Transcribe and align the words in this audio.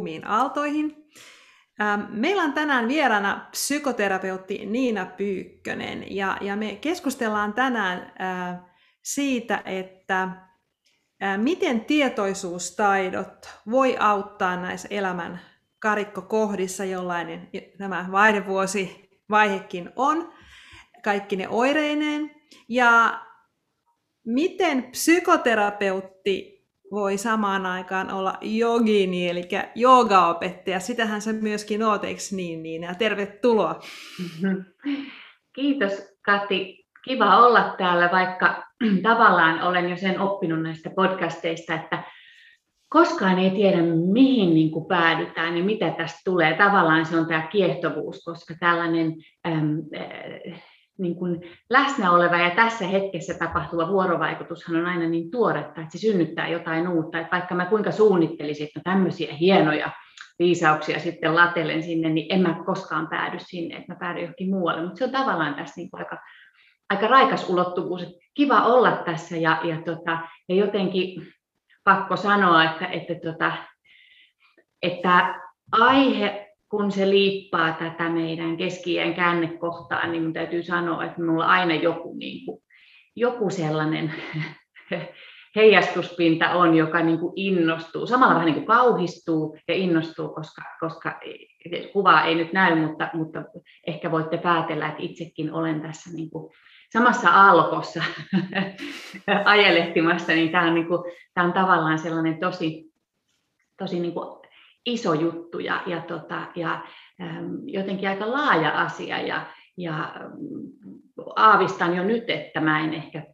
kuumiin 0.00 0.26
aaltoihin. 0.26 0.96
Meillä 2.08 2.42
on 2.42 2.52
tänään 2.52 2.88
vieraana 2.88 3.48
psykoterapeutti 3.50 4.66
Niina 4.66 5.06
Pyykkönen 5.06 6.16
ja, 6.16 6.38
ja 6.40 6.56
me 6.56 6.76
keskustellaan 6.80 7.52
tänään 7.52 8.12
siitä, 9.02 9.62
että 9.64 10.28
miten 11.36 11.84
tietoisuustaidot 11.84 13.48
voi 13.70 13.96
auttaa 13.98 14.56
näissä 14.56 14.88
elämän 14.90 15.40
karikkokohdissa, 15.78 16.84
jollainen 16.84 17.48
tämä 17.78 18.06
vaihdevuosi 18.12 19.10
vaihekin 19.30 19.90
on, 19.96 20.32
kaikki 21.04 21.36
ne 21.36 21.48
oireineen. 21.48 22.30
Ja 22.68 23.20
miten 24.26 24.82
psykoterapeutti 24.82 26.59
voi 26.90 27.18
samaan 27.18 27.66
aikaan 27.66 28.10
olla 28.10 28.34
jogini, 28.40 29.28
eli 29.28 29.48
joogaopettaja. 29.74 30.80
Sitähän 30.80 31.20
sä 31.20 31.32
myöskin 31.32 31.82
oot, 31.82 32.04
eikö 32.04 32.20
niin, 32.32 32.62
niin? 32.62 32.82
Ja 32.82 32.94
tervetuloa. 32.94 33.80
Kiitos 35.56 35.92
Kati. 36.24 36.80
Kiva 37.04 37.46
olla 37.46 37.74
täällä, 37.78 38.08
vaikka 38.12 38.64
tavallaan 39.02 39.62
olen 39.62 39.90
jo 39.90 39.96
sen 39.96 40.20
oppinut 40.20 40.62
näistä 40.62 40.90
podcasteista, 40.90 41.74
että 41.74 42.02
koskaan 42.88 43.38
ei 43.38 43.50
tiedä, 43.50 43.82
mihin 44.12 44.54
niin 44.54 44.70
kuin 44.70 44.86
päädytään 44.86 45.56
ja 45.56 45.64
mitä 45.64 45.90
tästä 45.90 46.20
tulee. 46.24 46.56
Tavallaan 46.56 47.06
se 47.06 47.16
on 47.16 47.26
tämä 47.26 47.46
kiehtovuus, 47.52 48.24
koska 48.24 48.54
tällainen 48.60 49.14
äh, 49.46 50.62
niin 51.00 51.16
kuin 51.16 51.40
läsnä 51.70 52.12
oleva 52.12 52.36
ja 52.36 52.50
tässä 52.50 52.86
hetkessä 52.86 53.34
tapahtuva 53.34 53.88
vuorovaikutushan 53.88 54.76
on 54.76 54.86
aina 54.86 55.08
niin 55.08 55.30
tuoretta, 55.30 55.80
että 55.80 55.92
se 55.92 55.98
synnyttää 55.98 56.48
jotain 56.48 56.88
uutta. 56.88 57.18
Että 57.18 57.36
vaikka 57.36 57.54
mä 57.54 57.66
kuinka 57.66 57.92
suunnittelisin, 57.92 58.66
että 58.66 58.80
tämmöisiä 58.84 59.34
hienoja 59.34 59.90
viisauksia 60.38 60.98
sitten 60.98 61.34
latelen 61.34 61.82
sinne, 61.82 62.08
niin 62.08 62.26
en 62.30 62.42
mä 62.42 62.62
koskaan 62.66 63.08
päädy 63.08 63.38
sinne, 63.40 63.76
että 63.76 63.92
mä 63.92 63.98
päädyn 63.98 64.22
johonkin 64.22 64.50
muualle. 64.50 64.82
Mutta 64.82 64.98
se 64.98 65.04
on 65.04 65.10
tavallaan 65.10 65.54
tässä 65.54 65.80
niin 65.80 65.90
kuin 65.90 66.00
aika, 66.00 66.18
aika 66.90 67.06
raikas 67.06 67.48
ulottuvuus. 67.48 68.02
Että 68.02 68.14
kiva 68.34 68.62
olla 68.62 68.92
tässä 68.92 69.36
ja, 69.36 69.60
ja, 69.64 69.82
tota, 69.82 70.18
ja 70.48 70.54
jotenkin 70.54 71.26
pakko 71.84 72.16
sanoa, 72.16 72.64
että, 72.64 72.86
että, 72.86 73.14
tota, 73.14 73.52
että 74.82 75.40
aihe 75.72 76.39
kun 76.70 76.92
se 76.92 77.10
liippaa 77.10 77.72
tätä 77.72 78.08
meidän 78.08 78.56
keski 78.56 78.96
käännekohtaa, 79.16 80.06
niin 80.06 80.22
minun 80.22 80.32
täytyy 80.32 80.62
sanoa, 80.62 81.04
että 81.04 81.20
minulla 81.20 81.46
aina 81.46 81.74
joku, 81.74 82.14
niin 82.18 82.46
kuin, 82.46 82.62
joku 83.16 83.50
sellainen 83.50 84.14
heijastuspinta 85.56 86.50
on, 86.50 86.74
joka 86.74 87.00
niin 87.00 87.18
kuin 87.18 87.32
innostuu. 87.36 88.06
Samalla 88.06 88.34
vähän 88.34 88.46
niin 88.46 88.54
kuin 88.54 88.66
kauhistuu 88.66 89.58
ja 89.68 89.74
innostuu, 89.74 90.28
koska, 90.28 90.62
koska 90.80 91.20
kuvaa 91.92 92.24
ei 92.24 92.34
nyt 92.34 92.52
näy, 92.52 92.74
mutta, 92.74 93.10
mutta 93.12 93.44
ehkä 93.86 94.10
voitte 94.10 94.38
päätellä, 94.38 94.88
että 94.88 95.02
itsekin 95.02 95.52
olen 95.52 95.80
tässä 95.80 96.10
niin 96.16 96.30
kuin 96.30 96.52
samassa 96.92 97.30
aallokossa 97.30 98.04
ajelehtimassa, 99.44 100.32
niin 100.32 100.50
tämä 100.50 100.66
on, 100.66 100.74
niin 100.74 100.88
kuin, 100.88 101.12
tämä 101.34 101.46
on 101.46 101.52
tavallaan 101.52 101.98
sellainen 101.98 102.40
tosi, 102.40 102.92
tosi 103.78 104.00
niin 104.00 104.14
kuin 104.14 104.39
iso 104.86 105.14
juttu 105.14 105.58
ja, 105.58 105.82
ja, 105.86 106.00
tota, 106.00 106.46
ja 106.56 106.84
jotenkin 107.64 108.08
aika 108.08 108.32
laaja 108.32 108.70
asia. 108.70 109.20
Ja, 109.20 109.46
ja 109.76 110.14
aavistan 111.36 111.96
jo 111.96 112.04
nyt, 112.04 112.30
että 112.30 112.60
mä 112.60 112.80
en 112.80 112.94
ehkä 112.94 113.24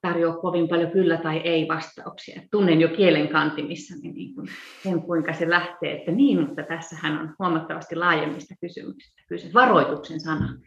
tarjoa 0.00 0.36
kovin 0.36 0.68
paljon 0.68 0.90
kyllä 0.90 1.16
tai 1.16 1.36
ei 1.36 1.68
vastauksia. 1.68 2.42
Tunnen 2.50 2.80
jo 2.80 2.88
kielen 2.88 3.28
kantimissa 3.28 3.94
niin 4.02 4.34
kuin 4.34 4.48
sen, 4.82 5.02
kuinka 5.02 5.32
se 5.32 5.50
lähtee, 5.50 5.98
että 5.98 6.12
niin, 6.12 6.40
mutta 6.40 6.62
tässähän 6.62 7.18
on 7.18 7.34
huomattavasti 7.38 7.96
laajemmista 7.96 8.54
kysymyksistä 8.60 9.22
kyse. 9.28 9.50
Varoituksen 9.54 10.20
sana. 10.20 10.58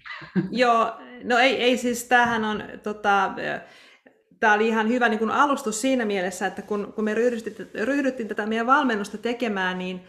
Joo, 0.51 0.91
no 1.23 1.37
ei, 1.37 1.55
ei 1.55 1.77
siis 1.77 2.07
tämähän 2.07 2.45
on 2.45 2.63
tota, 2.83 3.31
tämä 4.43 4.53
oli 4.53 4.67
ihan 4.67 4.87
hyvä 4.87 5.09
niin 5.09 5.19
kuin 5.19 5.31
alustus 5.31 5.81
siinä 5.81 6.05
mielessä, 6.05 6.47
että 6.47 6.61
kun, 6.61 6.93
kun 6.95 7.03
me 7.03 7.13
ryhdyttiin, 7.13 7.69
ryhdyttiin 7.83 8.27
tätä 8.27 8.45
meidän 8.45 8.67
valmennusta 8.67 9.17
tekemään, 9.17 9.77
niin, 9.77 10.01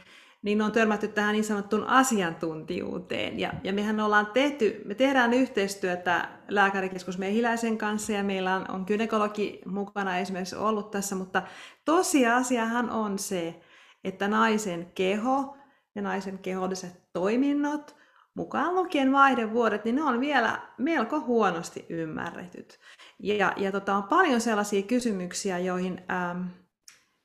niin 0.43 0.63
on 0.63 0.73
törmätty 0.73 1.09
tähän 1.09 1.33
niin 1.33 1.45
sanottuun 1.45 1.85
asiantuntijuuteen. 1.85 3.39
Ja, 3.39 3.53
ja 3.65 3.73
mehän 3.73 4.01
ollaan 4.01 4.27
tehty, 4.27 4.83
me 4.85 4.95
tehdään 4.95 5.35
yhteistyötä 5.35 6.29
lääkärikeskus 6.49 7.19
Mehiläisen 7.19 7.79
kanssa 7.79 8.13
ja 8.13 8.25
meillä 8.25 8.55
on, 8.55 8.71
on 8.71 8.85
gynekologi 8.87 9.61
mukana 9.67 10.19
esimerkiksi 10.19 10.57
ollut 10.57 10.91
tässä, 10.91 11.15
mutta 11.15 11.43
tosiasiahan 11.85 12.91
on 12.91 13.19
se, 13.19 13.61
että 14.05 14.29
naisen 14.29 14.91
keho 14.95 15.57
ja 15.95 16.03
naisen 16.03 16.39
keholliset 16.39 17.03
toiminnot, 17.13 17.97
mukaan 18.35 18.75
lukien 18.75 19.13
vaihdevuodet, 19.13 19.85
niin 19.85 19.97
ne 19.97 20.03
on 20.03 20.21
vielä 20.21 20.59
melko 20.79 21.21
huonosti 21.21 21.87
ymmärretyt. 21.89 22.79
Ja, 23.23 23.53
ja 23.57 23.73
tota, 23.73 23.95
on 23.95 24.03
paljon 24.03 24.41
sellaisia 24.41 24.83
kysymyksiä, 24.83 25.59
joihin 25.59 26.03
äm, 26.11 26.45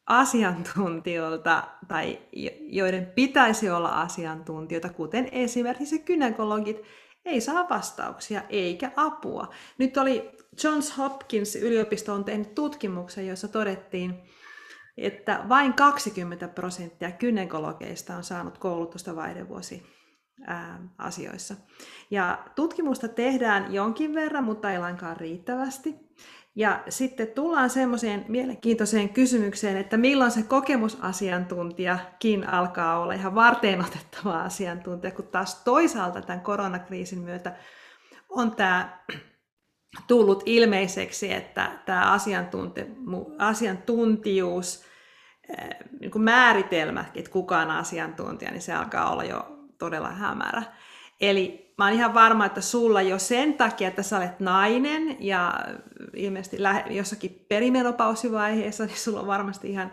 asiantuntijoilta 0.10 1.64
tai 1.88 2.20
joiden 2.60 3.06
pitäisi 3.06 3.70
olla 3.70 4.02
asiantuntijoita, 4.02 4.90
kuten 4.90 5.30
esimerkiksi 5.32 6.00
gynekologit, 6.00 6.82
ei 7.26 7.42
saa 7.42 7.70
vastauksia 7.70 8.42
eikä 8.50 8.92
apua. 8.96 9.54
Nyt 9.78 9.98
oli 9.98 10.32
Johns 10.64 10.98
Hopkins 10.98 11.56
yliopisto 11.56 12.14
on 12.14 12.26
tehnyt 12.26 12.56
tutkimuksen, 12.56 13.28
jossa 13.28 13.48
todettiin, 13.48 14.24
että 14.98 15.46
vain 15.50 15.74
20 15.74 16.48
prosenttia 16.48 17.12
gynekologeista 17.12 18.16
on 18.16 18.24
saanut 18.24 18.58
koulutusta 18.58 19.16
vaihdevuosi 19.16 19.84
asioissa. 20.98 21.56
Ja 22.12 22.40
tutkimusta 22.56 23.08
tehdään 23.08 23.74
jonkin 23.74 24.16
verran, 24.16 24.44
mutta 24.44 24.72
ei 24.72 24.80
lainkaan 24.80 25.18
riittävästi. 25.18 25.96
Ja 26.56 26.84
sitten 26.90 27.28
tullaan 27.28 27.70
semmoiseen 27.70 28.26
mielenkiintoiseen 28.28 29.10
kysymykseen, 29.10 29.78
että 29.78 29.98
milloin 29.98 30.32
se 30.32 30.44
kokemusasiantuntijakin 30.44 32.50
alkaa 32.50 33.00
olla 33.00 33.14
ihan 33.14 33.36
varteen 33.36 33.86
otettava 33.86 34.42
asiantuntija, 34.42 35.12
kun 35.12 35.28
taas 35.28 35.64
toisaalta 35.64 36.22
tämän 36.22 36.42
koronakriisin 36.42 37.20
myötä 37.20 37.56
on 38.30 38.56
tämä 38.56 39.00
tullut 40.08 40.44
ilmeiseksi, 40.46 41.34
että 41.34 41.72
tämä 41.86 42.18
asiantuntijuus, 43.40 44.84
niin 46.00 46.12
kuin 46.12 46.22
määritelmä, 46.22 47.06
että 47.16 47.32
kuka 47.32 47.60
on 47.60 47.72
asiantuntija, 47.72 48.52
niin 48.52 48.62
se 48.62 48.74
alkaa 48.74 49.12
olla 49.12 49.24
jo 49.24 49.59
todella 49.79 50.09
hämärä. 50.09 50.63
Eli 51.22 51.73
mä 51.78 51.85
oon 51.85 51.94
ihan 51.94 52.13
varma, 52.13 52.45
että 52.45 52.62
sulla 52.62 53.01
jo 53.01 53.19
sen 53.19 53.53
takia, 53.53 53.88
että 53.88 54.03
sä 54.03 54.17
olet 54.17 54.40
nainen 54.40 55.17
ja 55.19 55.53
ilmeisesti 56.13 56.57
jossakin 56.90 57.45
perimenopausivaiheessa, 57.50 58.85
niin 58.85 58.97
sulla 58.97 59.19
on 59.19 59.28
varmasti 59.28 59.69
ihan, 59.69 59.91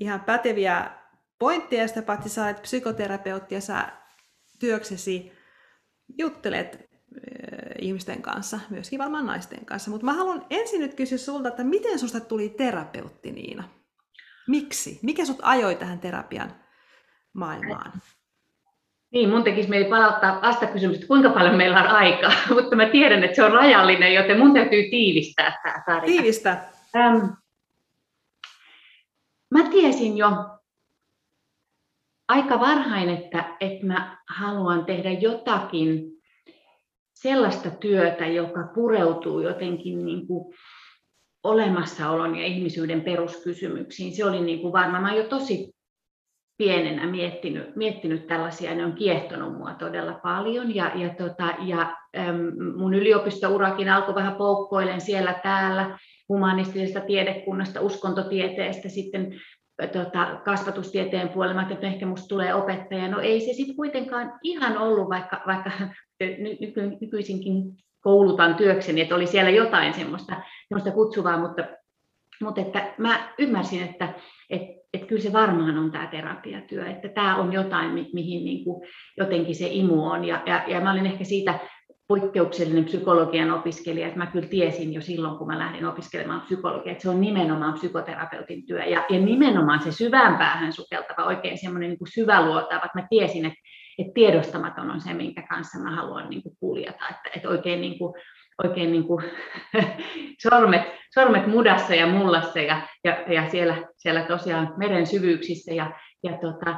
ihan 0.00 0.20
päteviä 0.20 0.90
pointteja. 1.38 1.88
Sitä 1.88 2.02
paitsi 2.02 2.28
sä 2.28 2.44
olet 2.44 2.62
psykoterapeutti 2.62 3.54
ja 3.54 3.60
sä 3.60 3.92
työksesi 4.58 5.32
juttelet 6.18 6.90
ihmisten 7.78 8.22
kanssa, 8.22 8.60
myöskin 8.70 8.98
varmaan 8.98 9.26
naisten 9.26 9.64
kanssa. 9.64 9.90
Mutta 9.90 10.04
mä 10.04 10.12
haluan 10.12 10.46
ensin 10.50 10.80
nyt 10.80 10.94
kysyä 10.94 11.18
sulta, 11.18 11.48
että 11.48 11.64
miten 11.64 11.98
susta 11.98 12.20
tuli 12.20 12.48
terapeutti 12.48 13.32
Niina? 13.32 13.64
Miksi? 14.48 14.98
Mikä 15.02 15.24
sut 15.24 15.38
ajoi 15.42 15.74
tähän 15.74 15.98
terapian 15.98 16.54
maailmaan? 17.32 17.92
Niin, 19.10 19.30
mun 19.30 19.44
tekisi 19.44 19.70
mieli 19.70 19.84
palauttaa 19.84 20.42
vastakysymys, 20.42 20.96
että 20.96 21.06
kuinka 21.06 21.30
paljon 21.30 21.56
meillä 21.56 21.80
on 21.80 21.88
aikaa, 21.88 22.32
mutta 22.54 22.76
mä 22.76 22.86
tiedän, 22.86 23.24
että 23.24 23.36
se 23.36 23.44
on 23.44 23.52
rajallinen, 23.52 24.14
joten 24.14 24.38
mun 24.38 24.54
täytyy 24.54 24.90
tiivistää 24.90 25.60
tämä 25.62 25.82
tarina. 25.86 26.06
Tiivistä. 26.06 26.64
Ähm, 26.96 27.26
mä 29.50 29.70
tiesin 29.70 30.16
jo 30.16 30.30
aika 32.28 32.60
varhain, 32.60 33.08
että, 33.08 33.56
että 33.60 33.86
mä 33.86 34.18
haluan 34.28 34.84
tehdä 34.84 35.10
jotakin 35.10 36.10
sellaista 37.14 37.70
työtä, 37.70 38.26
joka 38.26 38.70
pureutuu 38.74 39.40
jotenkin 39.40 40.04
niin 40.04 40.26
kuin 40.26 40.54
olemassaolon 41.44 42.36
ja 42.36 42.46
ihmisyyden 42.46 43.00
peruskysymyksiin. 43.00 44.16
Se 44.16 44.24
oli 44.24 44.40
niin 44.40 44.60
kuin 44.60 44.72
varmaan, 44.72 45.02
mä 45.02 45.14
jo 45.14 45.24
tosi 45.24 45.74
pienenä 46.60 47.06
miettinyt, 47.06 47.76
miettinyt 47.76 48.26
tällaisia, 48.26 48.74
ne 48.74 48.84
on 48.84 48.92
kiehtonut 48.92 49.58
mua 49.58 49.74
todella 49.74 50.20
paljon. 50.22 50.74
Ja, 50.74 50.90
ja, 50.94 51.08
tota, 51.14 51.54
ja 51.64 51.96
mun 52.76 52.94
yliopistourakin 52.94 53.88
alkoi 53.88 54.14
vähän 54.14 54.36
poukkoilen 54.36 55.00
siellä 55.00 55.34
täällä 55.42 55.98
humanistisesta 56.28 57.00
tiedekunnasta, 57.00 57.80
uskontotieteestä, 57.80 58.88
sitten 58.88 59.40
tota, 59.92 60.40
kasvatustieteen 60.44 61.28
puolella, 61.28 61.66
että 61.70 61.86
ehkä 61.86 62.06
musta 62.06 62.28
tulee 62.28 62.54
opettaja. 62.54 63.08
No 63.08 63.20
ei 63.20 63.40
se 63.40 63.52
sitten 63.52 63.76
kuitenkaan 63.76 64.32
ihan 64.42 64.78
ollut, 64.78 65.08
vaikka, 65.08 65.42
vaikka 65.46 65.70
nyky, 66.60 66.82
nykyisinkin 67.00 67.54
koulutan 68.00 68.54
työkseni, 68.54 69.00
että 69.00 69.14
oli 69.14 69.26
siellä 69.26 69.50
jotain 69.50 69.94
semmoista, 69.94 70.42
semmoista 70.68 70.90
kutsuvaa, 70.90 71.38
mutta, 71.38 71.64
mutta 72.42 72.60
että 72.60 72.94
mä 72.98 73.32
ymmärsin, 73.38 73.82
että, 73.82 74.14
että 74.50 74.79
että 74.94 75.06
kyllä 75.06 75.22
se 75.22 75.32
varmaan 75.32 75.78
on 75.78 75.90
tämä 75.90 76.06
terapiatyö, 76.06 76.86
että 76.86 77.08
tämä 77.08 77.36
on 77.36 77.52
jotain, 77.52 77.90
mi- 77.90 78.10
mihin 78.12 78.44
niin 78.44 78.64
kuin 78.64 78.88
jotenkin 79.18 79.54
se 79.54 79.68
imu 79.70 80.04
on. 80.04 80.24
Ja, 80.24 80.42
ja, 80.46 80.64
ja 80.66 80.80
mä 80.80 80.92
olin 80.92 81.06
ehkä 81.06 81.24
siitä 81.24 81.58
poikkeuksellinen 82.08 82.84
psykologian 82.84 83.50
opiskelija, 83.50 84.06
että 84.06 84.18
mä 84.18 84.26
kyllä 84.26 84.48
tiesin 84.48 84.94
jo 84.94 85.00
silloin, 85.00 85.38
kun 85.38 85.46
mä 85.46 85.58
lähdin 85.58 85.86
opiskelemaan 85.86 86.40
psykologiaa, 86.40 86.92
että 86.92 87.02
se 87.02 87.08
on 87.08 87.20
nimenomaan 87.20 87.72
psykoterapeutin 87.72 88.66
työ 88.66 88.84
ja, 88.84 89.04
ja 89.08 89.20
nimenomaan 89.20 89.82
se 89.82 89.92
syvään 89.92 90.38
päähän 90.38 90.72
sukeltava, 90.72 91.26
oikein 91.26 91.58
semmoinen 91.58 91.88
niin 91.88 91.98
kuin 91.98 92.12
syväluotava, 92.12 92.84
että 92.84 93.00
mä 93.00 93.06
tiesin, 93.10 93.46
että, 93.46 93.58
että 93.98 94.12
tiedostamaton 94.14 94.90
on 94.90 95.00
se, 95.00 95.14
minkä 95.14 95.42
kanssa 95.50 95.78
mä 95.78 95.96
haluan 95.96 96.30
niin 96.30 96.42
kuin 96.42 96.56
kuljata, 96.60 97.04
että, 97.10 97.30
että 97.36 97.48
oikein 97.48 97.80
niin 97.80 97.98
kuin 97.98 98.14
oikein 98.64 98.92
niin 98.92 99.04
kuin 99.04 99.24
sormet, 100.42 100.82
sormet 101.14 101.46
mudassa 101.46 101.94
ja 101.94 102.06
mullassa 102.06 102.60
ja, 102.60 102.82
ja, 103.04 103.24
ja 103.28 103.48
siellä, 103.48 103.76
siellä 103.96 104.22
tosiaan 104.22 104.74
meren 104.76 105.06
syvyyksissä. 105.06 105.74
Ja, 105.74 105.92
ja 106.22 106.32
tota, 106.32 106.76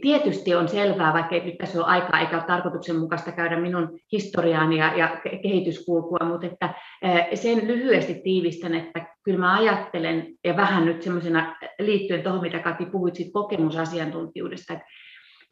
tietysti 0.00 0.54
on 0.54 0.68
selvää, 0.68 1.12
vaikka 1.12 1.34
ei 1.34 1.44
nyt 1.44 1.58
tässä 1.58 1.78
ole 1.78 1.86
aikaa 1.86 2.20
eikä 2.20 2.36
ole 2.36 2.44
tarkoituksenmukaista 2.46 3.32
käydä 3.32 3.60
minun 3.60 3.98
historiaani 4.12 4.78
ja, 4.78 4.96
ja 4.96 5.20
kehityskulkua, 5.42 6.28
mutta 6.28 6.46
että 6.46 6.74
sen 7.34 7.66
lyhyesti 7.66 8.20
tiivistän, 8.24 8.74
että 8.74 9.06
kyllä 9.24 9.38
mä 9.38 9.58
ajattelen, 9.58 10.26
ja 10.44 10.56
vähän 10.56 10.84
nyt 10.84 11.02
semmoisena 11.02 11.56
liittyen 11.78 12.22
tuohon, 12.22 12.42
mitä 12.42 12.58
Kati 12.58 12.86
puhuit 12.86 13.14
siitä 13.14 13.32
kokemusasiantuntijuudesta, 13.32 14.72
että 14.72 14.86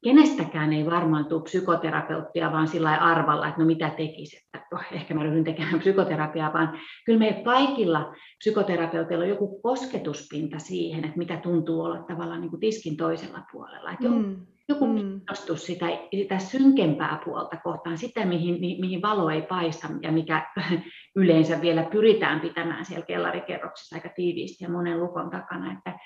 kenestäkään 0.05 0.73
ei 0.73 0.87
varmaan 0.87 1.27
tule 1.27 1.43
psykoterapeuttia 1.43 2.53
vaan 2.53 2.69
sillä 2.69 2.91
arvalla, 2.91 3.49
että 3.49 3.61
no 3.61 3.67
mitä 3.67 3.91
tekisi, 3.91 4.37
että 4.37 4.67
oh, 4.73 4.85
ehkä 4.93 5.15
mä 5.15 5.23
ryhdyn 5.23 5.45
tekemään 5.45 5.79
psykoterapiaa, 5.79 6.53
vaan 6.53 6.79
kyllä 7.07 7.19
meillä 7.19 7.45
kaikilla 7.45 8.15
psykoterapeuteilla 8.39 9.25
on 9.25 9.31
joku 9.31 9.61
kosketuspinta 9.63 10.59
siihen, 10.59 11.05
että 11.05 11.19
mitä 11.19 11.37
tuntuu 11.37 11.81
olla 11.81 12.03
tavallaan 12.03 12.41
niin 12.41 12.51
kuin 12.51 12.61
tiskin 12.61 12.97
toisella 12.97 13.43
puolella. 13.53 13.93
Että 13.93 14.09
mm. 14.09 14.37
joku 14.69 14.87
mm. 14.87 14.95
kiinnostus 14.95 15.67
sitä, 15.67 15.87
sitä 16.17 16.39
synkempää 16.39 17.21
puolta 17.25 17.57
kohtaan, 17.57 17.99
sitä 17.99 18.27
mihin, 18.27 18.61
mihin 18.61 19.03
valo 19.03 19.31
ei 19.31 19.43
paista 19.43 19.89
ja 20.03 20.13
mikä 20.13 20.47
yleensä 21.17 21.61
vielä 21.61 21.83
pyritään 21.83 22.41
pitämään 22.41 22.85
siellä 22.85 23.07
kellarikerroksessa 23.07 23.97
aika 23.97 24.09
tiiviisti 24.17 24.65
ja 24.65 24.71
monen 24.71 25.01
lukon 25.01 25.31
takana. 25.31 25.73
Että 25.73 25.99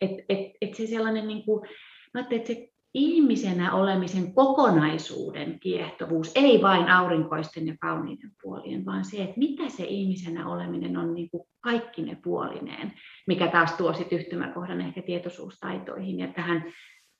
et, 0.00 0.10
et, 0.28 0.38
et 0.60 0.74
se 0.74 0.86
sellainen, 0.86 1.28
niin 1.28 1.44
kuin, 1.44 1.68
mä 2.14 2.20
että 2.20 2.46
se 2.46 2.75
ihmisenä 2.96 3.72
olemisen 3.72 4.34
kokonaisuuden 4.34 5.60
kiehtovuus, 5.60 6.32
ei 6.34 6.62
vain 6.62 6.88
aurinkoisten 6.88 7.66
ja 7.66 7.74
kauniiden 7.80 8.30
puolien, 8.42 8.86
vaan 8.86 9.04
se, 9.04 9.22
että 9.22 9.38
mitä 9.38 9.68
se 9.68 9.84
ihmisenä 9.84 10.48
oleminen 10.48 10.96
on 10.96 11.14
niin 11.14 11.30
kuin 11.30 11.48
kaikki 11.60 12.02
ne 12.02 12.18
puolineen, 12.24 12.92
mikä 13.26 13.48
taas 13.48 13.72
tuo 13.72 13.92
sitten 13.92 14.18
yhtymäkohdan 14.18 14.80
ehkä 14.80 15.02
tietoisuustaitoihin 15.02 16.18
ja 16.18 16.28
tähän, 16.28 16.64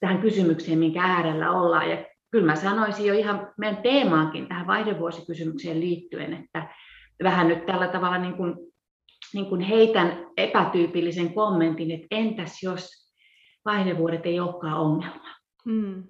tähän 0.00 0.20
kysymykseen, 0.20 0.78
minkä 0.78 1.02
äärellä 1.02 1.50
ollaan. 1.50 1.90
Ja 1.90 2.05
kyllä 2.31 2.46
mä 2.46 2.56
sanoisin 2.56 3.06
jo 3.06 3.14
ihan 3.14 3.52
meidän 3.58 3.82
teemaankin 3.82 4.49
tähän 4.49 4.67
vaihdevuosikysymykseen 4.67 5.81
liittyen, 5.81 6.32
että 6.32 6.69
vähän 7.23 7.49
nyt 7.49 7.67
tällä 7.67 7.88
tavalla 7.88 8.19
niin 8.19 8.34
kuin, 8.34 8.55
niin 9.34 9.46
kuin 9.46 9.61
heitän 9.61 10.26
epätyypillisen 10.37 11.34
kommentin, 11.34 11.90
että 11.90 12.06
entäs 12.11 12.62
jos 12.62 13.12
vaihdevuodet 13.64 14.26
ei 14.26 14.40
olekaan 14.40 14.81
ongelma? 14.81 15.36
Mm. 15.67 16.03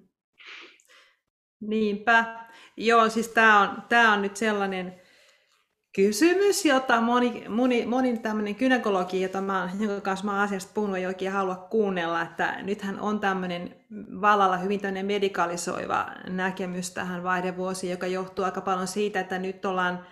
Niinpä. 1.60 2.46
Joo, 2.76 3.08
siis 3.08 3.28
tämä 3.28 3.60
on, 3.60 3.82
tää 3.88 4.12
on 4.12 4.22
nyt 4.22 4.36
sellainen 4.36 5.00
kysymys, 5.94 6.64
jota 6.64 7.00
moni, 7.00 7.44
moni, 7.48 7.86
moni 7.86 8.18
tämmöinen 8.18 8.54
kynekologi, 8.54 9.22
jota 9.22 9.40
mä, 9.40 9.70
jonka 9.78 10.00
kanssa 10.00 10.26
mä 10.26 10.42
asiasta 10.42 10.72
puhunut, 10.74 10.96
ei 10.96 11.06
oikein 11.06 11.32
halua 11.32 11.56
kuunnella, 11.56 12.22
että 12.22 12.62
nythän 12.62 13.00
on 13.00 13.20
tämmöinen 13.20 13.76
vallalla 14.20 14.56
hyvin 14.56 14.80
tämmöinen 14.80 15.06
medikalisoiva 15.06 16.06
näkemys 16.28 16.90
tähän 16.90 17.22
vaihdevuosiin, 17.22 17.90
joka 17.90 18.06
johtuu 18.06 18.44
aika 18.44 18.60
paljon 18.60 18.86
siitä, 18.86 19.20
että 19.20 19.38
nyt 19.38 19.64
ollaan 19.64 20.06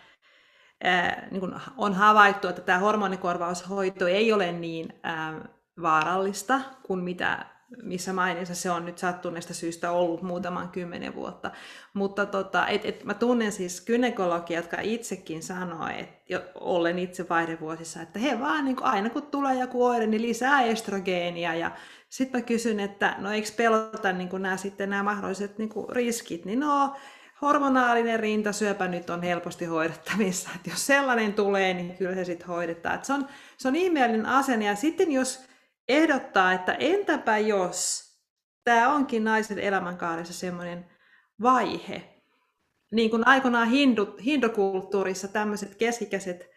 Ää, 0.85 1.29
niin 1.31 1.41
kun 1.41 1.61
on 1.77 1.95
havaittu, 1.95 2.49
että 2.49 2.63
tämä 2.63 2.79
hormonikorvaushoito 2.79 4.07
ei 4.07 4.33
ole 4.33 4.53
niin 4.53 5.01
ää, 5.03 5.49
vaarallista 5.83 6.61
kuin 6.83 7.01
mitä 7.01 7.47
missä 7.83 8.13
mainissa 8.13 8.55
se 8.55 8.71
on 8.71 8.85
nyt 8.85 8.99
sattuneesta 8.99 9.55
syystä 9.55 9.91
ollut 9.91 10.23
muutaman 10.23 10.69
kymmenen 10.69 11.15
vuotta. 11.15 11.51
Mutta 11.95 12.27
tota, 12.27 12.67
et, 12.67 12.85
et 12.85 13.05
mä 13.05 13.15
tunnen 13.15 13.53
siis 13.53 13.85
gynekologia, 13.85 14.59
jotka 14.59 14.81
itsekin 14.81 15.43
sanoo, 15.43 15.89
että 15.89 16.43
ollen 16.55 16.99
itse 16.99 17.29
vaihdevuosissa, 17.29 18.03
että 18.03 18.19
he 18.19 18.41
vaan 18.41 18.65
niin 18.65 18.77
kuin, 18.77 18.87
aina 18.87 19.11
kun 19.11 19.23
tulee 19.23 19.55
joku 19.55 19.85
oire, 19.85 20.07
niin 20.07 20.23
lisää 20.23 20.63
estrogeenia. 20.63 21.55
Ja 21.55 21.71
sitten 22.09 22.41
mä 22.41 22.47
kysyn, 22.47 22.81
että 22.81 23.15
no 23.19 23.33
eikö 23.33 23.49
pelota 23.57 24.13
niin 24.13 24.29
kuin 24.29 24.43
nämä, 24.43 24.57
sitten 24.57 24.91
nämä 24.91 25.03
mahdolliset 25.03 25.59
niin 25.59 25.69
kuin 25.69 25.89
riskit, 25.89 26.45
niin 26.45 26.61
no 26.61 26.97
hormonaalinen 27.43 28.21
rintasyöpä 28.21 28.89
nyt 28.89 29.11
on 29.11 29.23
helposti 29.23 29.65
hoidettavissa. 29.65 30.51
Että 30.55 30.71
jos 30.71 30.87
sellainen 30.87 31.35
tulee, 31.35 31.75
niin 31.75 31.97
kyllä 31.97 32.15
se 32.15 32.25
sitten 32.25 32.47
hoidetaan. 32.47 32.95
Et 32.95 33.05
se, 33.05 33.13
on, 33.13 33.29
se 33.57 33.69
on 33.69 33.77
ihmeellinen 33.77 34.27
asenne. 34.27 34.65
Ja 34.65 34.77
sitten 34.77 35.13
jos 35.13 35.45
ehdottaa, 35.89 36.53
että 36.53 36.73
entäpä 36.73 37.39
jos 37.39 38.05
tämä 38.65 38.93
onkin 38.93 39.25
naisen 39.25 39.59
elämänkaaressa 39.59 40.35
semmoinen 40.35 40.91
vaihe, 41.43 42.23
niin 42.93 43.11
kuin 43.11 43.27
aikoinaan 43.27 43.69
hindu, 43.69 44.17
hindukulttuurissa 44.25 45.29
tämmöiset 45.29 45.75
keskikäiset, 45.75 46.51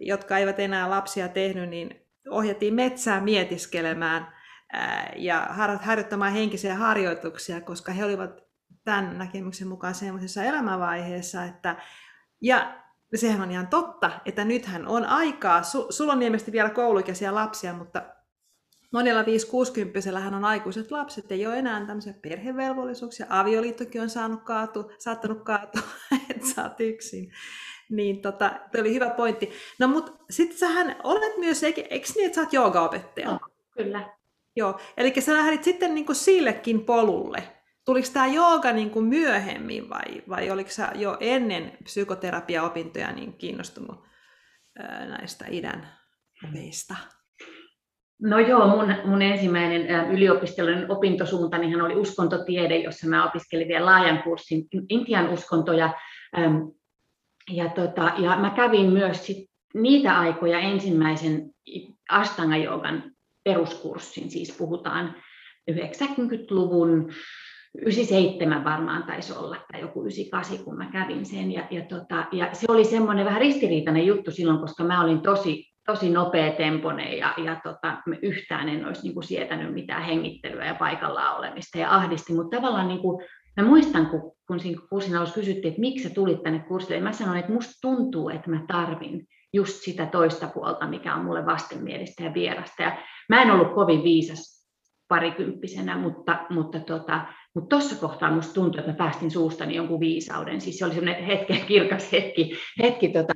jotka 0.00 0.38
eivät 0.38 0.58
enää 0.58 0.90
lapsia 0.90 1.28
tehnyt, 1.28 1.68
niin 1.68 2.06
ohjattiin 2.30 2.74
metsää 2.74 3.20
mietiskelemään 3.20 4.34
ää, 4.72 5.12
ja 5.16 5.46
harjoittamaan 5.80 6.32
henkisiä 6.32 6.74
harjoituksia, 6.74 7.60
koska 7.60 7.92
he 7.92 8.04
olivat 8.04 8.30
tämän 8.84 9.18
näkemyksen 9.18 9.68
mukaan 9.68 9.94
semmoisessa 9.94 10.42
elämänvaiheessa, 10.42 11.44
että 11.44 11.76
ja 12.42 12.80
sehän 13.14 13.40
on 13.40 13.50
ihan 13.50 13.66
totta, 13.66 14.10
että 14.24 14.44
nythän 14.44 14.86
on 14.86 15.04
aikaa, 15.06 15.62
su, 15.62 15.86
sulla 15.90 16.12
on 16.12 16.22
ilmeisesti 16.22 16.52
vielä 16.52 16.70
kouluikäisiä 16.70 17.34
lapsia, 17.34 17.72
mutta 17.72 18.02
monella 18.92 19.22
5-60 19.22 20.20
hän 20.20 20.34
on 20.34 20.44
aikuiset 20.44 20.90
lapset, 20.90 21.32
ei 21.32 21.46
ole 21.46 21.58
enää 21.58 21.86
tämmöisiä 21.86 22.14
perhevelvollisuuksia. 22.22 23.26
Avioliittokin 23.28 24.02
on 24.02 24.10
saanut 24.10 24.42
kaatu, 24.42 24.92
saattanut 24.98 25.42
kaatua, 25.44 25.82
että 26.30 26.46
sä 26.46 26.62
oot 26.62 26.80
yksin. 26.80 27.32
Niin 27.90 28.22
tota, 28.22 28.60
toi 28.72 28.80
oli 28.80 28.94
hyvä 28.94 29.10
pointti. 29.10 29.50
No 29.78 29.88
mut 29.88 30.16
sit 30.30 30.52
sähän 30.52 30.96
olet 31.04 31.36
myös, 31.36 31.62
eikö, 31.62 31.80
niin, 31.80 32.26
että 32.26 32.34
sä 32.34 32.40
oot 32.40 32.52
joogaopettaja? 32.52 33.30
No, 33.30 33.38
kyllä. 33.76 34.16
Joo, 34.56 34.80
eli 34.96 35.20
sä 35.20 35.34
lähdit 35.34 35.64
sitten 35.64 35.94
niin 35.94 36.06
kuin 36.06 36.16
sillekin 36.16 36.84
polulle. 36.84 37.42
Tuliko 37.84 38.08
tämä 38.12 38.26
jooga 38.26 38.72
niin 38.72 38.90
kuin 38.90 39.04
myöhemmin 39.04 39.90
vai, 39.90 40.22
vai 40.28 40.50
oliko 40.50 40.70
sä 40.70 40.92
jo 40.94 41.16
ennen 41.20 41.78
psykoterapiaopintoja 41.84 43.12
niin 43.12 43.32
kiinnostunut 43.32 44.04
näistä 45.08 45.44
idän 45.48 45.88
opeista? 46.48 46.96
No 48.22 48.38
joo, 48.38 48.66
mun, 48.66 48.94
mun 49.04 49.22
ensimmäinen 49.22 50.10
yliopistollinen 50.10 50.90
opintosuunta 50.90 51.58
niin 51.58 51.82
oli 51.82 51.94
uskontotiede, 51.94 52.76
jossa 52.76 53.08
mä 53.08 53.28
opiskelin 53.28 53.68
vielä 53.68 53.86
laajan 53.86 54.22
kurssin 54.22 54.64
Intian 54.88 55.28
uskontoja. 55.28 55.94
Ja, 57.50 57.68
tota, 57.68 58.12
ja 58.18 58.36
mä 58.36 58.50
kävin 58.50 58.92
myös 58.92 59.26
sit 59.26 59.50
niitä 59.74 60.18
aikoja 60.18 60.58
ensimmäisen 60.58 61.50
Astanga-joogan 62.10 63.02
peruskurssin, 63.44 64.30
siis 64.30 64.56
puhutaan 64.58 65.14
90-luvun 65.70 67.10
97 67.74 68.64
varmaan 68.64 69.02
taisi 69.02 69.32
olla, 69.32 69.56
tai 69.72 69.80
joku 69.80 70.02
98, 70.02 70.64
kun 70.64 70.76
mä 70.76 70.90
kävin 70.92 71.26
sen. 71.26 71.52
Ja, 71.52 71.66
ja, 71.70 71.82
tota, 71.82 72.26
ja 72.32 72.48
se 72.52 72.66
oli 72.68 72.84
semmoinen 72.84 73.24
vähän 73.24 73.40
ristiriitainen 73.40 74.06
juttu 74.06 74.30
silloin, 74.30 74.58
koska 74.58 74.84
mä 74.84 75.04
olin 75.04 75.20
tosi 75.20 75.69
tosi 75.86 76.10
nopea 76.10 76.52
tempone 76.52 77.16
ja, 77.16 77.34
ja 77.44 77.60
tota, 77.64 77.96
yhtään 78.22 78.68
en 78.68 78.86
olisi 78.86 79.02
niin 79.02 79.14
kuin 79.14 79.24
sietänyt 79.24 79.74
mitään 79.74 80.02
hengittelyä 80.02 80.66
ja 80.66 80.74
paikallaan 80.74 81.36
olemista 81.36 81.78
ja 81.78 81.94
ahdisti, 81.94 82.32
mutta 82.32 82.56
tavallaan 82.56 82.88
niin 82.88 83.00
kuin, 83.00 83.26
mä 83.56 83.66
muistan, 83.66 84.06
kun, 84.06 84.32
kun 84.46 84.60
siinä 84.60 84.82
kurssin 84.90 85.16
alussa 85.16 85.34
kysyttiin, 85.34 85.68
että 85.68 85.80
miksi 85.80 86.08
sä 86.08 86.14
tulit 86.14 86.42
tänne 86.42 86.58
kurssille, 86.58 86.96
ja 86.96 87.02
mä 87.02 87.12
sanoin, 87.12 87.38
että 87.38 87.52
musta 87.52 87.72
tuntuu, 87.80 88.28
että 88.28 88.50
mä 88.50 88.64
tarvin 88.68 89.26
just 89.52 89.82
sitä 89.82 90.06
toista 90.06 90.48
puolta, 90.54 90.86
mikä 90.86 91.14
on 91.14 91.24
mulle 91.24 91.46
vastenmielistä 91.46 92.24
ja 92.24 92.34
vierasta. 92.34 92.82
Ja 92.82 92.96
mä 93.28 93.42
en 93.42 93.50
ollut 93.50 93.74
kovin 93.74 94.04
viisas 94.04 94.60
parikymppisenä, 95.08 95.96
mutta, 95.96 96.46
mutta 96.50 96.80
tota, 96.80 97.26
mutta 97.54 97.68
tuossa 97.68 97.96
kohtaa 98.06 98.30
minusta 98.30 98.54
tuntui, 98.54 98.80
että 98.80 98.92
mä 98.92 98.96
päästin 98.96 99.30
suustani 99.30 99.74
jonkun 99.74 100.00
viisauden. 100.00 100.60
Siis 100.60 100.78
se 100.78 100.84
oli 100.84 100.94
semmoinen 100.94 101.24
hetken 101.24 101.66
kirkas 101.68 102.12
hetki. 102.12 102.52
hetki 102.82 103.08
tota. 103.08 103.32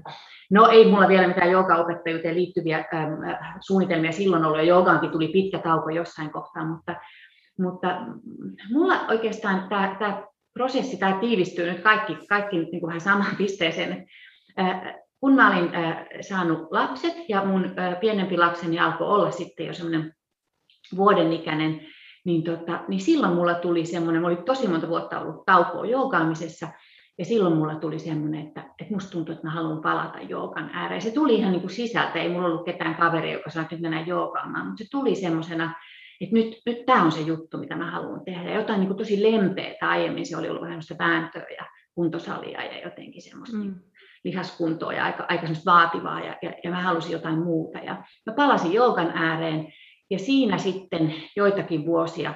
No 0.50 0.68
ei 0.68 0.90
mulla 0.90 1.08
vielä 1.08 1.28
mitään 1.28 1.50
joogaopettajuuteen 1.50 2.34
liittyviä 2.34 2.84
ähm, 2.94 3.12
suunnitelmia 3.60 4.12
silloin 4.12 4.44
ollut, 4.44 4.58
ja 4.58 4.64
joogaankin 4.64 5.10
tuli 5.10 5.28
pitkä 5.28 5.58
tauko 5.58 5.90
jossain 5.90 6.30
kohtaa, 6.30 6.64
mutta, 6.64 6.96
mutta 7.58 7.88
mulla 8.72 9.06
oikeastaan 9.08 9.68
tämä, 9.68 10.22
prosessi, 10.54 10.96
tämä 10.96 11.18
tiivistyy 11.20 11.72
nyt 11.72 11.80
kaikki, 11.80 12.18
kaikki 12.28 12.56
niin 12.56 12.80
kuin 12.80 12.86
vähän 12.86 13.00
samaan 13.00 13.36
pisteeseen. 13.42 14.06
Äh, 14.58 14.94
kun 15.20 15.34
mä 15.34 15.52
olin 15.52 15.74
äh, 15.74 16.06
saanut 16.20 16.68
lapset 16.70 17.14
ja 17.28 17.44
mun 17.44 17.64
äh, 17.78 18.00
pienempi 18.00 18.36
lapseni 18.36 18.78
alkoi 18.78 19.06
olla 19.06 19.30
sitten 19.30 19.66
jo 19.66 19.74
semmoinen 19.74 20.12
vuoden 20.96 21.32
ikäinen, 21.32 21.80
niin, 22.24 22.42
tota, 22.42 22.84
niin 22.88 23.00
silloin 23.00 23.32
mulla 23.32 23.54
tuli 23.54 23.86
semmoinen, 23.86 24.22
mä 24.22 24.28
olin 24.28 24.44
tosi 24.44 24.68
monta 24.68 24.88
vuotta 24.88 25.20
ollut 25.20 25.44
taukoa 25.44 25.86
joogaamisessa, 25.86 26.68
ja 27.18 27.24
silloin 27.24 27.56
mulla 27.56 27.74
tuli 27.74 27.98
semmoinen, 27.98 28.46
että, 28.46 28.60
että 28.80 28.94
musta 28.94 29.10
tuntuu, 29.10 29.32
että 29.32 29.46
mä 29.46 29.52
haluan 29.52 29.82
palata 29.82 30.20
joogan 30.20 30.70
ääreen. 30.72 31.02
Se 31.02 31.10
tuli 31.10 31.34
ihan 31.34 31.52
niin 31.52 31.60
kuin 31.60 31.70
sisältä, 31.70 32.18
ei 32.18 32.28
mulla 32.28 32.46
ollut 32.48 32.64
ketään 32.64 32.94
kaveria, 32.94 33.32
joka 33.32 33.50
sanoi, 33.50 33.62
että 33.64 33.74
nyt 33.74 33.82
mennään 33.82 34.06
joogaamaan, 34.06 34.66
mutta 34.66 34.84
se 34.84 34.90
tuli 34.90 35.14
semmoisena, 35.14 35.74
että 36.20 36.34
nyt, 36.34 36.56
nyt 36.66 36.86
tämä 36.86 37.02
on 37.02 37.12
se 37.12 37.20
juttu, 37.20 37.58
mitä 37.58 37.76
mä 37.76 37.90
haluan 37.90 38.24
tehdä. 38.24 38.50
Ja 38.50 38.54
jotain 38.54 38.80
niin 38.80 38.88
kuin 38.88 38.98
tosi 38.98 39.22
lempeää. 39.22 39.74
Aiemmin 39.80 40.26
se 40.26 40.36
oli 40.36 40.48
ollut 40.48 40.62
vähän 40.62 40.80
vääntöä 40.98 41.46
ja 41.58 41.66
kuntosalia 41.94 42.64
ja 42.64 42.82
jotenkin 42.84 43.22
semmoista 43.22 43.56
mm. 43.56 43.74
lihaskuntoa 44.24 44.92
ja 44.92 45.04
aika, 45.04 45.26
aika 45.28 45.42
semmoista 45.42 45.72
vaativaa 45.72 46.20
ja, 46.20 46.36
ja, 46.42 46.52
ja 46.64 46.70
mä 46.70 46.82
halusin 46.82 47.12
jotain 47.12 47.38
muuta. 47.38 47.78
Ja 47.78 48.02
mä 48.26 48.32
palasin 48.36 48.72
joogan 48.72 49.10
ääreen 49.14 49.72
ja 50.10 50.18
siinä 50.18 50.58
sitten 50.58 51.14
joitakin 51.36 51.86
vuosia 51.86 52.34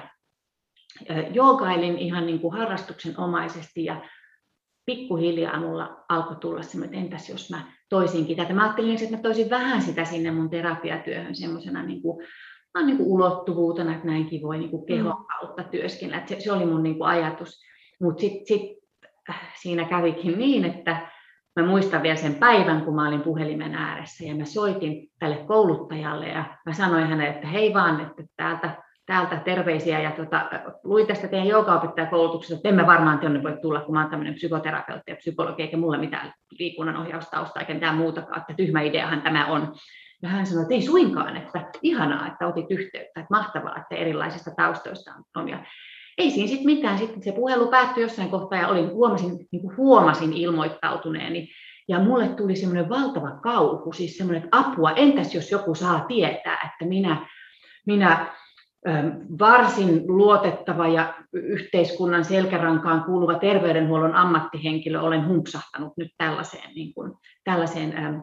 joogailin 1.31 1.97
ihan 1.97 2.25
niin 2.25 2.39
kuin 2.39 2.53
harrastuksenomaisesti 2.53 3.85
ja 3.85 4.01
pikkuhiljaa 4.89 5.59
mulla 5.59 6.05
alkoi 6.09 6.35
tulla 6.35 6.61
semmoinen, 6.61 6.99
että 6.99 7.05
entäs 7.05 7.29
jos 7.29 7.49
mä 7.49 7.61
toisinkin 7.89 8.37
tätä. 8.37 8.53
Mä 8.53 8.63
ajattelin, 8.63 9.03
että 9.03 9.15
mä 9.15 9.21
toisin 9.21 9.49
vähän 9.49 9.81
sitä 9.81 10.05
sinne 10.05 10.31
mun 10.31 10.49
terapiatyöhön 10.49 11.35
semmoisena 11.35 11.83
niin 11.83 12.01
kuin, 12.01 12.27
niin 12.85 12.97
kuin 12.97 13.07
ulottuvuutena, 13.09 13.95
että 13.95 14.07
näinkin 14.07 14.41
voi 14.41 14.57
niin 14.57 14.69
kuin 14.69 14.85
kehon 14.85 15.19
mm. 15.19 15.25
kautta 15.25 15.63
työskennellä. 15.63 16.25
Se, 16.25 16.39
se 16.39 16.51
oli 16.51 16.65
mun 16.65 16.83
niin 16.83 16.97
kuin 16.97 17.09
ajatus. 17.09 17.61
Mutta 18.01 18.21
sitten 18.21 18.47
sit, 18.47 18.77
äh, 19.29 19.53
siinä 19.61 19.85
kävikin 19.85 20.39
niin, 20.39 20.65
että 20.65 21.07
mä 21.55 21.67
muistan 21.67 22.03
vielä 22.03 22.15
sen 22.15 22.35
päivän, 22.35 22.81
kun 22.81 22.95
mä 22.95 23.07
olin 23.07 23.21
puhelimen 23.21 23.75
ääressä 23.75 24.25
ja 24.25 24.35
mä 24.35 24.45
soitin 24.45 25.07
tälle 25.19 25.37
kouluttajalle 25.47 26.27
ja 26.27 26.57
mä 26.65 26.73
sanoin 26.73 27.07
hänelle, 27.07 27.29
että 27.29 27.47
hei 27.47 27.73
vaan, 27.73 28.01
että 28.01 28.23
täältä 28.35 28.83
täältä 29.09 29.35
terveisiä 29.35 30.01
ja 30.01 30.11
tota, 30.11 30.49
luin 30.83 31.07
tästä 31.07 31.27
teidän 31.27 31.47
joogaopettajakoulutuksesta, 31.47 32.55
että 32.55 32.69
emme 32.69 32.87
varmaan 32.87 33.19
teille 33.19 33.43
voi 33.43 33.57
tulla, 33.61 33.81
kun 33.81 33.93
mä 33.93 33.99
olen 33.99 34.09
tämmöinen 34.09 34.33
psykoterapeutti 34.33 35.11
ja 35.11 35.15
psykologi, 35.15 35.61
eikä 35.61 35.77
mulla 35.77 35.97
mitään 35.97 36.33
liikunnan 36.59 36.97
ohjaustausta 36.97 37.59
eikä 37.59 37.73
mitään 37.73 37.95
muutakaan, 37.95 38.41
että 38.41 38.53
tyhmä 38.53 38.81
ideahan 38.81 39.21
tämä 39.21 39.45
on. 39.45 39.73
Ja 40.21 40.29
hän 40.29 40.45
sanoi, 40.45 40.61
että 40.61 40.73
ei 40.73 40.81
suinkaan, 40.81 41.37
että 41.37 41.65
ihanaa, 41.81 42.27
että 42.27 42.47
otit 42.47 42.65
yhteyttä, 42.69 43.19
että 43.19 43.27
mahtavaa, 43.29 43.77
että 43.77 43.95
erilaisista 43.95 44.51
taustoista 44.57 45.11
on. 45.35 45.49
Ja 45.49 45.63
ei 46.17 46.31
siinä 46.31 46.47
sitten 46.47 46.65
mitään, 46.65 46.97
sitten 46.97 47.23
se 47.23 47.31
puhelu 47.31 47.67
päättyi 47.67 48.03
jossain 48.03 48.29
kohtaa 48.29 48.59
ja 48.59 48.67
olin, 48.67 48.91
huomasin, 48.91 49.47
niin 49.51 49.61
kuin 49.61 49.77
huomasin 49.77 50.33
ilmoittautuneeni. 50.33 51.49
Ja 51.87 51.99
mulle 51.99 52.27
tuli 52.27 52.55
semmoinen 52.55 52.89
valtava 52.89 53.31
kauhu, 53.31 53.93
siis 53.93 54.17
semmoinen, 54.17 54.43
että 54.43 54.57
apua, 54.57 54.91
entäs 54.91 55.35
jos 55.35 55.51
joku 55.51 55.75
saa 55.75 56.05
tietää, 56.07 56.71
että 56.73 56.85
minä, 56.85 57.27
minä 57.87 58.25
varsin 59.39 60.03
luotettava 60.07 60.87
ja 60.87 61.13
yhteiskunnan 61.33 62.25
selkärankaan 62.25 63.03
kuuluva 63.03 63.39
terveydenhuollon 63.39 64.15
ammattihenkilö 64.15 65.01
olen 65.01 65.27
humpsahtanut 65.27 65.93
nyt 65.97 66.11
tällaiseen, 66.17 66.75
niin 66.75 66.93
kuin, 66.93 67.13
tällaiseen 67.43 67.97
ähm, 67.97 68.15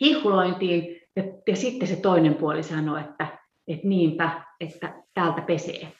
hihulointiin. 0.00 1.00
Ja, 1.16 1.22
ja 1.48 1.56
sitten 1.56 1.88
se 1.88 1.96
toinen 1.96 2.34
puoli 2.34 2.62
sanoi, 2.62 3.00
että, 3.00 3.26
että 3.68 3.88
niinpä, 3.88 4.44
että 4.60 5.02
täältä 5.14 5.42
pesee. 5.42 5.92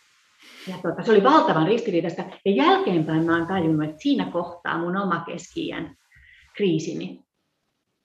Ja 0.68 0.74
tuota, 0.82 1.02
se 1.02 1.12
oli 1.12 1.24
valtavan 1.24 1.66
ristiriitaista. 1.66 2.22
Ja 2.44 2.52
jälkeenpäin 2.52 3.24
mä 3.24 3.36
olen 3.36 3.46
tajunnut, 3.46 3.84
että 3.84 4.02
siinä 4.02 4.30
kohtaa 4.32 4.78
mun 4.78 4.96
oma 4.96 5.24
keski 5.26 5.70
kriisini 6.56 7.20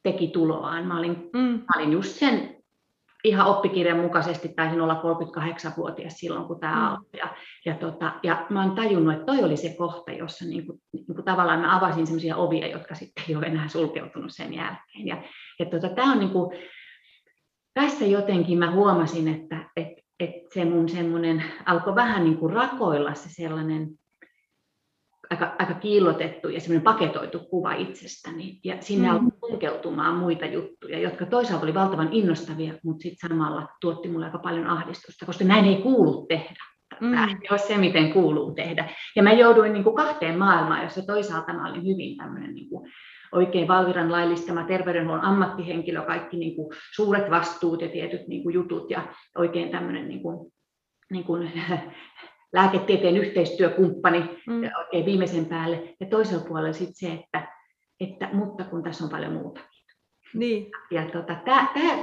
teki 0.04 0.28
tuloaan. 0.28 0.88
Mä 0.88 1.00
olin, 1.00 1.30
mm. 1.34 1.40
mä 1.40 1.74
olin 1.76 1.92
just 1.92 2.12
sen 2.12 2.55
ihan 3.26 3.48
oppikirjan 3.48 4.00
mukaisesti 4.00 4.50
taisin 4.56 4.82
olla 4.82 5.02
38-vuotias 5.02 6.14
silloin, 6.14 6.46
kun 6.46 6.60
tämä 6.60 6.76
mm. 6.76 6.82
alkoi. 6.82 7.20
Ja, 7.20 7.36
ja, 7.66 7.76
tota, 7.76 8.14
ja 8.24 8.46
mä 8.50 8.64
oon 8.64 8.76
tajunnut, 8.76 9.14
että 9.14 9.26
toi 9.26 9.44
oli 9.44 9.58
se 9.58 9.76
kohta, 9.78 10.12
jossa 10.12 10.46
niin 10.46 10.66
kuin, 10.66 10.80
niin 10.94 11.06
kuin 11.06 11.26
tavallaan 11.26 11.60
mä 11.60 11.78
avasin 11.78 12.08
sellaisia 12.08 12.36
ovia, 12.36 12.68
jotka 12.68 12.96
sitten 12.96 13.24
ei 13.30 13.36
ole 13.36 13.46
enää 13.46 13.68
sulkeutunut 13.68 14.32
sen 14.32 14.54
jälkeen. 14.54 15.08
Ja, 15.08 15.24
ja 15.60 15.66
tota, 15.66 15.90
tämä 15.90 16.12
on 16.12 16.20
niin 16.20 16.32
kuin, 16.32 16.60
tässä 17.74 18.06
jotenkin 18.06 18.58
mä 18.58 18.72
huomasin, 18.72 19.28
että 19.28 19.70
et, 19.76 19.94
et 20.20 20.52
se 20.54 20.66
mun 20.66 20.90
semmoinen 20.90 21.44
alkoi 21.66 21.96
vähän 21.96 22.24
niin 22.24 22.38
kuin 22.38 22.54
rakoilla 22.54 23.14
se 23.14 23.30
sellainen 23.30 23.90
aika, 25.30 25.56
aika 25.60 25.74
kiillotettu 25.74 26.50
ja 26.50 26.60
semmoinen 26.60 26.84
paketoitu 26.84 27.40
kuva 27.40 27.74
itsestäni. 27.74 28.60
Ja 28.64 28.78
sinne 28.80 29.08
mm. 29.08 29.14
alkoi 29.14 29.50
tunkeutumaan 29.50 30.16
muita 30.16 30.46
juttuja, 30.46 31.00
jotka 31.00 31.26
toisaalta 31.26 31.64
oli 31.64 31.74
valtavan 31.74 32.10
innostavia, 32.12 32.74
mutta 32.84 33.04
sitten 33.04 33.30
samalla 33.30 33.68
tuotti 33.82 34.10
mulle 34.10 34.26
aika 34.26 34.40
paljon 34.40 34.68
ahdistusta, 34.68 35.26
koska 35.26 35.44
näin 35.44 35.66
ei 35.66 35.82
kuulu 35.82 36.26
tehdä. 36.28 36.64
Mm. 37.02 37.12
Tämä 37.12 37.28
ei 37.28 37.48
ole 37.52 37.60
se, 37.60 37.78
miten 37.78 38.14
kuuluu 38.14 38.54
tehdä. 38.54 38.90
Ja 39.16 39.24
mä 39.24 39.34
jouduin 39.34 39.74
niin 39.74 39.84
kuin 39.84 39.96
kahteen 39.96 40.40
maailmaan, 40.40 40.84
jossa 40.84 41.02
toisaalta 41.06 41.54
mä 41.54 41.70
olin 41.70 41.82
hyvin 41.82 42.18
tämmöinen 42.18 42.56
niin 42.56 42.70
kuin 42.70 42.92
oikein 43.32 43.68
Valviran 43.68 44.12
laillistama 44.12 44.64
terveydenhuollon 44.64 45.26
ammattihenkilö, 45.26 46.02
kaikki 46.02 46.38
niin 46.38 46.56
kuin 46.56 46.76
suuret 46.96 47.32
vastuut 47.32 47.82
ja 47.82 47.90
tietyt 47.90 48.28
niin 48.28 48.44
kuin 48.44 48.54
jutut 48.54 48.92
ja 48.92 49.08
oikein 49.38 49.70
tämmöinen 49.70 50.08
niin 50.08 50.22
kuin, 50.22 50.52
niin 51.12 51.24
kuin 51.24 51.52
lääketieteen 52.56 53.18
yhteistyökumppani 53.18 54.20
mm. 54.48 54.62
oikein 54.78 55.06
viimeisen 55.06 55.46
päälle. 55.46 55.96
Ja 56.00 56.06
toisella 56.06 56.46
puolella 56.46 56.74
sitten 56.74 56.96
se, 56.96 57.24
että, 57.24 57.48
että 58.00 58.30
mutta 58.34 58.64
kun 58.64 58.84
tässä 58.84 59.04
on 59.04 59.10
paljon 59.10 59.34
muuta. 59.34 59.62
Niin. 60.34 60.72
Ja 60.92 61.06
tota, 61.06 61.38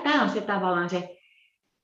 tämä 0.02 0.22
on 0.22 0.30
se 0.30 0.40
tavallaan 0.40 0.90
se, 0.90 1.18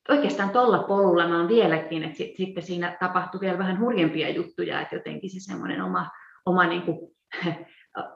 oikeastaan 0.08 0.50
tuolla 0.50 0.82
polulla 0.82 1.28
mä 1.28 1.38
oon 1.38 1.48
vieläkin, 1.48 2.04
että 2.04 2.16
sit, 2.16 2.36
sitten 2.36 2.62
siinä 2.62 2.96
tapahtuu 3.00 3.40
vielä 3.40 3.58
vähän 3.58 3.80
hurjempia 3.80 4.30
juttuja, 4.30 4.80
että 4.80 4.96
jotenkin 4.96 5.30
se 5.30 5.40
semmoinen 5.40 5.82
oma, 5.82 6.10
oma 6.46 6.66
niin 6.66 6.82
kuin, 6.82 6.98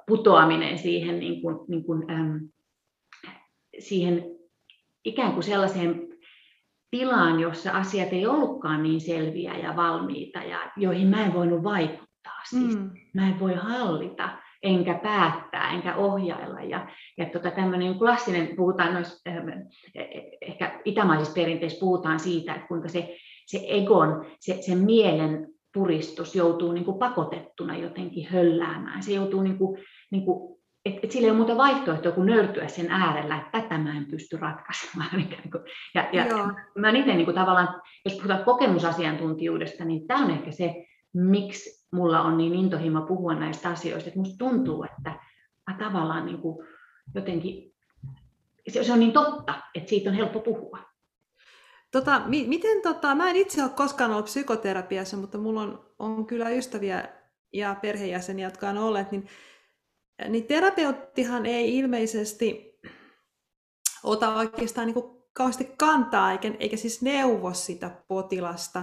putoaminen 0.08 0.78
siihen, 0.78 1.20
niin 1.20 1.42
kuin, 1.42 1.56
niin 1.68 1.84
kuin, 1.84 2.10
äm, 2.10 2.48
siihen 3.78 4.24
ikään 5.04 5.32
kuin 5.32 5.42
sellaiseen 5.42 6.11
tilaan, 6.92 7.40
jossa 7.40 7.70
asiat 7.72 8.12
ei 8.12 8.26
ollutkaan 8.26 8.82
niin 8.82 9.00
selviä 9.00 9.58
ja 9.58 9.76
valmiita 9.76 10.38
ja 10.38 10.58
joihin 10.76 11.08
mä 11.08 11.24
en 11.24 11.34
voinut 11.34 11.64
vaikuttaa. 11.64 12.42
Siis 12.50 12.76
mm. 12.76 12.90
Mä 13.14 13.28
en 13.28 13.40
voi 13.40 13.54
hallita, 13.54 14.28
enkä 14.62 14.94
päättää, 15.02 15.70
enkä 15.70 15.96
ohjailla. 15.96 16.60
Ja, 16.60 16.88
ja 17.18 17.26
tota, 17.26 17.50
tämmöinen 17.50 17.98
klassinen, 17.98 18.56
puhutaan 18.56 18.94
noissa, 18.94 19.30
ähm, 19.30 19.48
ehkä 20.40 20.80
itämaisissa 20.84 21.34
perinteissä 21.34 21.80
puhutaan 21.80 22.20
siitä, 22.20 22.54
että 22.54 22.68
kuinka 22.68 22.88
se, 22.88 23.16
se 23.46 23.64
egon, 23.68 24.26
se, 24.40 24.58
se 24.60 24.74
mielen 24.74 25.48
puristus 25.74 26.34
joutuu 26.34 26.72
niin 26.72 26.84
kuin 26.84 26.98
pakotettuna 26.98 27.76
jotenkin 27.76 28.26
hölläämään. 28.26 29.02
Se 29.02 29.12
joutuu 29.12 29.42
niin 29.42 29.58
kuin, 29.58 29.78
niin 30.10 30.24
kuin 30.24 30.61
että 30.84 31.00
et 31.02 31.10
sillä 31.10 31.26
ei 31.26 31.30
ole 31.30 31.38
muuta 31.38 31.56
vaihtoehtoa 31.56 32.12
kuin 32.12 32.26
nöyrtyä 32.26 32.68
sen 32.68 32.90
äärellä, 32.90 33.36
että 33.36 33.60
tätä 33.60 33.78
mä 33.78 33.96
en 33.96 34.06
pysty 34.06 34.36
ratkaisemaan. 34.36 35.10
Ja, 35.94 36.08
ja 36.12 36.24
mä 36.78 36.90
itse 36.90 37.14
niin 37.14 37.24
kuin 37.24 37.34
tavallaan, 37.34 37.82
jos 38.04 38.14
puhutaan 38.14 38.44
kokemusasiantuntijuudesta, 38.44 39.84
niin 39.84 40.06
tämä 40.06 40.24
on 40.24 40.30
ehkä 40.30 40.50
se, 40.50 40.86
miksi 41.12 41.88
mulla 41.92 42.20
on 42.20 42.36
niin 42.36 42.54
intohimo 42.54 43.02
puhua 43.02 43.34
näistä 43.34 43.68
asioista, 43.68 44.08
että 44.08 44.20
musta 44.20 44.38
tuntuu, 44.38 44.84
että 44.84 45.10
mä 45.70 45.76
tavallaan 45.78 46.26
niin 46.26 46.38
kuin 46.38 46.66
jotenkin, 47.14 47.74
se 48.68 48.92
on 48.92 49.00
niin 49.00 49.12
totta, 49.12 49.54
että 49.74 49.90
siitä 49.90 50.10
on 50.10 50.16
helppo 50.16 50.40
puhua. 50.40 50.78
Tota, 51.90 52.22
mi- 52.26 52.46
miten, 52.46 52.82
tota, 52.82 53.14
mä 53.14 53.30
en 53.30 53.36
itse 53.36 53.62
ole 53.62 53.70
koskaan 53.70 54.10
ollut 54.10 54.24
psykoterapiassa, 54.24 55.16
mutta 55.16 55.38
mulla 55.38 55.60
on, 55.60 55.86
on 55.98 56.26
kyllä 56.26 56.48
ystäviä 56.48 57.08
ja 57.52 57.76
perheenjäseniä, 57.82 58.46
jotka 58.46 58.68
on 58.68 58.78
olleet, 58.78 59.12
niin 59.12 59.28
niin 60.28 60.46
terapeuttihan 60.46 61.46
ei 61.46 61.78
ilmeisesti 61.78 62.80
ota 64.04 64.34
oikeastaan 64.34 64.86
niin 64.86 65.04
kauheasti 65.32 65.74
kantaa 65.78 66.32
eikä, 66.32 66.52
eikä 66.58 66.76
siis 66.76 67.02
neuvo 67.02 67.54
sitä 67.54 67.90
potilasta, 68.08 68.82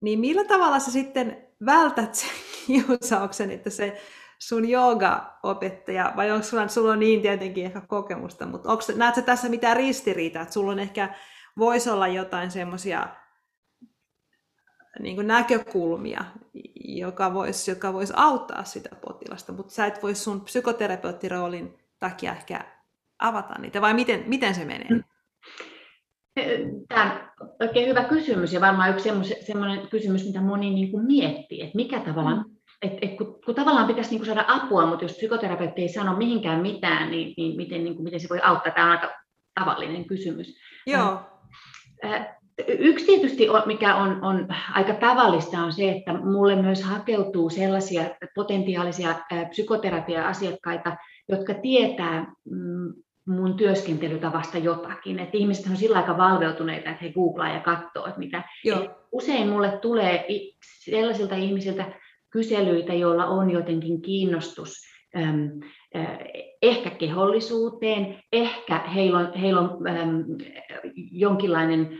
niin 0.00 0.20
millä 0.20 0.44
tavalla 0.44 0.78
sä 0.78 0.90
sitten 0.90 1.48
vältät 1.66 2.14
sen 2.14 2.30
kiusauksen, 2.66 3.50
että 3.50 3.70
se 3.70 4.02
sun 4.38 4.68
jooga-opettaja, 4.68 6.12
vai 6.16 6.30
onko 6.30 6.46
sulla, 6.46 6.68
sulla 6.68 6.92
on 6.92 7.00
niin 7.00 7.22
tietenkin 7.22 7.66
ehkä 7.66 7.80
kokemusta, 7.80 8.46
mutta 8.46 8.72
onko, 8.72 8.84
näetkö 8.96 9.22
tässä 9.22 9.48
mitään 9.48 9.76
ristiriitaa, 9.76 10.42
että 10.42 10.54
sulla 10.54 10.72
on 10.72 10.78
ehkä, 10.78 11.14
voisi 11.58 11.90
olla 11.90 12.08
jotain 12.08 12.50
semmoisia 12.50 13.08
niin 15.00 15.26
näkökulmia, 15.26 16.24
joka 16.84 17.34
voisi, 17.34 17.70
joka 17.70 17.92
voisi 17.92 18.12
auttaa 18.16 18.64
sitä 18.64 18.96
potilasta, 19.06 19.52
mutta 19.52 19.74
sä 19.74 19.86
et 19.86 20.02
voi 20.02 20.14
sun 20.14 20.40
psykoterapeuttiroolin 20.40 21.78
takia 22.00 22.32
ehkä 22.32 22.64
avata 23.18 23.54
niitä, 23.58 23.80
vai 23.80 23.94
miten, 23.94 24.24
miten 24.26 24.54
se 24.54 24.64
menee? 24.64 24.88
Tämä 26.88 27.30
on 27.40 27.50
oikein 27.60 27.88
hyvä 27.88 28.04
kysymys 28.04 28.52
ja 28.52 28.60
varmaan 28.60 28.90
yksi 28.90 29.10
sellainen 29.46 29.88
kysymys, 29.88 30.26
mitä 30.26 30.40
moni 30.40 30.70
niin 30.70 30.90
kuin 30.90 31.06
miettii, 31.06 31.62
että 31.62 31.76
mikä 31.76 32.00
tavallaan, 32.00 32.44
mm. 32.48 32.56
että, 32.82 32.98
että 33.02 33.16
kun, 33.16 33.40
kun 33.44 33.54
tavallaan 33.54 33.86
pitäisi 33.86 34.10
niin 34.10 34.18
kuin 34.18 34.26
saada 34.26 34.44
apua, 34.48 34.86
mutta 34.86 35.04
jos 35.04 35.16
psykoterapeutti 35.16 35.82
ei 35.82 35.88
sano 35.88 36.16
mihinkään 36.16 36.60
mitään, 36.60 37.10
niin, 37.10 37.34
niin, 37.36 37.56
miten, 37.56 37.84
niin 37.84 37.94
kuin, 37.94 38.04
miten 38.04 38.20
se 38.20 38.28
voi 38.28 38.40
auttaa? 38.42 38.72
Tämä 38.72 38.86
on 38.86 38.92
aika 38.92 39.12
tavallinen 39.60 40.04
kysymys. 40.04 40.56
Joo. 40.86 41.20
Äh, 42.04 42.36
Yksi 42.68 43.06
tietysti, 43.06 43.48
mikä 43.66 43.96
on, 43.96 44.24
on 44.24 44.48
aika 44.74 44.94
tavallista, 44.94 45.58
on 45.58 45.72
se, 45.72 45.90
että 45.90 46.12
mulle 46.12 46.62
myös 46.62 46.82
hakeutuu 46.82 47.50
sellaisia 47.50 48.02
potentiaalisia 48.34 49.14
psykoterapia-asiakkaita, 49.50 50.96
jotka 51.28 51.54
tietää 51.54 52.34
mm, 52.50 52.94
mun 53.26 53.56
työskentelytavasta 53.56 54.58
jotakin. 54.58 55.18
Et 55.18 55.34
ihmiset 55.34 55.66
on 55.70 55.76
sillä 55.76 55.98
aika 55.98 56.16
valveutuneita, 56.16 56.90
että 56.90 57.04
he 57.04 57.12
googlaa 57.12 57.48
ja 57.48 57.60
katsoo, 57.60 58.06
että 58.06 58.18
mitä. 58.18 58.42
Joo. 58.64 58.88
Usein 59.12 59.48
mulle 59.48 59.78
tulee 59.82 60.26
sellaisilta 60.84 61.34
ihmisiltä 61.34 61.92
kyselyitä, 62.30 62.94
joilla 62.94 63.26
on 63.26 63.50
jotenkin 63.50 64.02
kiinnostus 64.02 64.72
ehkä 66.62 66.90
kehollisuuteen, 66.90 68.16
ehkä 68.32 68.78
heillä 68.78 69.18
on, 69.18 69.34
heillä 69.34 69.60
on 69.60 69.78
jonkinlainen 71.12 71.98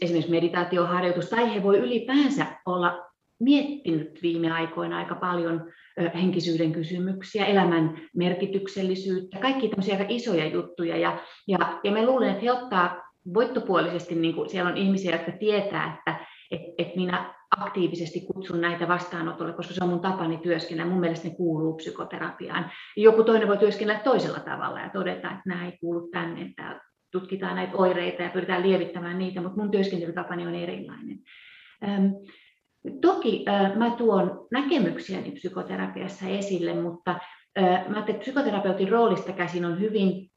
esimerkiksi 0.00 0.30
meditaatioharjoitus, 0.30 1.30
tai 1.30 1.54
he 1.54 1.62
voi 1.62 1.78
ylipäänsä 1.78 2.46
olla 2.66 3.12
miettinyt 3.40 4.22
viime 4.22 4.52
aikoina 4.52 4.98
aika 4.98 5.14
paljon 5.14 5.72
henkisyyden 6.14 6.72
kysymyksiä, 6.72 7.46
elämän 7.46 8.00
merkityksellisyyttä, 8.16 9.38
kaikki 9.38 9.68
tämmöisiä 9.68 9.94
aika 9.94 10.06
isoja 10.08 10.46
juttuja. 10.46 10.96
Ja, 10.96 11.18
ja, 11.48 11.80
ja 11.84 11.92
mä 11.92 12.06
luulen, 12.06 12.30
että 12.30 12.42
he 12.42 12.52
ottaa 12.52 13.02
voittopuolisesti, 13.34 14.14
niin 14.14 14.34
kuin 14.34 14.50
siellä 14.50 14.70
on 14.70 14.76
ihmisiä, 14.76 15.12
jotka 15.12 15.32
tietää, 15.32 15.94
että 15.98 16.26
et, 16.52 16.60
et 16.78 16.96
minä 16.96 17.34
aktiivisesti 17.56 18.20
kutsun 18.20 18.60
näitä 18.60 18.88
vastaanotolle, 18.88 19.52
koska 19.52 19.74
se 19.74 19.84
on 19.84 19.90
mun 19.90 20.00
tapani 20.00 20.38
työskennellä. 20.38 20.90
Mun 20.90 21.00
mielestä 21.00 21.28
ne 21.28 21.34
kuuluu 21.34 21.74
psykoterapiaan. 21.76 22.70
Joku 22.96 23.24
toinen 23.24 23.48
voi 23.48 23.58
työskennellä 23.58 24.02
toisella 24.02 24.40
tavalla 24.40 24.80
ja 24.80 24.90
todeta, 24.90 25.30
että 25.30 25.42
nämä 25.46 25.66
ei 25.66 25.78
kuulu 25.80 26.08
tänne, 26.08 26.42
että 26.42 26.80
tutkitaan 27.12 27.56
näitä 27.56 27.76
oireita 27.76 28.22
ja 28.22 28.30
pyritään 28.30 28.62
lievittämään 28.62 29.18
niitä, 29.18 29.40
mutta 29.40 29.60
mun 29.60 29.70
työskentelytapani 29.70 30.46
on 30.46 30.54
erilainen. 30.54 31.18
Toki 33.00 33.44
mä 33.76 33.90
tuon 33.90 34.46
näkemyksiäni 34.50 35.30
psykoterapiassa 35.30 36.26
esille, 36.28 36.74
mutta 36.74 37.20
mä 37.88 37.98
että 37.98 38.12
psykoterapeutin 38.12 38.88
roolista 38.88 39.32
käsin 39.32 39.64
on 39.64 39.80
hyvin 39.80 40.31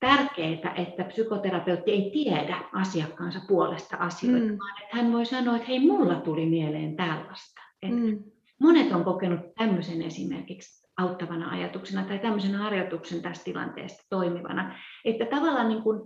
tärkeää, 0.00 0.74
että 0.76 1.04
psykoterapeutti 1.04 1.90
ei 1.90 2.10
tiedä 2.12 2.56
asiakkaansa 2.72 3.40
puolesta 3.48 3.96
asioita, 3.96 4.46
mm. 4.46 4.58
vaan 4.58 4.82
että 4.82 4.96
hän 4.96 5.12
voi 5.12 5.26
sanoa, 5.26 5.56
että 5.56 5.68
hei, 5.68 5.80
mulla 5.80 6.14
tuli 6.14 6.46
mieleen 6.46 6.96
tällaista. 6.96 7.60
mm. 7.88 8.22
Monet 8.60 8.92
on 8.92 9.04
kokenut 9.04 9.40
tämmöisen 9.58 10.02
esimerkiksi 10.02 10.88
auttavana 10.96 11.50
ajatuksena 11.50 12.04
tai 12.04 12.18
tämmöisen 12.18 12.54
harjoituksen 12.54 13.22
tästä 13.22 13.44
tilanteesta 13.44 14.06
toimivana. 14.10 14.74
Että 15.04 15.24
tavallaan 15.24 15.68
niin 15.68 15.82
kuin 15.82 16.00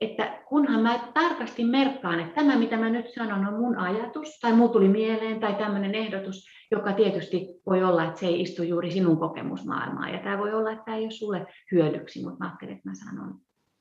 että 0.00 0.42
kunhan 0.48 0.80
mä 0.80 0.98
tarkasti 1.14 1.64
merkkaan, 1.64 2.20
että 2.20 2.34
tämä 2.34 2.56
mitä 2.56 2.76
mä 2.76 2.90
nyt 2.90 3.10
sanon 3.14 3.46
on 3.46 3.60
mun 3.60 3.76
ajatus, 3.76 4.38
tai 4.40 4.52
muu 4.52 4.68
tuli 4.68 4.88
mieleen, 4.88 5.40
tai 5.40 5.54
tämmöinen 5.54 5.94
ehdotus, 5.94 6.46
joka 6.70 6.92
tietysti 6.92 7.46
voi 7.66 7.84
olla, 7.84 8.04
että 8.04 8.20
se 8.20 8.26
ei 8.26 8.40
istu 8.40 8.62
juuri 8.62 8.90
sinun 8.90 9.18
kokemusmaailmaan, 9.18 10.12
ja 10.12 10.18
tämä 10.18 10.38
voi 10.38 10.52
olla, 10.52 10.72
että 10.72 10.84
tämä 10.84 10.96
ei 10.96 11.02
ole 11.04 11.10
sulle 11.10 11.46
hyödyksi, 11.72 12.22
mutta 12.22 12.44
mä 12.44 12.50
ajattelin, 12.50 12.74
että 12.74 12.88
mä 12.88 12.94
sanon 12.94 13.34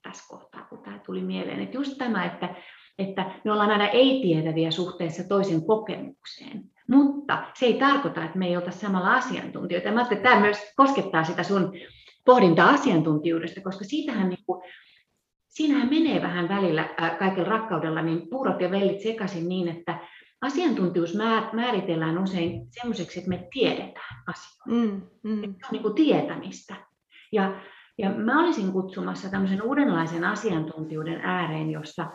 tässä 0.03 0.23
kohtaa, 0.27 0.65
kun 0.69 0.83
tämä 0.83 0.99
tuli 1.05 1.21
mieleen. 1.21 1.59
Että 1.59 1.77
just 1.77 1.97
tämä, 1.97 2.25
että, 2.25 2.55
että 2.99 3.31
me 3.45 3.51
ollaan 3.51 3.71
aina 3.71 3.87
ei-tietäviä 3.87 4.71
suhteessa 4.71 5.23
toisen 5.27 5.65
kokemukseen, 5.65 6.63
mutta 6.87 7.43
se 7.53 7.65
ei 7.65 7.73
tarkoita, 7.73 8.23
että 8.23 8.37
me 8.37 8.47
ei 8.47 8.57
olta 8.57 8.71
samalla 8.71 9.13
asiantuntijoita. 9.13 9.91
Mä 9.91 10.01
että 10.01 10.15
tämä 10.15 10.39
myös 10.39 10.57
koskettaa 10.75 11.23
sitä 11.23 11.43
sun 11.43 11.73
pohdintaa 12.25 12.69
asiantuntijuudesta, 12.69 13.61
koska 13.61 13.85
siitähän 13.85 14.29
niin 14.29 14.45
kuin, 14.45 14.63
siinähän 15.49 15.89
menee 15.89 16.21
vähän 16.21 16.49
välillä 16.49 16.89
kaiken 17.19 17.47
rakkaudella 17.47 18.01
niin 18.01 18.29
puurot 18.29 18.61
ja 18.61 18.71
vellit 18.71 19.01
sekaisin 19.01 19.49
niin, 19.49 19.67
että 19.67 19.99
asiantuntijuus 20.41 21.17
määritellään 21.53 22.17
usein 22.17 22.67
semmoiseksi, 22.69 23.19
että 23.19 23.29
me 23.29 23.47
tiedetään 23.53 24.23
asioita. 24.27 24.63
Mm, 24.67 25.01
mm. 25.23 25.41
Se 25.41 25.47
on 25.47 25.71
niin 25.71 25.81
kuin 25.81 25.95
tietämistä. 25.95 26.75
Ja, 27.31 27.61
ja 27.97 28.09
mä 28.09 28.43
olisin 28.43 28.71
kutsumassa 28.71 29.29
tämmöisen 29.29 29.61
uudenlaisen 29.61 30.23
asiantuntijuuden 30.23 31.21
ääreen, 31.23 31.71
jossa 31.71 32.11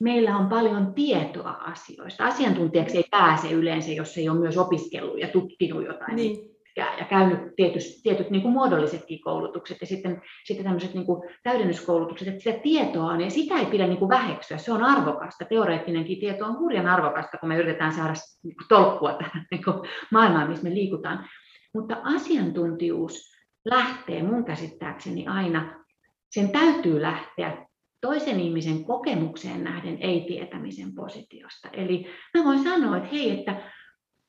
meillä 0.00 0.36
on 0.36 0.48
paljon 0.48 0.94
tietoa 0.94 1.50
asioista. 1.50 2.26
Asiantuntijaksi 2.26 2.96
ei 2.96 3.04
pääse 3.10 3.50
yleensä, 3.50 3.92
jos 3.92 4.18
ei 4.18 4.28
ole 4.28 4.38
myös 4.38 4.58
opiskellut 4.58 5.18
ja 5.18 5.28
tutkinut 5.28 5.84
jotain. 5.84 6.16
Niin 6.16 6.57
ja, 6.78 6.94
ja 6.98 7.04
käynyt 7.04 7.56
tietyt, 7.56 7.82
tietyt 8.02 8.30
niin 8.30 8.42
kuin 8.42 8.52
muodollisetkin 8.52 9.20
koulutukset 9.20 9.80
ja 9.80 9.86
sitten, 9.86 10.22
sitten 10.44 10.64
tämmöiset 10.64 10.94
niin 10.94 11.06
kuin 11.06 11.30
täydennyskoulutukset, 11.42 12.28
että 12.28 12.42
sitä 12.42 12.58
tietoa 12.58 13.10
on 13.10 13.20
ja 13.20 13.30
sitä 13.30 13.54
ei 13.54 13.66
pidä 13.66 13.86
niin 13.86 13.98
kuin 13.98 14.08
väheksyä, 14.08 14.58
se 14.58 14.72
on 14.72 14.82
arvokasta, 14.82 15.44
teoreettinenkin 15.44 16.20
tieto 16.20 16.44
on 16.44 16.58
hurjan 16.58 16.86
arvokasta, 16.86 17.38
kun 17.38 17.48
me 17.48 17.58
yritetään 17.58 17.92
saada 17.92 18.12
niin 18.42 18.56
kuin 18.56 18.68
tolkkua 18.68 19.12
tähän 19.12 19.46
niin 19.50 19.64
kuin 19.64 19.88
maailmaan, 20.12 20.48
missä 20.48 20.64
me 20.64 20.74
liikutaan. 20.74 21.28
Mutta 21.74 21.96
asiantuntijuus 22.02 23.32
lähtee 23.64 24.22
mun 24.22 24.44
käsittääkseni 24.44 25.26
aina, 25.26 25.84
sen 26.30 26.50
täytyy 26.50 27.02
lähteä 27.02 27.66
toisen 28.00 28.40
ihmisen 28.40 28.84
kokemukseen 28.84 29.64
nähden 29.64 29.98
ei-tietämisen 30.00 30.94
positiosta. 30.94 31.68
Eli 31.72 32.06
mä 32.38 32.44
voin 32.44 32.64
sanoa, 32.64 32.96
että 32.96 33.08
hei, 33.08 33.38
että 33.38 33.62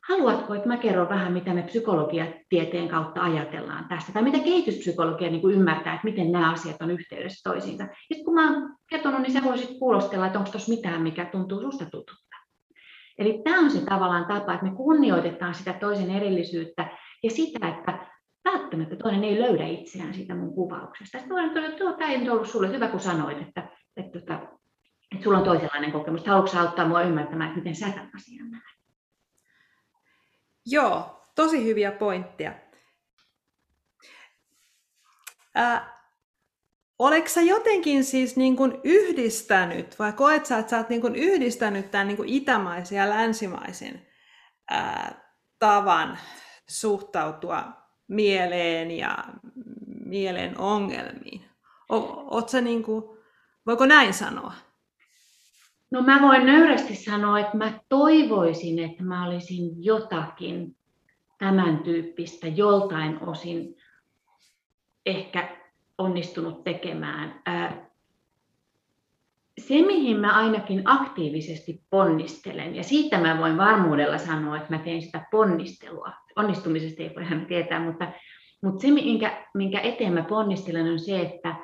haluatko, 0.10 0.54
että 0.54 0.68
mä 0.68 0.78
kerron 0.78 1.10
vähän, 1.10 1.34
mitä 1.34 1.54
me 1.54 1.64
psykologiatieteen 1.64 2.88
kautta 2.88 3.22
ajatellaan 3.22 3.86
tästä, 3.90 4.12
tai 4.12 4.24
mitä 4.24 4.40
kehityspsykologia 4.40 5.30
niin 5.30 5.42
kuin 5.42 5.56
ymmärtää, 5.56 5.94
että 5.94 6.08
miten 6.08 6.32
nämä 6.32 6.52
asiat 6.52 6.82
on 6.82 6.92
yhteydessä 6.92 7.50
toisiinsa. 7.50 7.84
Ja 7.84 8.24
kun 8.26 8.34
mä 8.34 8.52
oon 8.52 8.76
kertonut, 8.90 9.22
niin 9.22 9.34
sä 9.34 9.44
voisit 9.44 9.80
kuulostella, 9.80 10.26
että 10.26 10.40
onko 10.40 10.52
tuossa 10.52 10.74
mitään, 10.74 11.02
mikä 11.02 11.26
tuntuu 11.26 11.62
susta 11.62 11.86
tutulta. 11.86 12.36
Eli 13.18 13.42
tämä 13.44 13.60
on 13.60 13.72
se 13.72 13.86
tavallaan 13.86 14.26
tapa, 14.26 14.54
että 14.54 14.66
me 14.66 14.76
kunnioitetaan 14.76 15.56
sitä 15.56 15.74
toisen 15.74 16.12
erillisyyttä 16.12 16.88
ja 17.24 17.30
sitä, 17.30 17.68
että 17.70 18.06
välttämättä 18.46 18.96
toinen 18.96 19.24
ei 19.24 19.42
löydä 19.42 19.68
itseään 19.68 20.14
siitä 20.14 20.36
mun 20.36 20.56
kuvauksesta. 20.56 21.18
Sitten 21.18 21.36
voidaan 21.36 21.54
todeta, 21.54 21.74
että 21.74 21.98
tämä 21.98 22.12
ei 22.12 22.30
ollut 22.30 22.48
sulle 22.48 22.70
hyvä, 22.70 22.88
kun 22.88 23.00
sanoit, 23.00 23.42
että, 23.42 23.62
että, 23.98 24.20
että, 24.20 24.36
että, 24.36 24.48
että 25.12 25.24
sulla 25.24 25.38
on 25.38 25.44
toisenlainen 25.44 25.92
kokemus. 25.92 26.28
Haluatko 26.28 26.58
auttaa 26.58 26.88
mua 26.88 27.02
ymmärtämään, 27.02 27.50
että 27.50 27.60
miten 27.60 27.76
sä 27.76 27.90
tämän 27.90 28.12
asian 28.16 28.52
näet? 28.52 28.79
Joo, 30.72 31.22
tosi 31.36 31.66
hyviä 31.66 31.92
pointteja. 31.92 32.54
Oletko 37.00 37.30
sä 37.30 37.42
jotenkin 37.42 38.04
siis 38.04 38.38
niin 38.38 38.56
kuin 38.56 38.80
yhdistänyt, 38.84 40.00
vai 40.00 40.14
koet 40.14 40.46
sä, 40.46 40.58
että 40.58 40.70
sä 40.70 40.78
oot 40.78 40.90
niin 40.90 41.02
kuin 41.02 41.16
yhdistänyt 41.16 41.92
tämän 41.92 42.08
niin 42.08 42.18
kuin 42.18 42.30
itämaisen 42.30 42.98
ja 42.98 43.10
länsimaisen 43.10 44.08
ää, 44.70 45.22
tavan 45.60 46.18
suhtautua 46.70 47.64
mieleen 48.08 48.92
ja 48.92 49.18
mielen 50.06 50.58
ongelmiin? 50.58 51.46
O, 51.92 52.48
sä 52.48 52.62
niin 52.62 52.84
kuin, 52.84 53.04
voiko 53.66 53.86
näin 53.86 54.14
sanoa? 54.14 54.54
No 55.92 56.02
mä 56.02 56.22
voin 56.22 56.46
nöyrästi 56.46 56.96
sanoa, 56.96 57.40
että 57.40 57.58
mä 57.58 57.80
toivoisin, 57.90 58.80
että 58.80 59.04
mä 59.04 59.28
olisin 59.28 59.84
jotakin 59.86 60.76
tämän 61.38 61.80
tyyppistä 61.80 62.48
joltain 62.48 63.24
osin 63.24 63.76
ehkä 65.06 65.58
onnistunut 65.98 66.64
tekemään. 66.64 67.42
Se, 69.60 69.82
mihin 69.82 70.20
mä 70.20 70.38
ainakin 70.38 70.82
aktiivisesti 70.86 71.84
ponnistelen, 71.90 72.76
ja 72.76 72.84
siitä 72.84 73.18
mä 73.18 73.38
voin 73.38 73.58
varmuudella 73.58 74.18
sanoa, 74.18 74.58
että 74.58 74.76
mä 74.76 74.84
teen 74.84 75.02
sitä 75.02 75.26
ponnistelua. 75.32 76.12
Onnistumisesta 76.36 77.04
ei 77.04 77.16
voi 77.16 77.24
hän 77.24 77.46
tietää, 77.46 77.80
mutta, 77.80 78.12
mutta 78.64 78.82
se, 78.82 78.92
minkä, 78.92 79.48
minkä 79.54 79.80
eteen 79.80 80.14
mä 80.14 80.24
ponnistelen, 80.24 80.92
on 80.92 81.00
se, 81.00 81.22
että 81.22 81.56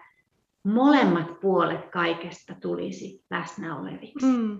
molemmat 0.66 1.40
puolet 1.40 1.92
kaikesta 1.92 2.56
tulisi 2.62 3.24
läsnä 3.32 3.80
oleviksi. 3.80 4.26
Mm. 4.26 4.60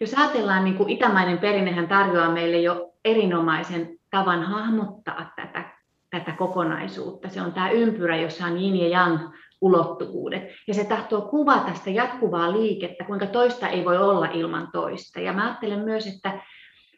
Jos 0.00 0.14
ajatellaan, 0.14 0.64
niin 0.64 0.76
kuin 0.76 0.88
itämainen 0.88 1.38
perinnehän 1.38 1.88
tarjoaa 1.88 2.32
meille 2.32 2.56
jo 2.56 2.92
erinomaisen 3.04 3.98
tavan 4.10 4.42
hahmottaa 4.42 5.32
tätä, 5.36 5.64
tätä 6.10 6.32
kokonaisuutta. 6.32 7.28
Se 7.28 7.42
on 7.42 7.52
tämä 7.52 7.70
ympyrä, 7.70 8.16
jossa 8.16 8.46
on 8.46 8.56
yin 8.56 8.76
ja 8.76 8.88
yang 8.88 9.20
ulottuvuudet. 9.60 10.42
Ja 10.68 10.74
se 10.74 10.84
tahtoo 10.84 11.20
kuvata 11.20 11.74
sitä 11.74 11.90
jatkuvaa 11.90 12.52
liikettä, 12.52 13.04
kuinka 13.04 13.26
toista 13.26 13.68
ei 13.68 13.84
voi 13.84 13.98
olla 13.98 14.26
ilman 14.26 14.68
toista. 14.72 15.20
Ja 15.20 15.32
mä 15.32 15.44
ajattelen 15.44 15.80
myös, 15.80 16.06
että, 16.06 16.42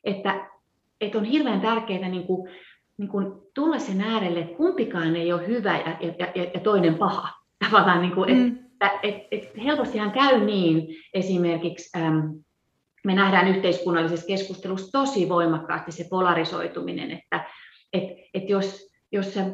että, 0.04 0.50
että 1.00 1.18
on 1.18 1.24
hirveän 1.24 1.60
tärkeää 1.60 2.08
niin 2.08 2.26
kuin, 2.26 2.50
niin 2.98 3.08
kuin 3.08 3.32
tulla 3.54 3.78
sen 3.78 4.00
äärelle, 4.00 4.40
että 4.40 4.56
kumpikaan 4.56 5.16
ei 5.16 5.32
ole 5.32 5.46
hyvä 5.46 5.78
ja, 5.78 5.96
ja, 6.34 6.44
ja 6.54 6.60
toinen 6.60 6.94
paha 6.94 7.43
tavallaan, 7.64 8.02
niin 8.02 8.14
kuin, 8.14 8.34
mm. 8.34 8.58
että 8.72 8.90
et, 9.02 9.14
et 9.30 9.64
helpostihan 9.64 10.12
käy 10.12 10.44
niin 10.44 10.96
esimerkiksi, 11.14 11.98
äm, 11.98 12.32
me 13.04 13.14
nähdään 13.14 13.48
yhteiskunnallisessa 13.48 14.26
keskustelussa 14.26 14.92
tosi 14.92 15.28
voimakkaasti 15.28 15.92
se 15.92 16.06
polarisoituminen, 16.10 17.10
että 17.10 17.44
et, 17.92 18.04
et 18.34 18.48
jos, 18.48 18.90
jos 19.12 19.34
sä 19.34 19.44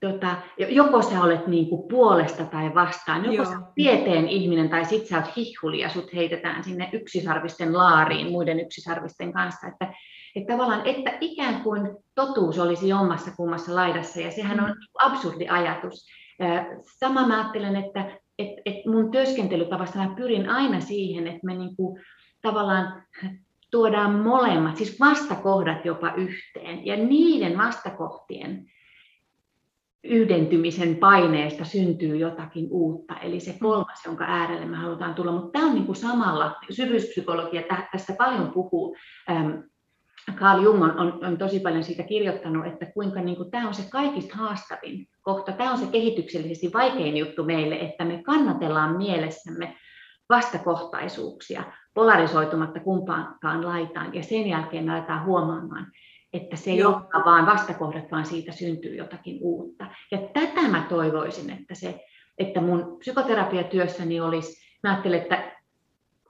tota, 0.00 0.36
joko 0.68 1.02
sä 1.02 1.22
olet 1.22 1.46
niin 1.46 1.68
kuin 1.68 1.88
puolesta 1.88 2.44
tai 2.44 2.74
vastaan, 2.74 3.24
joko 3.24 3.36
Joo. 3.36 3.44
sä 3.44 3.58
olet 3.58 3.74
tieteen 3.74 4.28
ihminen 4.28 4.68
tai 4.68 4.84
sit 4.84 5.06
sä 5.06 5.16
oot 5.16 5.36
hihhuli 5.36 5.80
ja 5.80 5.88
sut 5.88 6.14
heitetään 6.14 6.64
sinne 6.64 6.90
yksisarvisten 6.92 7.76
laariin 7.76 8.30
muiden 8.30 8.60
yksisarvisten 8.60 9.32
kanssa. 9.32 9.66
Että, 9.66 9.94
että 10.36 10.52
tavallaan, 10.52 10.86
että 10.86 11.18
ikään 11.20 11.62
kuin 11.62 11.96
totuus 12.14 12.58
olisi 12.58 12.88
jommassa 12.88 13.30
kummassa 13.36 13.74
laidassa 13.74 14.20
ja 14.20 14.30
sehän 14.30 14.60
on 14.60 14.70
mm. 14.70 14.76
absurdi 15.02 15.48
ajatus. 15.48 16.06
Sama 16.98 17.26
mä 17.26 17.40
ajattelen, 17.40 17.76
että 17.76 18.18
et, 18.38 18.48
et 18.66 18.86
mun 18.86 19.10
työskentelytavasta 19.10 19.98
mä 19.98 20.14
pyrin 20.16 20.48
aina 20.48 20.80
siihen, 20.80 21.26
että 21.26 21.40
me 21.42 21.54
niin 21.54 21.76
kuin, 21.76 22.00
tavallaan 22.42 23.02
tuodaan 23.70 24.14
molemmat, 24.14 24.76
siis 24.76 25.00
vastakohdat 25.00 25.84
jopa 25.84 26.12
yhteen 26.14 26.86
ja 26.86 26.96
niiden 26.96 27.58
vastakohtien 27.58 28.66
yhdentymisen 30.04 30.96
paineesta 30.96 31.64
syntyy 31.64 32.16
jotakin 32.16 32.68
uutta, 32.70 33.18
eli 33.18 33.40
se 33.40 33.56
kolmas, 33.60 34.04
jonka 34.06 34.24
äärelle 34.24 34.66
me 34.66 34.76
halutaan 34.76 35.14
tulla. 35.14 35.32
Mutta 35.32 35.50
tämä 35.50 35.66
on 35.66 35.74
niin 35.74 35.86
kuin 35.86 35.96
samalla, 35.96 36.56
syvyyspsykologia 36.70 37.62
tästä 37.92 38.14
paljon 38.18 38.52
puhuu. 38.52 38.96
Carl 40.32 40.62
Jung 40.62 40.82
on, 40.82 40.98
on, 40.98 41.24
on 41.26 41.38
tosi 41.38 41.60
paljon 41.60 41.84
siitä 41.84 42.02
kirjoittanut, 42.02 42.66
että 42.66 42.86
kuinka 42.86 43.20
niin 43.20 43.36
kuin, 43.36 43.50
tämä 43.50 43.68
on 43.68 43.74
se 43.74 43.90
kaikista 43.90 44.36
haastavin 44.36 45.08
kohta. 45.20 45.52
Tämä 45.52 45.72
on 45.72 45.78
se 45.78 45.86
kehityksellisesti 45.86 46.72
vaikein 46.72 47.16
juttu 47.16 47.44
meille, 47.44 47.74
että 47.74 48.04
me 48.04 48.22
kannatellaan 48.22 48.96
mielessämme 48.96 49.76
vastakohtaisuuksia 50.28 51.62
polarisoitumatta 51.94 52.80
kumpaankaan 52.80 53.66
laitaan, 53.66 54.14
ja 54.14 54.22
sen 54.22 54.46
jälkeen 54.46 54.84
me 54.84 54.92
aletaan 54.92 55.24
huomaamaan, 55.24 55.86
että 56.32 56.56
se 56.56 56.70
ei 56.70 56.84
olekaan 56.84 57.24
vaan 57.24 57.46
vastakohdat, 57.46 58.10
vaan 58.10 58.26
siitä 58.26 58.52
syntyy 58.52 58.96
jotakin 58.96 59.38
uutta. 59.40 59.86
Ja 60.10 60.18
tätä 60.18 60.68
mä 60.68 60.86
toivoisin, 60.88 61.50
että, 61.50 61.74
se, 61.74 62.04
että 62.38 62.60
mun 62.60 62.96
psykoterapiatyössäni 62.98 64.20
olisi, 64.20 64.78
mä 64.82 64.90
ajattelen, 64.90 65.22
että 65.22 65.52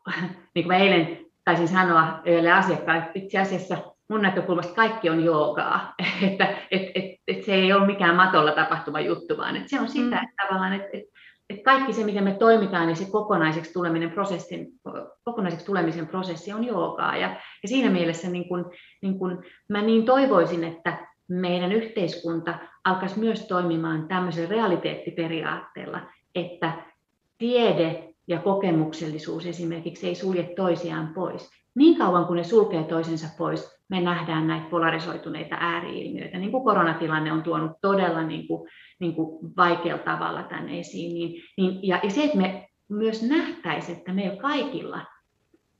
niin 0.54 0.64
kuin 0.64 0.66
mä 0.66 0.76
eilen 0.76 1.27
taisin 1.48 1.68
sanoa 1.68 2.20
yhdelle 2.24 2.52
asiakkaalle, 2.52 3.02
että 3.02 3.18
itse 3.18 3.38
asiassa 3.38 3.76
mun 4.08 4.22
näkökulmasta 4.22 4.74
kaikki 4.74 5.10
on 5.10 5.24
joogaa, 5.24 5.94
että 6.32 6.56
et, 6.70 6.82
et, 6.94 7.04
et 7.28 7.44
se 7.44 7.54
ei 7.54 7.72
ole 7.72 7.86
mikään 7.86 8.16
matolla 8.16 8.52
tapahtuva 8.52 9.00
juttu, 9.00 9.36
vaan 9.36 9.56
että 9.56 9.68
se 9.68 9.80
on 9.80 9.88
sitä, 9.88 10.16
mm. 10.16 10.24
että 10.24 10.46
tavallaan, 10.46 10.72
että, 10.72 10.88
että 10.92 11.18
että 11.50 11.62
kaikki 11.62 11.92
se, 11.92 12.04
miten 12.04 12.24
me 12.24 12.34
toimitaan, 12.34 12.86
niin 12.86 12.96
se 12.96 13.10
kokonaiseksi, 13.10 13.72
tuleminen 13.72 14.10
prosessin, 14.10 14.66
kokonaiseksi 15.24 15.66
tulemisen 15.66 16.06
prosessi 16.06 16.52
on 16.52 16.64
joogaa. 16.64 17.16
Ja, 17.16 17.28
ja 17.62 17.68
siinä 17.68 17.90
mielessä 17.90 18.30
niin 18.30 18.48
kun, 18.48 18.70
niin 19.02 19.18
kun 19.18 19.44
mä 19.68 19.82
niin 19.82 20.04
toivoisin, 20.04 20.64
että 20.64 21.06
meidän 21.28 21.72
yhteiskunta 21.72 22.58
alkaisi 22.84 23.18
myös 23.18 23.46
toimimaan 23.46 24.08
tämmöisellä 24.08 24.48
realiteettiperiaatteella, 24.48 26.00
että 26.34 26.72
tiede 27.38 28.07
ja 28.28 28.38
kokemuksellisuus 28.38 29.46
esimerkiksi 29.46 30.08
ei 30.08 30.14
sulje 30.14 30.42
toisiaan 30.56 31.14
pois. 31.14 31.50
Niin 31.74 31.98
kauan 31.98 32.26
kuin 32.26 32.36
ne 32.36 32.44
sulkee 32.44 32.84
toisensa 32.84 33.26
pois, 33.38 33.78
me 33.88 34.00
nähdään 34.00 34.46
näitä 34.46 34.66
polarisoituneita 34.70 35.56
ääriilmiöitä, 35.60 36.38
niin 36.38 36.50
kuin 36.50 36.64
koronatilanne 36.64 37.32
on 37.32 37.42
tuonut 37.42 37.72
todella 37.82 38.22
niin 38.22 38.48
kuin 38.48 38.68
niin 39.00 39.14
kuin 39.14 39.56
vaikealla 39.56 40.02
tavalla 40.02 40.42
tänne 40.42 40.80
esiin. 40.80 41.14
Niin, 41.14 41.42
niin, 41.56 41.78
ja, 41.82 42.00
ja 42.02 42.10
se, 42.10 42.24
että 42.24 42.38
me 42.38 42.68
myös 42.88 43.22
nähtäisiin, 43.22 43.98
että 43.98 44.12
meillä 44.12 44.36
kaikilla 44.36 45.00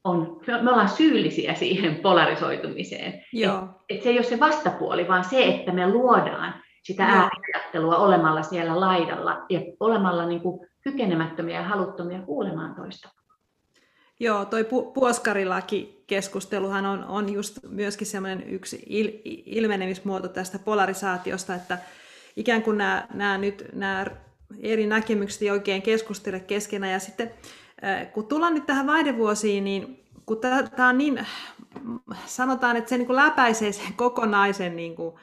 on, 0.05 0.41
me 0.63 0.71
ollaan 0.71 0.89
syyllisiä 0.89 1.55
siihen 1.55 1.97
polarisoitumiseen. 1.97 3.25
Joo. 3.33 3.59
Et, 3.89 3.97
et 3.97 4.03
se 4.03 4.09
ei 4.09 4.19
ole 4.19 4.25
se 4.25 4.41
vastapuoli, 4.41 5.09
vaan 5.09 5.25
se, 5.25 5.45
että 5.45 5.73
me 5.73 5.91
luodaan 5.91 6.55
sitä 6.83 7.05
ääriajattelua 7.05 7.97
olemalla 7.97 8.43
siellä 8.43 8.81
laidalla 8.81 9.45
ja 9.49 9.61
olemalla 9.81 10.27
niin 10.27 10.41
kuin 10.41 10.68
kykenemättömiä 10.91 11.61
ja 11.61 11.69
haluttomia 11.69 12.23
kuulemaan 12.23 12.75
toista. 12.75 13.09
Joo, 14.21 14.45
toi 14.45 14.63
pu- 14.63 14.93
puoskarilaki-keskusteluhan 14.93 16.87
on, 16.87 17.05
on 17.05 17.33
just 17.33 17.59
myöskin 17.69 18.07
semmoinen 18.07 18.51
yksi 18.51 18.77
il- 18.77 19.21
ilmenemismuoto 19.47 20.29
tästä 20.29 20.59
polarisaatiosta, 20.59 21.55
että 21.55 21.79
ikään 22.37 22.63
kuin 22.63 22.79
nämä, 22.79 23.07
nämä, 23.15 23.39
nyt, 23.39 23.65
nämä 23.73 24.07
eri 24.61 24.87
näkemykset 24.87 25.43
ei 25.43 25.51
oikein 25.51 25.83
keskustele 25.83 26.41
keskenään. 26.41 26.93
Ja 26.93 26.99
sitten 26.99 27.31
kun 28.13 28.27
tullaan 28.27 28.55
nyt 28.55 28.67
tähän 28.67 28.87
vaihdevuosiin, 28.87 29.65
niin 29.65 30.05
kun 30.27 30.39
tämä 30.77 30.89
on 30.89 30.99
niin, 30.99 31.27
sanotaan, 32.27 32.77
että 32.77 32.89
se 32.89 32.99
niin 32.99 33.07
kuin 33.07 33.17
läpäisee 33.17 33.73
sen 33.73 33.93
kokonaisen 33.97 34.77
niin 34.77 34.97
kuin 34.97 35.15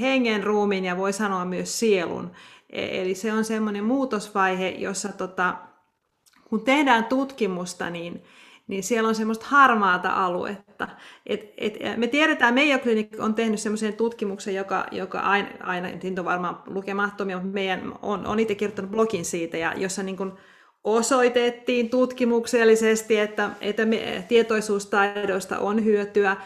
hengen, 0.00 0.44
ruumiin 0.44 0.84
ja 0.84 0.96
voi 0.96 1.12
sanoa 1.12 1.44
myös 1.44 1.78
sielun. 1.78 2.32
E, 2.74 3.02
eli 3.02 3.14
se 3.14 3.32
on 3.32 3.44
semmoinen 3.44 3.84
muutosvaihe, 3.84 4.68
jossa 4.68 5.08
tota, 5.12 5.54
kun 6.44 6.64
tehdään 6.64 7.04
tutkimusta, 7.04 7.90
niin 7.90 8.22
niin 8.66 8.82
siellä 8.82 9.08
on 9.08 9.14
semmoista 9.14 9.46
harmaata 9.48 10.24
aluetta. 10.24 10.88
Et, 11.26 11.54
et, 11.56 11.78
me 11.96 12.06
tiedetään, 12.06 12.54
Mayo 12.54 12.78
Clinic 12.78 13.08
on 13.18 13.34
tehnyt 13.34 13.60
semmoisen 13.60 13.94
tutkimuksen, 13.94 14.54
joka, 14.54 14.86
joka 14.90 15.20
aina, 15.20 15.48
aina 15.60 15.88
siitä 16.00 16.20
on 16.20 16.24
varmaan 16.24 16.62
lukemattomia, 16.66 17.36
mutta 17.36 17.54
meidän 17.54 17.92
on, 18.02 18.26
on 18.26 18.40
itse 18.40 18.54
kirjoittanut 18.54 18.90
blogin 18.90 19.24
siitä, 19.24 19.56
ja 19.56 19.72
jossa 19.76 20.02
niin 20.02 20.16
kuin 20.16 20.32
osoitettiin 20.84 21.90
tutkimuksellisesti, 21.90 23.18
että, 23.18 23.50
että 23.60 23.84
me, 23.84 24.24
tietoisuustaidoista 24.28 25.58
on 25.58 25.84
hyötyä 25.84 26.36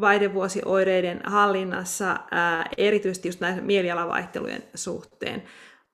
vaihdevuosioireiden 0.00 1.20
hallinnassa, 1.24 2.16
ää, 2.30 2.68
erityisesti 2.76 3.28
just 3.28 3.40
näiden 3.40 3.64
mielialavaihtelujen 3.64 4.62
suhteen. 4.74 5.42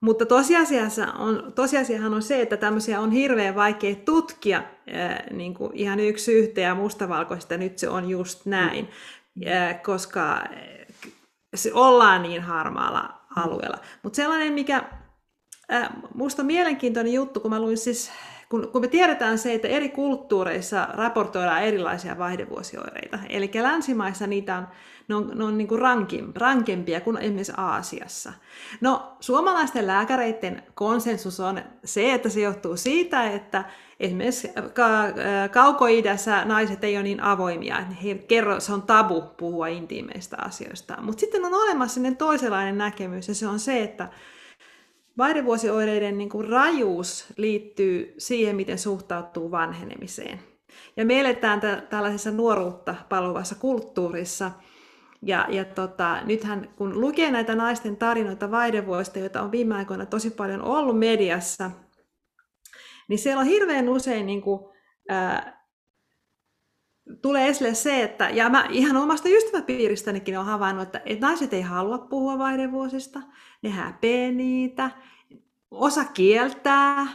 Mutta 0.01 0.25
tosiasiassa 0.25 1.07
on, 1.11 1.53
tosiasiahan 1.55 2.13
on 2.13 2.21
se, 2.21 2.41
että 2.41 2.57
tämmöisiä 2.57 2.99
on 2.99 3.11
hirveän 3.11 3.55
vaikea 3.55 3.95
tutkia 3.95 4.63
ää, 4.93 5.23
niin 5.31 5.53
kuin 5.53 5.71
ihan 5.73 5.99
yksi 5.99 6.33
yhteen 6.33 6.67
ja 6.67 6.75
mustavalkoista, 6.75 7.57
nyt 7.57 7.77
se 7.77 7.89
on 7.89 8.09
just 8.09 8.45
näin, 8.45 8.89
ää, 9.47 9.73
koska 9.73 10.43
se 11.55 11.73
ollaan 11.73 12.21
niin 12.21 12.41
harmaalla 12.41 13.21
alueella. 13.35 13.77
Mutta 14.03 14.15
sellainen, 14.15 14.53
mikä 14.53 14.83
ää, 15.69 16.01
musta 16.13 16.41
on 16.41 16.45
mielenkiintoinen 16.45 17.13
juttu, 17.13 17.39
kun 17.39 17.51
mä 17.51 17.59
luin 17.59 17.77
siis 17.77 18.11
kun, 18.49 18.69
kun 18.71 18.81
me 18.81 18.87
tiedetään 18.87 19.37
se, 19.37 19.53
että 19.53 19.67
eri 19.67 19.89
kulttuureissa 19.89 20.87
raportoidaan 20.93 21.63
erilaisia 21.63 22.17
vaihdevuosioireita, 22.17 23.19
eli 23.29 23.51
länsimaissa 23.53 24.27
niitä 24.27 24.57
on, 24.57 24.67
ne 25.07 25.15
on, 25.15 25.31
ne 25.35 25.43
on 25.43 25.57
niin 25.57 25.67
kuin 25.67 25.81
rankin, 25.81 26.31
rankempia 26.35 27.01
kuin 27.01 27.17
esimerkiksi 27.17 27.53
Aasiassa. 27.57 28.33
No, 28.81 29.17
suomalaisten 29.19 29.87
lääkäreiden 29.87 30.63
konsensus 30.75 31.39
on 31.39 31.61
se, 31.83 32.13
että 32.13 32.29
se 32.29 32.41
johtuu 32.41 32.77
siitä, 32.77 33.31
että 33.31 33.63
esimerkiksi 33.99 34.47
ka- 34.73 35.13
kaukoidässä 35.51 36.45
naiset 36.45 36.83
ei 36.83 36.95
ole 36.95 37.03
niin 37.03 37.23
avoimia, 37.23 37.81
he 38.03 38.15
kerro, 38.15 38.59
se 38.59 38.73
on 38.73 38.81
tabu 38.81 39.21
puhua 39.21 39.67
intiimeistä 39.67 40.37
asioista. 40.39 40.97
Mutta 41.01 41.19
sitten 41.19 41.45
on 41.45 41.53
olemassa 41.53 41.93
sellainen 41.93 42.17
toisenlainen 42.17 42.77
näkemys, 42.77 43.27
ja 43.27 43.35
se 43.35 43.47
on 43.47 43.59
se, 43.59 43.83
että 43.83 44.09
Vaihdevuosioireiden 45.17 46.17
niin 46.17 46.29
kuin 46.29 46.49
rajuus 46.49 47.25
liittyy 47.37 48.13
siihen, 48.17 48.55
miten 48.55 48.79
suhtautuu 48.79 49.51
vanhenemiseen. 49.51 50.39
Ja 50.97 51.05
me 51.05 51.19
eletään 51.19 51.59
tä- 51.59 51.83
tällaisessa 51.89 52.31
nuoruutta 52.31 52.95
paluvassa 53.09 53.55
kulttuurissa. 53.55 54.51
Ja, 55.21 55.47
ja 55.49 55.65
tota, 55.65 56.21
nythän 56.25 56.69
kun 56.75 57.01
lukee 57.01 57.31
näitä 57.31 57.55
naisten 57.55 57.97
tarinoita 57.97 58.51
vaihdevuosista, 58.51 59.19
joita 59.19 59.41
on 59.41 59.51
viime 59.51 59.75
aikoina 59.75 60.05
tosi 60.05 60.29
paljon 60.29 60.61
ollut 60.61 60.99
mediassa, 60.99 61.71
niin 63.07 63.19
siellä 63.19 63.41
on 63.41 63.47
hirveän 63.47 63.89
usein 63.89 64.25
niin 64.25 64.41
kuin, 64.41 64.59
ää, 65.09 65.57
tulee 67.21 67.47
esille 67.47 67.73
se, 67.73 68.03
että, 68.03 68.29
ja 68.29 68.49
mä 68.49 68.67
ihan 68.69 68.97
omasta 68.97 69.29
ystäväpiiristänikin 69.29 70.37
olen 70.37 70.47
havainnut, 70.47 70.83
että, 70.83 71.01
että 71.05 71.27
naiset 71.27 71.53
ei 71.53 71.61
halua 71.61 71.97
puhua 71.97 72.37
vaihdevuosista, 72.37 73.21
ne 73.61 73.69
häpeä 73.69 74.31
niitä, 74.31 74.91
osa 75.71 76.05
kieltää, 76.05 77.07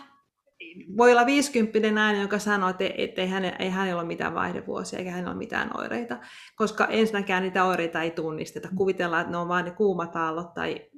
voi 0.97 1.13
olla 1.13 1.27
50 1.27 1.91
nainen, 1.91 2.23
joka 2.23 2.39
sanoo, 2.39 2.71
että, 2.71 2.85
että 2.97 3.21
ei, 3.21 3.29
hän, 3.29 3.45
ei 3.45 3.71
hänellä 3.71 4.01
ole 4.01 4.09
mitään 4.09 4.35
vaihdevuosia 4.35 4.99
eikä 4.99 5.11
hänellä 5.11 5.31
ole 5.31 5.39
mitään 5.39 5.71
oireita, 5.79 6.19
koska 6.57 6.87
ensinnäkään 6.87 7.43
niitä 7.43 7.65
oireita 7.65 8.03
ei 8.03 8.11
tunnisteta. 8.11 8.69
Kuvitellaan, 8.77 9.21
että 9.21 9.31
ne 9.31 9.37
on 9.37 9.49
vain 9.49 9.65
ne 9.65 9.71
kuumat 9.71 10.17
aallot 10.17 10.55
tai 10.55 10.91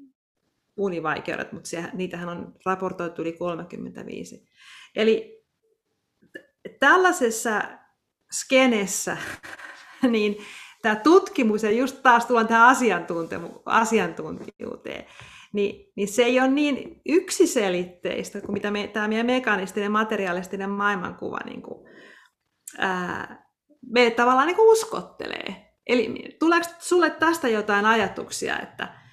univaikeudet, 0.77 1.53
mutta 1.53 1.69
se, 1.69 1.85
niitähän 1.93 2.29
on 2.29 2.55
raportoitu 2.67 3.23
yli 3.23 3.33
35. 3.33 4.49
Eli 4.97 5.45
tällaisessa 6.81 7.63
skenessä, 8.33 9.17
niin 10.11 10.37
tämä 10.83 10.97
tutkimus, 10.97 11.63
ja 11.63 11.71
just 11.71 12.03
taas 12.03 12.27
tullaan 12.27 12.49
tähän 12.49 12.77
asiantuntijuuteen, 13.67 15.07
niin, 15.55 15.93
niin 15.97 16.09
se 16.09 16.23
ei 16.23 16.41
ole 16.41 16.49
niin 16.49 17.01
yksiselitteistä 17.07 18.41
kuin 18.41 18.53
mitä 18.53 18.71
me, 18.71 18.89
tämä 18.89 19.09
meidän 19.09 19.27
mekanistinen, 19.27 19.93
materialistinen 19.93 20.71
maailmankuva 20.71 21.39
niin 21.45 21.63
kuin, 21.63 21.89
ää, 22.79 23.47
me 23.91 24.11
tavallaan 24.11 24.47
niin 24.47 24.57
kuin 24.57 24.73
uskottelee. 24.73 25.75
Eli 25.87 26.37
tuleeko 26.39 26.67
sulle 26.79 27.11
tästä 27.11 27.49
jotain 27.49 27.87
ajatuksia, 27.87 28.59
että, 28.59 29.05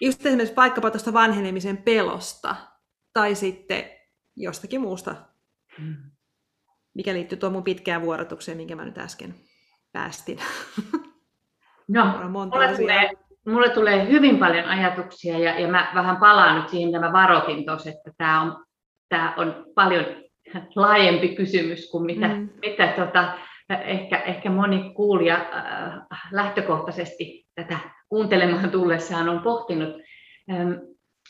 Just 0.00 0.26
esimerkiksi 0.26 0.56
vaikkapa 0.56 0.90
tuosta 0.90 1.12
vanhenemisen 1.12 1.76
pelosta 1.76 2.56
tai 3.12 3.34
sitten 3.34 3.90
jostakin 4.36 4.80
muusta, 4.80 5.14
mikä 6.94 7.12
liittyy 7.12 7.38
tuohon 7.38 7.52
mun 7.52 7.64
pitkään 7.64 8.02
vuorotukseen, 8.02 8.56
minkä 8.56 8.76
mä 8.76 8.84
nyt 8.84 8.98
äsken 8.98 9.34
päästin. 9.92 10.38
No, 11.88 12.30
mulle 12.30 12.76
tulee, 12.76 13.10
mulle 13.48 13.68
tulee 13.68 14.08
hyvin 14.08 14.38
paljon 14.38 14.64
ajatuksia 14.64 15.38
ja, 15.38 15.60
ja 15.60 15.68
mä 15.68 15.90
vähän 15.94 16.16
palaan 16.16 16.56
nyt 16.56 16.68
siihen, 16.68 16.88
mitä 16.88 17.00
mä 17.00 17.12
varoitin 17.12 17.66
tuossa, 17.66 17.90
että 17.90 18.10
tämä 18.16 18.42
on, 18.42 18.64
tämä 19.08 19.34
on 19.36 19.64
paljon 19.74 20.04
laajempi 20.76 21.28
kysymys 21.28 21.90
kuin 21.90 22.04
mitä, 22.04 22.28
mm. 22.28 22.48
mitä 22.60 22.86
tota, 22.86 23.32
ehkä, 23.84 24.18
ehkä 24.18 24.50
moni 24.50 24.92
kuulija 24.94 25.34
äh, 25.36 26.20
lähtökohtaisesti 26.32 27.46
tätä 27.54 27.78
kuuntelemaan 28.08 28.70
tullessaan 28.70 29.28
on 29.28 29.42
pohtinut. 29.42 29.94
Ähm, 30.50 30.72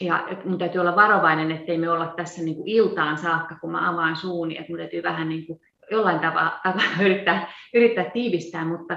ja 0.01 0.29
mun 0.45 0.59
täytyy 0.59 0.81
olla 0.81 0.97
varovainen, 0.97 1.51
ettei 1.51 1.79
me 1.79 1.91
olla 1.91 2.13
tässä 2.17 2.43
niin 2.43 2.57
kuin 2.57 2.69
iltaan 2.69 3.19
saakka, 3.19 3.59
kun 3.61 3.73
mä 3.73 3.91
avaan 3.91 4.17
suuni, 4.17 4.59
että 4.59 4.73
mun 4.73 4.79
täytyy 4.79 5.03
vähän 5.03 5.29
niin 5.29 5.47
kuin 5.47 5.61
jollain 5.91 6.21
tavalla, 6.21 6.61
tavalla 6.63 7.03
yrittää, 7.03 7.53
yrittää 7.75 8.11
tiivistää, 8.11 8.65
mutta 8.65 8.97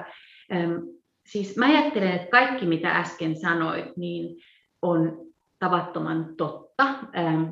ähm, 0.54 0.74
siis 1.32 1.58
mä 1.58 1.66
ajattelen, 1.66 2.12
että 2.12 2.32
kaikki 2.32 2.66
mitä 2.66 2.90
äsken 2.90 3.36
sanoit, 3.36 3.98
niin 3.98 4.38
on 4.82 5.18
tavattoman 5.60 6.36
totta. 6.38 6.84
Ähm, 7.18 7.44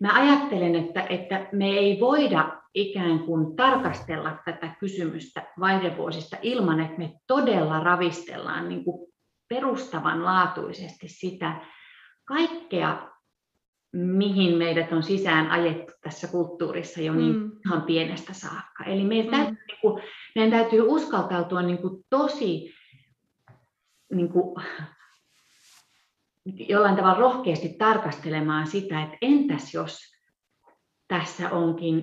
mä 0.00 0.14
ajattelen, 0.14 0.74
että, 0.74 1.02
että 1.02 1.48
me 1.52 1.66
ei 1.66 2.00
voida 2.00 2.60
ikään 2.74 3.18
kuin 3.18 3.56
tarkastella 3.56 4.38
tätä 4.44 4.74
kysymystä 4.80 5.46
vaihdevuosista 5.60 6.36
ilman, 6.42 6.80
että 6.80 6.98
me 6.98 7.12
todella 7.26 7.80
ravistellaan 7.80 8.68
niin 8.68 8.84
kuin 8.84 9.12
perustavanlaatuisesti 9.48 11.08
sitä 11.08 11.60
kaikkea, 12.24 13.13
mihin 13.94 14.58
meidät 14.58 14.92
on 14.92 15.02
sisään 15.02 15.50
ajettu 15.50 15.92
tässä 16.02 16.28
kulttuurissa 16.28 17.00
jo 17.00 17.14
niin 17.14 17.36
mm. 17.36 17.52
ihan 17.66 17.82
pienestä 17.82 18.32
saakka. 18.32 18.84
Eli 18.84 19.04
meidän, 19.04 19.26
mm. 19.26 19.30
täytyy, 19.30 19.64
niin 19.66 19.78
kuin, 19.80 20.02
meidän 20.34 20.50
täytyy 20.50 20.80
uskaltautua 20.80 21.62
niin 21.62 21.78
kuin 21.78 22.04
tosi 22.10 22.74
niin 24.12 24.28
kuin, 24.28 24.64
jollain 26.68 26.96
tavalla 26.96 27.18
rohkeasti 27.18 27.68
tarkastelemaan 27.68 28.66
sitä, 28.66 29.02
että 29.02 29.16
entäs 29.22 29.74
jos 29.74 29.98
tässä 31.08 31.50
onkin 31.50 32.02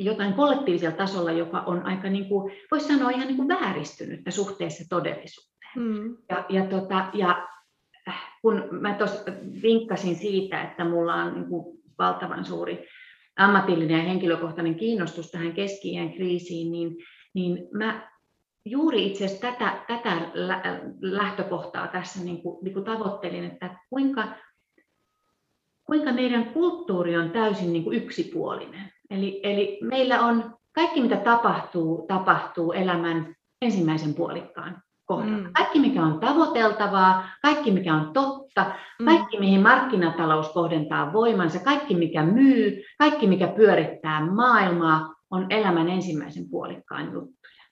jotain 0.00 0.34
kollektiivisella 0.34 0.96
tasolla, 0.96 1.32
joka 1.32 1.60
on 1.60 1.82
aika, 1.82 2.08
niin 2.08 2.28
kuin, 2.28 2.52
voisi 2.70 2.86
sanoa 2.86 3.10
ihan 3.10 3.26
niin 3.26 3.36
kuin 3.36 3.48
vääristynyttä 3.48 4.30
suhteessa 4.30 4.84
todellisuuteen. 4.88 5.72
Mm. 5.76 6.16
Ja, 6.28 6.44
ja, 6.48 6.66
tota, 6.66 7.10
ja 7.14 7.48
kun 8.42 8.68
mä 8.70 8.94
tuossa 8.94 9.32
vinkkasin 9.62 10.16
siitä, 10.16 10.62
että 10.62 10.84
mulla 10.84 11.14
on 11.14 11.34
niin 11.34 11.46
kuin 11.46 11.78
valtavan 11.98 12.44
suuri 12.44 12.86
ammatillinen 13.36 13.98
ja 13.98 14.04
henkilökohtainen 14.04 14.74
kiinnostus 14.74 15.30
tähän 15.30 15.52
keski 15.52 16.12
kriisiin, 16.16 16.72
niin, 16.72 16.96
niin 17.34 17.68
mä 17.72 18.12
juuri 18.64 19.06
itse 19.06 19.24
asiassa 19.24 19.50
tätä, 19.50 19.84
tätä 19.86 20.30
lähtökohtaa 21.00 21.88
tässä 21.88 22.24
niin 22.24 22.42
kuin, 22.42 22.64
niin 22.64 22.74
kuin 22.74 22.84
tavoittelin, 22.84 23.44
että 23.44 23.76
kuinka, 23.90 24.28
kuinka 25.84 26.12
meidän 26.12 26.44
kulttuuri 26.44 27.16
on 27.16 27.30
täysin 27.30 27.72
niin 27.72 27.84
kuin 27.84 27.96
yksipuolinen. 27.96 28.92
Eli, 29.10 29.40
eli 29.42 29.78
meillä 29.82 30.20
on 30.20 30.54
kaikki, 30.72 31.00
mitä 31.00 31.16
tapahtuu, 31.16 32.06
tapahtuu 32.08 32.72
elämän 32.72 33.34
ensimmäisen 33.62 34.14
puolikkaan 34.14 34.82
kohdalla. 35.16 35.38
Mm. 35.38 35.52
Kaikki, 35.52 35.80
mikä 35.80 36.02
on 36.02 36.20
tavoiteltavaa, 36.20 37.28
kaikki, 37.42 37.70
mikä 37.70 37.94
on 37.94 38.12
totta, 38.12 38.72
mm. 39.00 39.04
kaikki, 39.06 39.38
mihin 39.40 39.60
markkinatalous 39.60 40.48
kohdentaa 40.48 41.12
voimansa, 41.12 41.58
kaikki, 41.64 41.94
mikä 41.94 42.22
myy, 42.22 42.82
kaikki, 42.98 43.26
mikä 43.26 43.48
pyörittää 43.48 44.26
maailmaa, 44.26 45.14
on 45.30 45.46
elämän 45.50 45.88
ensimmäisen 45.88 46.48
puolikkaan 46.50 47.04
juttuja. 47.04 47.62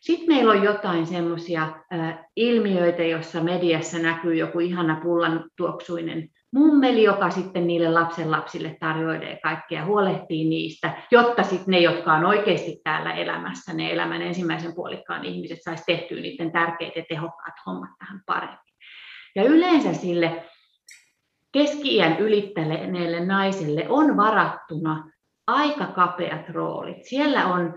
Sitten 0.00 0.36
meillä 0.36 0.52
on 0.52 0.62
jotain 0.62 1.06
semmoisia 1.06 1.68
ilmiöitä, 2.36 3.02
joissa 3.02 3.42
mediassa 3.42 3.98
näkyy 3.98 4.34
joku 4.34 4.60
ihana 4.60 5.00
pullan 5.02 5.44
tuoksuinen 5.56 6.28
mummeli, 6.52 7.02
joka 7.02 7.30
sitten 7.30 7.66
niille 7.66 7.90
lapsen 7.90 8.30
lapsille 8.30 8.76
tarjoilee 8.80 9.38
kaikkea, 9.42 9.84
huolehtii 9.84 10.48
niistä, 10.48 10.92
jotta 11.10 11.42
sitten 11.42 11.72
ne, 11.72 11.78
jotka 11.78 12.12
on 12.12 12.24
oikeasti 12.24 12.80
täällä 12.84 13.12
elämässä, 13.12 13.74
ne 13.74 13.92
elämän 13.92 14.22
ensimmäisen 14.22 14.74
puolikkaan 14.74 15.24
ihmiset, 15.24 15.58
saisi 15.62 15.84
tehtyä 15.86 16.20
niiden 16.20 16.52
tärkeät 16.52 16.96
ja 16.96 17.04
tehokkaat 17.08 17.54
hommat 17.66 17.90
tähän 17.98 18.20
paremmin. 18.26 18.58
Ja 19.34 19.44
yleensä 19.44 19.92
sille 19.92 20.44
keski-iän 21.52 22.18
ylittäneelle 22.18 23.26
naiselle 23.26 23.86
on 23.88 24.16
varattuna 24.16 25.10
aika 25.46 25.86
kapeat 25.86 26.48
roolit. 26.48 27.04
Siellä 27.04 27.46
on 27.46 27.74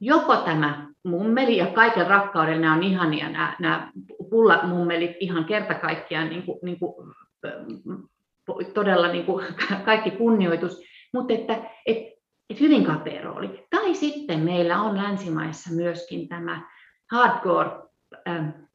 joko 0.00 0.36
tämä 0.36 0.88
mummeli 1.04 1.56
ja 1.56 1.66
kaiken 1.66 2.06
rakkauden, 2.06 2.60
nämä 2.60 2.74
on 2.74 2.82
ihania 2.82 3.28
nämä, 3.28 3.56
nämä 3.60 3.92
pullamummelit 4.30 5.16
ihan 5.20 5.44
kerta 5.44 5.74
kaikkiaan 5.74 6.28
niin 6.28 6.42
kuin, 6.42 6.58
niin 6.62 6.78
kuin 6.78 7.14
todella 8.74 9.12
niin 9.12 9.24
kuin 9.24 9.46
kaikki 9.84 10.10
kunnioitus, 10.10 10.82
mutta 11.12 11.34
että, 11.34 11.70
et, 11.86 11.98
et 12.50 12.60
hyvin 12.60 12.84
kapea 12.84 13.22
rooli. 13.22 13.66
Tai 13.70 13.94
sitten 13.94 14.40
meillä 14.40 14.82
on 14.82 14.96
länsimaissa 14.96 15.74
myöskin 15.74 16.28
tämä 16.28 16.70
hardcore 17.10 17.70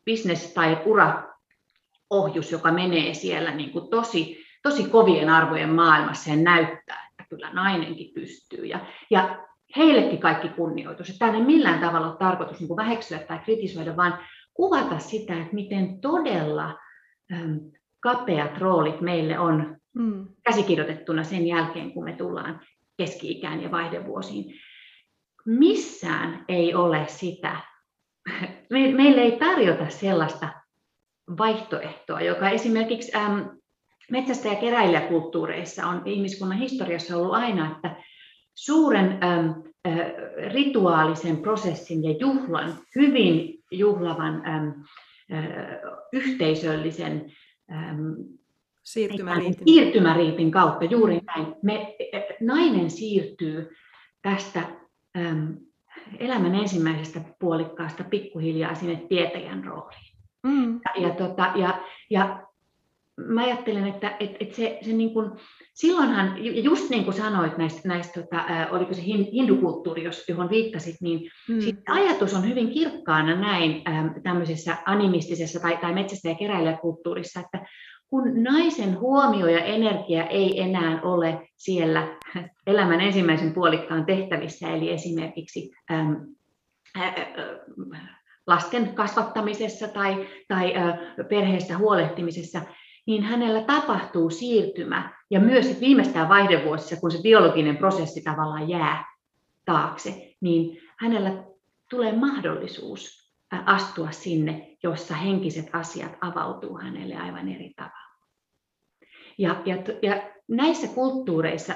business- 0.10 0.54
tai 0.54 0.82
ura-ohjus, 0.86 2.52
joka 2.52 2.72
menee 2.72 3.14
siellä 3.14 3.52
niin 3.52 3.72
kuin 3.72 3.90
tosi, 3.90 4.46
tosi 4.64 4.90
kovien 4.90 5.30
arvojen 5.30 5.70
maailmassa 5.70 6.30
ja 6.30 6.36
näyttää, 6.36 7.10
että 7.10 7.26
kyllä 7.30 7.54
nainenkin 7.54 8.12
pystyy. 8.14 8.66
Ja, 8.66 8.80
ja 9.12 9.46
heillekin 9.78 10.20
kaikki 10.20 10.50
kunnioitus. 10.50 11.10
Että 11.10 11.26
tämä 11.26 11.38
ei 11.38 11.44
millään 11.44 11.80
tavalla 11.80 12.10
ole 12.10 12.18
tarkoitus 12.18 12.60
niin 12.60 12.68
kuin 12.68 12.78
väheksyä 12.78 13.20
tai 13.20 13.40
kritisoida, 13.40 13.96
vaan 13.96 14.20
kuvata 14.54 15.00
sitä, 15.00 15.34
että 15.34 15.54
miten 15.56 16.02
todella 16.02 16.80
kapeat 18.00 18.58
roolit 18.58 19.02
meille 19.02 19.40
on 19.40 19.78
mm. 19.94 20.28
käsikirjoitettuna 20.44 21.24
sen 21.24 21.48
jälkeen, 21.48 21.92
kun 21.92 22.04
me 22.04 22.14
tullaan 22.14 22.62
keski-ikään 22.98 23.64
ja 23.64 23.72
vaihdevuosiin. 23.72 24.60
Missään 25.46 26.46
ei 26.48 26.74
ole 26.74 27.08
sitä, 27.08 27.58
me, 28.70 28.92
meille 28.92 29.22
ei 29.22 29.40
tarjota 29.40 29.90
sellaista 29.90 30.50
vaihtoehtoa, 31.38 32.22
joka 32.22 32.50
esimerkiksi 32.50 33.12
metsästä- 34.12 34.48
ja 34.48 34.56
keräilijäkulttuureissa 34.56 35.88
on 35.88 36.02
ihmiskunnan 36.06 36.58
historiassa 36.58 37.18
ollut 37.18 37.34
aina, 37.34 37.72
että 37.72 37.96
suuren 38.56 39.20
rituaalisen 40.54 41.38
prosessin 41.38 42.04
ja 42.04 42.12
juhlan, 42.20 42.74
hyvin 42.96 43.60
juhlavan 43.72 44.44
yhteisöllisen 46.14 47.32
siirtymäriitin. 48.84 49.68
siirtymäriitin 49.68 50.52
kautta, 50.52 50.86
juuri 50.86 51.20
mm. 51.20 51.26
näin. 51.26 51.56
Me, 51.62 51.96
nainen 52.42 52.90
siirtyy 52.90 53.70
tästä 54.22 54.64
äm, 55.18 55.58
elämän 56.20 56.56
ensimmäisestä 56.56 57.22
puolikkaasta 57.40 58.04
pikkuhiljaa 58.04 58.76
sinne 58.76 58.96
tietäjän 58.96 59.64
rooliin. 59.64 60.16
Mm. 60.44 60.74
Ja, 60.74 61.08
ja, 61.08 61.16
tota, 61.16 61.52
ja, 61.56 61.82
ja 62.10 62.49
mä 63.28 63.44
ajattelen, 63.44 63.88
että 63.88 64.16
et, 64.20 64.32
et 64.40 64.54
se, 64.54 64.80
se 64.82 64.94
niin 64.94 65.14
kuin, 65.14 65.32
silloinhan, 65.74 66.46
just 66.64 66.90
niin 66.90 67.04
kuin 67.04 67.14
sanoit 67.14 67.58
näistä, 67.58 67.88
näistä 67.88 68.22
tota, 68.22 68.38
äh, 68.38 68.74
oliko 68.74 68.94
se 68.94 69.02
hindukulttuuri, 69.34 70.10
johon 70.28 70.50
viittasit, 70.50 70.96
niin 71.02 71.32
mm. 71.50 71.62
sit 71.62 71.76
ajatus 71.90 72.34
on 72.34 72.50
hyvin 72.50 72.72
kirkkaana 72.72 73.36
näin 73.36 73.84
tämmöisessä 74.24 74.78
animistisessa 74.86 75.60
tai, 75.60 75.78
tai 75.78 75.94
metsästä- 75.94 76.30
ja 76.30 76.36
keräilijäkulttuurissa, 76.36 77.40
että 77.40 77.66
kun 78.10 78.44
naisen 78.44 79.00
huomio 79.00 79.48
ja 79.48 79.64
energia 79.64 80.24
ei 80.24 80.62
enää 80.62 81.02
ole 81.02 81.50
siellä 81.58 82.18
elämän 82.68 83.02
ensimmäisen 83.02 83.54
puolikkaan 83.54 84.06
tehtävissä, 84.06 84.70
eli 84.70 84.92
esimerkiksi 84.92 85.72
ähm, 85.92 86.14
äh, 86.98 87.14
lasten 88.48 88.96
kasvattamisessa 88.96 89.88
tai, 89.88 90.28
tai 90.48 90.74
perheestä 91.30 91.78
huolehtimisessa, 91.78 92.62
niin 93.08 93.24
hänellä 93.24 93.62
tapahtuu 93.62 94.30
siirtymä 94.30 95.14
ja 95.30 95.40
myös 95.40 95.82
viimeistään 95.82 96.30
vaihdevuosissa, 96.30 97.02
kun 97.02 97.12
se 97.12 97.22
biologinen 97.22 97.78
prosessi 97.78 98.22
tavallaan 98.22 98.70
jää 98.70 99.06
taakse, 99.66 100.36
niin 100.42 100.82
hänellä 100.98 101.44
tulee 101.90 102.16
mahdollisuus 102.16 103.34
astua 103.66 104.12
sinne, 104.12 104.78
jossa 104.84 105.16
henkiset 105.16 105.70
asiat 105.74 106.18
avautuu 106.22 106.78
hänelle 106.78 107.16
aivan 107.16 107.48
eri 107.48 107.74
tavalla. 107.76 108.10
Ja, 109.38 109.62
ja, 109.66 109.76
ja 110.02 110.30
näissä 110.48 110.88
kulttuureissa, 110.88 111.74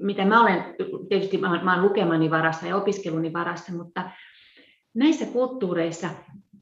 mitä 0.00 0.24
mä 0.24 0.42
olen, 0.42 0.64
tietysti 1.08 1.38
mä 1.38 1.62
mä 1.62 1.72
olen 1.72 1.84
lukemani 1.84 2.30
varassa 2.30 2.66
ja 2.66 2.76
opiskeluni 2.76 3.32
varassa, 3.32 3.72
mutta 3.72 4.10
näissä 4.94 5.26
kulttuureissa 5.26 6.08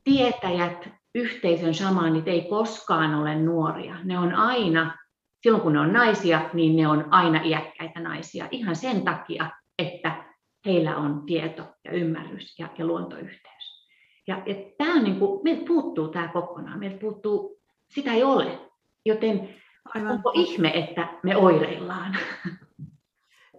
tietäjät 0.04 0.97
yhteisön 1.14 1.74
shamanit 1.74 2.28
ei 2.28 2.42
koskaan 2.42 3.14
ole 3.14 3.34
nuoria. 3.34 3.96
Ne 4.04 4.18
on 4.18 4.34
aina, 4.34 4.98
silloin 5.42 5.62
kun 5.62 5.72
ne 5.72 5.80
on 5.80 5.92
naisia, 5.92 6.50
niin 6.52 6.76
ne 6.76 6.88
on 6.88 7.08
aina 7.10 7.40
iäkkäitä 7.44 8.00
naisia. 8.00 8.48
Ihan 8.50 8.76
sen 8.76 9.02
takia, 9.02 9.50
että 9.78 10.24
heillä 10.66 10.96
on 10.96 11.22
tieto 11.26 11.62
ja 11.84 11.92
ymmärrys 11.92 12.58
ja, 12.58 12.68
ja 12.78 12.86
luontoyhteys. 12.86 13.88
Ja, 14.26 14.42
ja 14.46 14.54
tämä 14.78 14.94
on 14.94 15.04
niin 15.04 15.18
kuin, 15.18 15.40
meiltä 15.44 15.64
puuttuu 15.66 16.08
tämä 16.08 16.28
kokonaan. 16.28 16.78
Meiltä 16.78 16.98
puuttuu, 16.98 17.60
sitä 17.88 18.12
ei 18.12 18.22
ole. 18.22 18.58
Joten 19.06 19.54
Aivan. 19.94 20.12
onko 20.12 20.32
ihme, 20.34 20.72
että 20.74 21.08
me 21.22 21.36
oireillaan? 21.36 22.16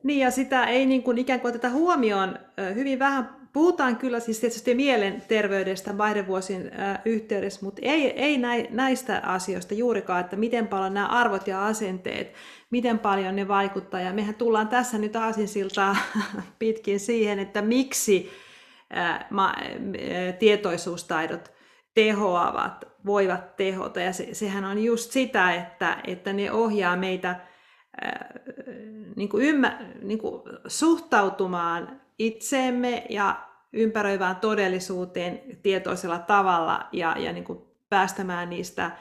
Niin, 0.04 0.20
ja 0.20 0.32
sitä 0.32 0.66
ei 0.66 0.86
niin 0.86 1.04
kuin 1.04 1.18
ikään 1.18 1.42
kuin 1.42 1.50
oteta 1.50 1.70
huomioon. 1.70 2.40
Hyvin 2.76 3.00
vähän 3.00 3.38
puhutaan 3.54 3.98
kyllä 3.98 4.20
siis 4.20 4.40
tietysti 4.40 4.76
mielenterveydestä 4.76 5.98
vaihdevuosien 5.98 6.72
yhteydessä, 7.06 7.66
mutta 7.66 7.82
ei, 7.84 8.12
ei 8.12 8.38
näistä 8.70 9.22
asioista 9.26 9.74
juurikaan, 9.74 10.20
että 10.20 10.36
miten 10.36 10.68
paljon 10.68 10.94
nämä 10.94 11.08
arvot 11.08 11.48
ja 11.48 11.66
asenteet, 11.66 12.34
miten 12.70 13.00
paljon 13.00 13.36
ne 13.36 13.48
vaikuttaa. 13.48 14.02
Ja 14.02 14.14
mehän 14.14 14.36
tullaan 14.36 14.68
tässä 14.68 14.98
nyt 14.98 15.16
aasinsiltaa 15.16 15.96
pitkin 16.60 17.00
siihen, 17.00 17.40
että 17.40 17.62
miksi 17.62 18.30
tietoisuustaidot 20.40 21.52
tehoavat, 21.94 22.86
voivat 23.06 23.56
tehota. 23.56 24.00
Ja 24.00 24.14
se, 24.14 24.34
sehän 24.34 24.66
on 24.66 24.84
just 24.84 25.12
sitä, 25.12 25.56
että, 25.56 25.98
että 26.08 26.34
ne 26.34 26.52
ohjaa 26.52 26.96
meitä 26.96 27.36
niin 29.16 29.30
kuin 29.30 29.46
ymmär, 29.46 29.74
niin 30.02 30.20
kuin 30.20 30.42
suhtautumaan 30.68 32.02
itseemme 32.20 33.06
ja 33.10 33.50
ympäröivään 33.74 34.36
todellisuuteen 34.36 35.42
tietoisella 35.64 36.20
tavalla 36.20 36.88
ja, 36.92 37.16
ja 37.18 37.34
niin 37.34 37.44
kuin 37.44 37.60
päästämään 37.90 38.50
niistä 38.50 38.92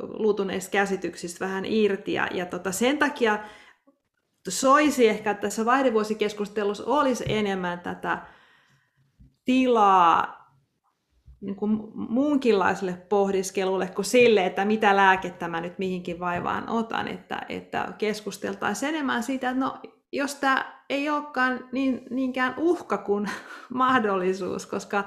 luutuneista 0.00 0.70
käsityksistä 0.70 1.44
vähän 1.44 1.64
irti. 1.64 2.12
Ja, 2.12 2.28
ja 2.32 2.46
tota, 2.46 2.72
sen 2.72 2.98
takia 2.98 3.38
soisi 4.48 5.08
ehkä, 5.08 5.30
että 5.30 5.40
tässä 5.40 5.64
vaihdevuosikeskustelussa 5.64 6.84
olisi 6.86 7.24
enemmän 7.28 7.80
tätä 7.80 8.22
tilaa 9.44 10.40
niin 11.40 11.56
kuin 11.56 11.80
muunkinlaiselle 11.94 12.92
pohdiskelulle 13.08 13.88
kuin 13.88 14.04
sille, 14.04 14.46
että 14.46 14.64
mitä 14.64 14.96
lääkettä 14.96 15.48
mä 15.48 15.60
nyt 15.60 15.78
mihinkin 15.78 16.20
vaivaan 16.20 16.68
otan, 16.68 17.08
että, 17.08 17.40
että 17.48 17.92
keskusteltaisiin 17.98 18.88
enemmän 18.94 19.22
siitä, 19.22 19.50
että 19.50 19.60
no 19.60 19.78
jos 20.12 20.34
tämä 20.34 20.82
ei 20.88 21.10
olekaan 21.10 21.68
niin, 21.72 22.02
niinkään 22.10 22.54
uhka 22.56 22.98
kuin 22.98 23.30
mahdollisuus, 23.74 24.66
koska 24.66 25.04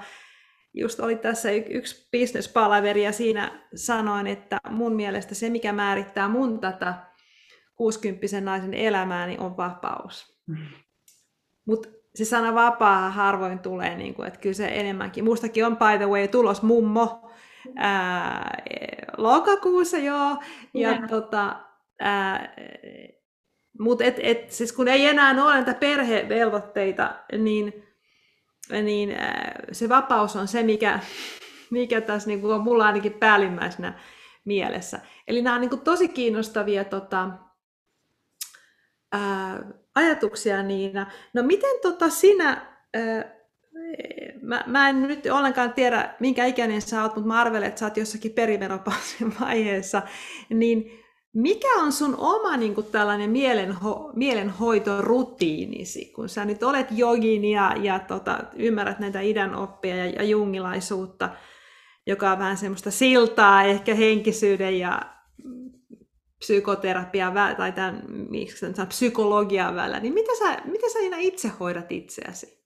just 0.74 1.00
oli 1.00 1.16
tässä 1.16 1.52
yksi 1.52 2.08
bisnespalaveri 2.12 3.04
ja 3.04 3.12
siinä 3.12 3.68
sanoin, 3.76 4.28
että 4.28 4.58
mun 4.70 4.96
mielestä 4.96 5.36
se, 5.36 5.50
mikä 5.50 5.74
määrittää 5.74 6.28
mun 6.28 6.60
tätä 6.60 6.94
60 7.76 8.42
naisen 8.42 8.74
elämää, 8.74 9.28
niin 9.28 9.40
on 9.40 9.58
vapaus. 9.58 10.42
Mm. 10.48 10.58
Mutta 11.66 11.90
se 12.16 12.26
sana 12.26 12.56
vapaa 12.56 13.10
harvoin 13.10 13.60
tulee, 13.60 13.96
niin 13.96 14.14
kuin, 14.14 14.28
että 14.28 14.40
kyllä 14.40 14.54
se 14.54 14.68
enemmänkin. 14.68 15.24
Mustakin 15.24 15.66
on 15.66 15.78
by 15.78 15.98
the 15.98 16.10
way 16.10 16.28
tulos 16.28 16.62
mummo 16.62 17.32
ää, 17.76 18.64
lokakuussa 19.18 19.98
joo. 19.98 20.38
Ja 20.74 20.90
yeah. 20.90 21.10
tota, 21.10 21.56
ää, 22.00 22.56
mutta 23.80 24.04
et, 24.04 24.20
et, 24.24 24.52
siis 24.52 24.74
kun 24.74 24.88
ei 24.88 25.06
enää 25.06 25.44
ole 25.44 25.54
näitä 25.54 25.74
perhevelvoitteita, 25.74 27.16
niin, 27.38 27.84
niin 28.84 29.12
ää, 29.12 29.60
se 29.72 29.90
vapaus 29.90 30.36
on 30.36 30.48
se, 30.48 30.64
mikä, 30.64 31.00
mikä 31.70 32.02
tässä 32.02 32.30
niin 32.30 32.46
on 32.46 32.62
mulla 32.62 32.86
ainakin 32.86 33.14
päällimmäisenä 33.14 34.00
mielessä. 34.46 35.00
Eli 35.28 35.42
nämä 35.42 35.56
on 35.56 35.62
niin 35.62 35.80
tosi 35.80 36.08
kiinnostavia 36.08 36.84
tota, 36.84 37.30
ää, 39.12 39.64
ajatuksia 39.96 40.64
Niina. 40.64 41.12
No 41.34 41.44
miten 41.44 41.80
tota 41.82 42.10
sinä, 42.10 42.66
ää, 42.94 43.36
mä, 44.42 44.64
mä 44.68 44.90
en 44.90 45.02
nyt 45.02 45.26
ollenkaan 45.26 45.74
tiedä 45.74 46.16
minkä 46.20 46.46
ikäinen 46.46 46.82
sä 46.82 47.02
oot, 47.02 47.16
mutta 47.16 47.28
mä 47.28 47.42
arvelen, 47.42 47.68
että 47.68 47.80
sä 47.80 47.86
oot 47.86 47.98
jossakin 47.98 48.32
perimenopausin 48.32 49.34
vaiheessa, 49.40 50.02
niin 50.50 51.03
mikä 51.34 51.68
on 51.76 51.92
sun 51.92 52.16
oma 52.18 52.58
niin 52.58 52.76
kuin 52.76 52.88
tällainen 52.88 53.30
mielenho, 53.30 54.12
mielenhoitorutiinisi, 54.16 56.06
kun 56.16 56.30
sä 56.30 56.46
nyt 56.46 56.64
olet 56.64 56.88
jogin 56.92 57.46
ja, 57.46 57.76
ja 57.82 58.00
tota, 58.00 58.40
ymmärrät 58.56 59.00
näitä 59.00 59.20
idän 59.20 59.56
oppia 59.56 59.96
ja, 59.96 60.06
ja 60.06 60.24
jungilaisuutta, 60.24 61.30
joka 62.08 62.32
on 62.32 62.40
vähän 62.40 62.58
semmoista 62.58 62.92
siltaa 62.92 63.64
ehkä 63.64 63.96
henkisyyden 63.96 64.80
ja 64.80 65.02
psykoterapia 66.40 67.32
tai 67.58 67.72
tämän, 67.72 68.04
miksi 68.10 68.72
tämän 68.74 68.88
psykologian 68.88 69.76
välillä, 69.76 70.00
niin 70.00 70.14
mitä 70.14 70.32
sä, 70.40 70.62
mitä 70.66 70.90
sä 70.90 71.00
Ina 71.00 71.18
itse 71.18 71.48
hoidat 71.48 71.92
itseäsi? 71.92 72.64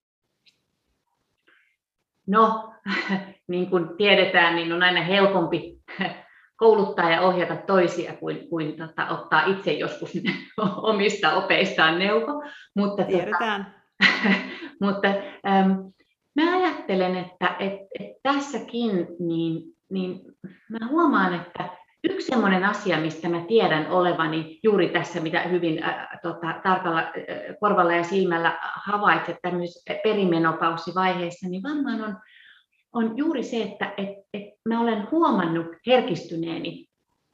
No, 2.27 2.73
niin 3.47 3.69
kuin 3.69 3.97
tiedetään, 3.97 4.55
niin 4.55 4.73
on 4.73 4.83
aina 4.83 5.03
helpompi 5.03 5.81
kouluttaa 6.57 7.11
ja 7.11 7.21
ohjata 7.21 7.55
toisia 7.55 8.13
kuin, 8.13 8.49
kuin 8.49 8.77
tota, 8.77 9.07
ottaa 9.07 9.45
itse 9.45 9.71
joskus 9.71 10.13
omista 10.91 11.33
opeistaan 11.33 11.99
neuvo. 11.99 12.43
Mutta, 12.75 13.03
tota, 13.03 13.17
Tiedetään. 13.17 13.65
Tota, 13.65 14.35
mutta 14.81 15.07
ähm, 15.47 15.71
mä 16.35 16.57
ajattelen, 16.57 17.17
että 17.17 17.55
et, 17.59 17.73
et 17.99 18.07
tässäkin 18.23 19.07
niin, 19.19 19.63
niin 19.89 20.21
mä 20.69 20.87
huomaan, 20.89 21.33
että 21.33 21.69
yksi 22.03 22.27
sellainen 22.27 22.63
asia, 22.63 22.97
mistä 22.97 23.29
mä 23.29 23.41
tiedän 23.47 23.91
olevani 23.91 24.59
juuri 24.63 24.89
tässä, 24.89 25.19
mitä 25.19 25.41
hyvin 25.41 25.83
äh, 25.83 26.07
tota, 26.21 26.59
tarkalla 26.63 26.99
äh, 26.99 27.09
korvalla 27.59 27.93
ja 27.93 28.03
silmällä 28.03 28.57
havaitset 28.61 29.37
tämmöisessä 29.41 29.93
perimenopaussivaiheessa, 30.03 31.49
niin 31.49 31.63
varmaan 31.63 32.03
on 32.03 32.17
on 32.97 33.17
juuri 33.17 33.43
se, 33.43 33.63
että 33.63 33.93
et, 33.97 34.09
et 34.33 34.43
mä 34.69 34.81
olen 34.81 35.07
huomannut 35.11 35.65
herkistyneeni 35.87 36.87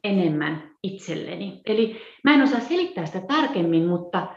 enemmän 0.03 0.71
itselleni. 0.83 1.61
Eli 1.65 2.01
mä 2.23 2.33
en 2.33 2.41
osaa 2.41 2.59
selittää 2.59 3.05
sitä 3.05 3.21
tarkemmin, 3.27 3.85
mutta 3.87 4.27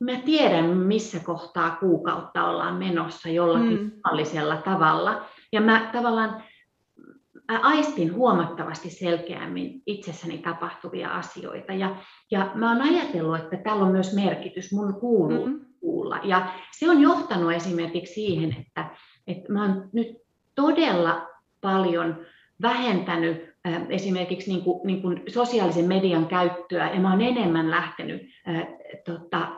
mä 0.00 0.12
tiedän, 0.24 0.64
missä 0.64 1.20
kohtaa 1.20 1.76
kuukautta 1.80 2.44
ollaan 2.44 2.74
menossa 2.74 3.28
jollakin 3.28 3.78
mm. 3.78 4.62
tavalla. 4.64 5.24
Ja 5.52 5.60
mä 5.60 5.90
tavallaan 5.92 6.42
mä 7.52 7.60
aistin 7.62 8.14
huomattavasti 8.14 8.90
selkeämmin 8.90 9.82
itsessäni 9.86 10.38
tapahtuvia 10.38 11.10
asioita. 11.10 11.72
Ja, 11.72 11.96
ja 12.30 12.50
mä 12.54 12.72
oon 12.72 12.82
ajatellut, 12.82 13.38
että 13.38 13.56
tällä 13.56 13.84
on 13.84 13.92
myös 13.92 14.14
merkitys, 14.14 14.72
mun 14.72 14.94
kuuluu 15.00 15.46
mm-hmm. 15.46 15.66
kuulla. 15.80 16.20
Ja 16.24 16.52
se 16.78 16.90
on 16.90 17.00
johtanut 17.00 17.52
esimerkiksi 17.52 18.14
siihen, 18.14 18.56
että, 18.60 18.90
että 19.26 19.52
mä 19.52 19.62
oon 19.62 19.88
nyt 19.92 20.08
todella 20.58 21.28
paljon 21.60 22.26
vähentänyt 22.62 23.48
esimerkiksi 23.88 24.50
niin 24.50 24.64
kuin, 24.64 24.80
niin 24.86 25.02
kuin 25.02 25.22
sosiaalisen 25.28 25.84
median 25.84 26.26
käyttöä 26.26 26.90
ja 26.90 27.00
mä 27.00 27.14
olen 27.14 27.26
enemmän 27.26 27.70
lähtenyt 27.70 28.22
äh, 28.48 28.66
tota, 29.04 29.48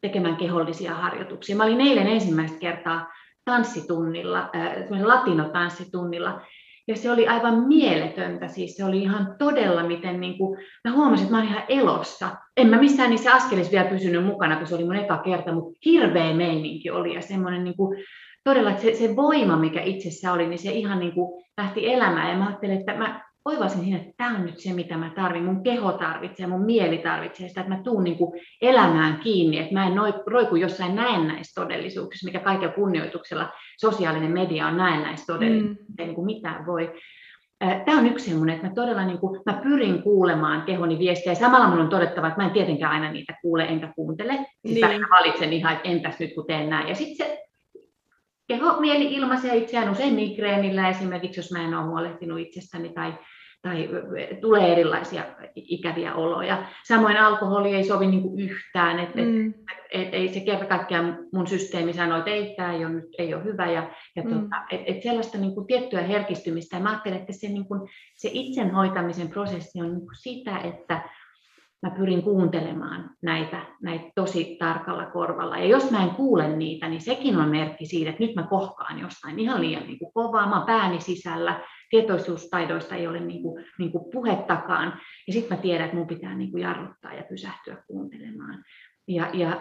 tekemään 0.00 0.36
kehollisia 0.36 0.94
harjoituksia. 0.94 1.56
Mä 1.56 1.64
olin 1.64 1.80
eilen 1.80 2.06
ensimmäistä 2.06 2.58
kertaa 2.58 3.12
tanssitunnilla, 3.44 4.50
äh, 4.56 5.02
latinotanssitunnilla, 5.02 6.40
ja 6.88 6.96
se 6.96 7.10
oli 7.10 7.28
aivan 7.28 7.68
mieletöntä, 7.68 8.48
siis 8.48 8.76
se 8.76 8.84
oli 8.84 9.02
ihan 9.02 9.34
todella 9.38 9.82
miten, 9.82 10.20
niin 10.20 10.38
kuin, 10.38 10.58
mä 10.88 10.94
huomasin, 10.94 11.24
että 11.24 11.36
mä 11.36 11.42
olin 11.42 11.50
ihan 11.50 11.64
elossa. 11.68 12.28
En 12.56 12.66
mä 12.66 12.78
missään 12.78 13.10
niissä 13.10 13.34
askelissa 13.34 13.72
vielä 13.72 13.90
pysynyt 13.90 14.24
mukana, 14.24 14.56
kun 14.56 14.66
se 14.66 14.74
oli 14.74 14.84
mun 14.84 14.96
eka 14.96 15.18
kerta, 15.18 15.52
mutta 15.52 15.78
hirveä 15.84 16.34
meininki 16.34 16.90
oli 16.90 17.14
ja 17.14 17.22
semmoinen 17.22 17.64
niin 17.64 17.76
kuin, 17.76 18.04
todella, 18.44 18.70
että 18.70 18.82
se, 18.82 18.94
se 18.94 19.16
voima, 19.16 19.56
mikä 19.56 19.82
itsessä 19.82 20.32
oli, 20.32 20.46
niin 20.48 20.58
se 20.58 20.70
ihan 20.70 20.98
niin 20.98 21.12
kuin 21.12 21.44
lähti 21.58 21.92
elämään. 21.92 22.30
Ja 22.30 22.36
mä 22.36 22.46
ajattelin, 22.46 22.78
että 22.78 22.94
mä 22.94 23.30
oivasin 23.44 23.80
siinä, 23.80 23.96
että 23.96 24.12
tämä 24.16 24.36
on 24.36 24.46
nyt 24.46 24.58
se, 24.58 24.72
mitä 24.72 24.96
mä 24.96 25.12
tarvitsen. 25.14 25.44
Mun 25.44 25.62
keho 25.62 25.92
tarvitsee, 25.92 26.46
mun 26.46 26.64
mieli 26.64 26.98
tarvitsee 26.98 27.48
sitä, 27.48 27.60
että 27.60 27.74
mä 27.74 27.82
tuun 27.82 28.04
niin 28.04 28.18
kuin 28.18 28.40
elämään 28.62 29.20
kiinni, 29.20 29.58
että 29.58 29.74
mä 29.74 29.86
en 29.86 29.92
roiku 30.26 30.56
jossain 30.56 30.94
näennäistodellisuuksissa, 30.94 32.24
mikä 32.26 32.38
kaiken 32.40 32.72
kunnioituksella 32.72 33.52
sosiaalinen 33.80 34.32
media 34.32 34.66
on 34.66 34.76
näennäistodellisuus, 34.76 35.78
mm. 35.78 35.84
ei 35.98 36.06
niin 36.06 36.14
kuin 36.14 36.26
mitään 36.26 36.66
voi. 36.66 36.92
Tämä 37.84 37.98
on 37.98 38.06
yksi 38.06 38.30
semmoinen, 38.30 38.54
että 38.54 38.66
mä 38.66 38.74
todella 38.74 39.04
niin 39.04 39.18
kuin, 39.18 39.40
mä 39.46 39.60
pyrin 39.62 40.02
kuulemaan 40.02 40.62
kehoni 40.62 40.98
viestejä. 40.98 41.34
Samalla 41.34 41.68
mun 41.68 41.80
on 41.80 41.88
todettava, 41.88 42.26
että 42.28 42.40
mä 42.40 42.46
en 42.46 42.52
tietenkään 42.52 42.92
aina 42.92 43.12
niitä 43.12 43.34
kuule 43.42 43.64
enkä 43.64 43.92
kuuntele. 43.96 44.32
Siis 44.66 44.88
niin. 44.88 45.00
mä 45.00 45.06
valitsen 45.18 45.52
ihan, 45.52 45.72
että 45.72 45.88
entäs 45.88 46.18
nyt 46.18 46.34
kun 46.34 46.46
teen 46.46 46.70
näin. 46.70 46.88
Ja 46.88 46.94
sitten 46.94 47.26
se 47.26 47.49
keho, 48.50 48.80
mieli 48.80 49.14
ilmaisee 49.14 49.56
itseään 49.56 49.90
usein 49.90 50.14
migreenillä 50.14 50.88
esimerkiksi, 50.88 51.40
jos 51.40 51.52
mä 51.52 51.64
en 51.64 51.74
ole 51.74 51.86
huolehtinut 51.86 52.40
itsestäni 52.40 52.88
tai, 52.88 53.14
tai 53.62 53.88
tulee 54.40 54.72
erilaisia 54.72 55.24
ikäviä 55.54 56.14
oloja. 56.14 56.64
Samoin 56.88 57.16
alkoholi 57.16 57.74
ei 57.74 57.84
sovi 57.84 58.06
niin 58.06 58.22
kuin 58.22 58.40
yhtään. 58.40 58.98
Et, 58.98 59.14
mm. 59.14 59.48
et, 59.48 59.54
et, 59.90 60.14
ei 60.14 60.28
se 60.28 60.40
kerta 60.40 60.64
kaikkiaan 60.64 61.18
mun 61.32 61.46
systeemi 61.46 61.92
sanoo, 61.92 62.18
että 62.18 62.30
ei, 62.30 62.54
tämä 62.56 62.72
ei 62.72 62.84
ole, 62.84 62.94
nyt, 62.94 63.08
ei 63.18 63.34
ole 63.34 63.44
hyvä. 63.44 63.70
Ja, 63.70 63.90
ja 64.16 64.22
mm. 64.22 64.30
tota, 64.30 64.56
et, 64.70 64.80
et 64.86 65.02
sellaista 65.02 65.38
niin 65.38 65.54
kuin 65.54 65.66
tiettyä 65.66 66.02
herkistymistä. 66.02 66.76
Ja 66.76 66.82
mä 66.82 66.90
ajattelen, 66.90 67.18
että 67.18 67.32
se, 67.32 67.48
niin 67.48 67.68
kuin, 67.68 67.80
se 68.16 68.30
itsenhoitamisen 68.32 69.28
prosessi 69.28 69.80
on 69.80 69.92
niin 69.92 70.06
kuin 70.06 70.22
sitä, 70.22 70.58
että 70.58 71.02
mä 71.82 71.90
pyrin 71.90 72.22
kuuntelemaan 72.22 73.10
näitä, 73.22 73.66
näitä 73.82 74.04
tosi 74.14 74.56
tarkalla 74.58 75.06
korvalla. 75.06 75.58
Ja 75.58 75.64
jos 75.64 75.90
mä 75.90 76.02
en 76.02 76.10
kuule 76.10 76.56
niitä, 76.56 76.88
niin 76.88 77.00
sekin 77.00 77.36
on 77.36 77.48
merkki 77.48 77.86
siitä, 77.86 78.10
että 78.10 78.22
nyt 78.22 78.34
mä 78.34 78.42
kohkaan 78.42 78.98
jostain 78.98 79.38
ihan 79.38 79.60
liian 79.60 79.86
niin 79.86 79.98
kuin 79.98 80.12
kovaa, 80.12 80.48
mä 80.48 80.64
pääni 80.66 81.00
sisällä, 81.00 81.60
tietoisuustaidoista 81.90 82.94
ei 82.94 83.06
ole 83.06 83.20
niin 83.20 83.42
kuin, 83.42 83.64
niin 83.78 83.92
kuin 83.92 84.10
puhettakaan. 84.12 85.00
Ja 85.26 85.32
sitten 85.32 85.56
mä 85.56 85.62
tiedän, 85.62 85.84
että 85.84 85.96
mun 85.96 86.06
pitää 86.06 86.34
niin 86.34 86.50
kuin 86.50 86.62
jarruttaa 86.62 87.14
ja 87.14 87.22
pysähtyä 87.28 87.76
kuuntelemaan. 87.86 88.64
Ja, 89.08 89.30
ja, 89.32 89.60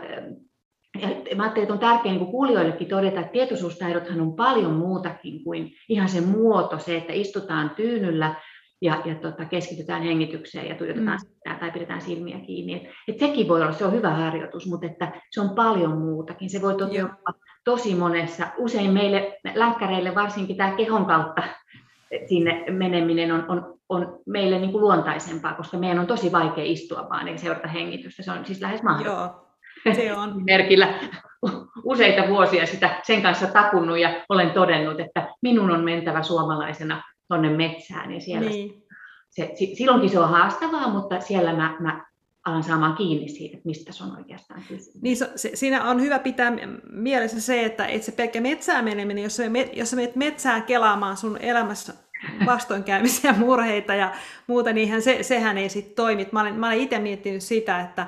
ja 1.29 1.35
mä 1.35 1.43
ajattelin, 1.43 1.63
että 1.63 1.73
on 1.73 1.79
tärkeää 1.79 2.15
niin 2.15 2.31
kuulijoillekin 2.31 2.87
todeta, 2.87 3.19
että 3.19 3.31
tietoisuustaidothan 3.31 4.21
on 4.21 4.35
paljon 4.35 4.73
muutakin 4.73 5.43
kuin 5.43 5.71
ihan 5.89 6.09
se 6.09 6.21
muoto, 6.21 6.79
se, 6.79 6.97
että 6.97 7.13
istutaan 7.13 7.69
tyynyllä 7.69 8.35
ja, 8.81 9.01
ja 9.05 9.15
tota, 9.15 9.45
keskitytään 9.45 10.03
hengitykseen 10.03 10.69
ja 10.69 10.75
tuijotetaan 10.75 11.17
mm. 11.17 11.27
sitä 11.27 11.57
tai 11.59 11.71
pidetään 11.71 12.01
silmiä 12.01 12.39
kiinni. 12.39 12.73
Et, 12.75 12.83
et 13.07 13.19
sekin 13.19 13.47
voi 13.47 13.61
olla, 13.61 13.71
se 13.71 13.85
on 13.85 13.93
hyvä 13.93 14.09
harjoitus, 14.09 14.67
mutta 14.67 14.85
että 14.85 15.11
se 15.31 15.41
on 15.41 15.49
paljon 15.49 15.97
muutakin. 15.97 16.49
Se 16.49 16.61
voi 16.61 16.75
toteuttaa 16.75 17.33
tosi 17.63 17.95
monessa, 17.95 18.47
usein 18.57 18.91
meille 18.91 19.39
länkkäreille 19.55 20.15
varsinkin 20.15 20.57
tämä 20.57 20.71
kehon 20.71 21.05
kautta 21.05 21.43
sinne 22.25 22.65
meneminen 22.69 23.31
on, 23.31 23.45
on, 23.47 23.79
on 23.89 24.19
meille 24.25 24.59
niin 24.59 24.71
kuin 24.71 24.81
luontaisempaa, 24.81 25.53
koska 25.53 25.77
meidän 25.77 25.99
on 25.99 26.07
tosi 26.07 26.31
vaikea 26.31 26.63
istua 26.63 27.07
vaan 27.09 27.27
eikä 27.27 27.39
seurata 27.39 27.67
hengitystä. 27.67 28.23
Se 28.23 28.31
on 28.31 28.45
siis 28.45 28.61
lähes 28.61 28.83
mahdollista. 28.83 29.39
Joo, 29.85 29.95
se 29.95 30.13
on. 30.13 30.43
Merkillä 30.51 30.93
useita 31.83 32.27
vuosia 32.27 32.65
sitä 32.65 32.99
sen 33.03 33.21
kanssa 33.21 33.47
takunnut 33.47 33.97
ja 33.97 34.25
olen 34.29 34.51
todennut, 34.51 34.99
että 34.99 35.27
minun 35.41 35.71
on 35.71 35.83
mentävä 35.83 36.23
suomalaisena 36.23 37.03
tuonne 37.29 37.49
metsään 37.49 38.11
ja 38.11 38.21
siellä 38.21 38.49
niin. 38.49 38.83
se, 39.29 39.51
silloinkin 39.73 40.09
se 40.09 40.19
on 40.19 40.29
haastavaa, 40.29 40.89
mutta 40.93 41.19
siellä 41.19 41.53
mä, 41.53 41.77
mä 41.79 42.05
alan 42.45 42.63
saamaan 42.63 42.95
kiinni 42.95 43.29
siitä, 43.29 43.57
että 43.57 43.67
mistä 43.67 43.91
se 43.91 44.03
on 44.03 44.17
oikeastaan 44.17 44.61
kysymys. 44.67 45.01
Niin, 45.01 45.17
se, 45.17 45.51
siinä 45.53 45.83
on 45.83 46.01
hyvä 46.01 46.19
pitää 46.19 46.53
mielessä 46.91 47.41
se, 47.41 47.65
että 47.65 47.85
et 47.85 48.03
se 48.03 48.11
pelkkä 48.11 48.41
metsään 48.41 48.85
meneminen, 48.85 49.23
jos, 49.23 49.35
se, 49.35 49.51
jos 49.73 49.89
sä 49.89 49.95
menet 49.95 50.15
metsään 50.15 50.63
kelaamaan 50.63 51.17
sun 51.17 51.37
elämässä 51.37 51.93
vastoinkäymisiä, 52.45 53.33
murheita 53.33 53.93
ja 53.93 54.11
muuta, 54.47 54.73
niin 54.73 55.01
se, 55.01 55.23
sehän 55.23 55.57
ei 55.57 55.69
sitten 55.69 55.95
toimi. 55.95 56.27
Mä 56.31 56.41
olen, 56.41 56.55
mä 56.55 56.67
olen 56.67 56.79
itse 56.79 56.99
miettinyt 56.99 57.43
sitä, 57.43 57.81
että 57.81 58.07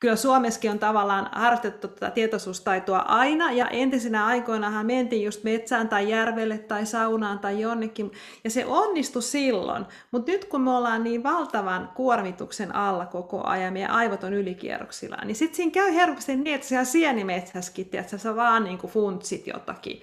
kyllä 0.00 0.16
Suomessakin 0.16 0.70
on 0.70 0.78
tavallaan 0.78 1.28
harjoitettu 1.32 1.88
tätä 1.88 2.10
tietoisuustaitoa 2.10 2.98
aina, 2.98 3.52
ja 3.52 3.68
entisinä 3.68 4.26
aikoinahan 4.26 4.86
mentiin 4.86 5.24
just 5.24 5.44
metsään 5.44 5.88
tai 5.88 6.10
järvelle 6.10 6.58
tai 6.58 6.86
saunaan 6.86 7.38
tai 7.38 7.60
jonnekin, 7.60 8.12
ja 8.44 8.50
se 8.50 8.64
onnistui 8.66 9.22
silloin. 9.22 9.86
Mutta 10.10 10.32
nyt 10.32 10.44
kun 10.44 10.60
me 10.60 10.70
ollaan 10.70 11.04
niin 11.04 11.22
valtavan 11.22 11.90
kuormituksen 11.94 12.74
alla 12.74 13.06
koko 13.06 13.46
ajan, 13.46 13.72
meidän 13.72 13.90
aivot 13.90 14.24
on 14.24 14.34
ylikierroksilla, 14.34 15.16
niin 15.24 15.36
sitten 15.36 15.56
siinä 15.56 15.72
käy 15.72 15.94
helposti 15.94 16.36
niin, 16.36 16.54
että 16.54 16.66
siellä 16.66 16.84
sienimetsäskin, 16.84 17.88
että 17.92 18.18
sä 18.18 18.36
vaan 18.36 18.64
niin 18.64 18.78
kuin 18.78 18.92
funtsit 18.92 19.46
jotakin. 19.46 20.02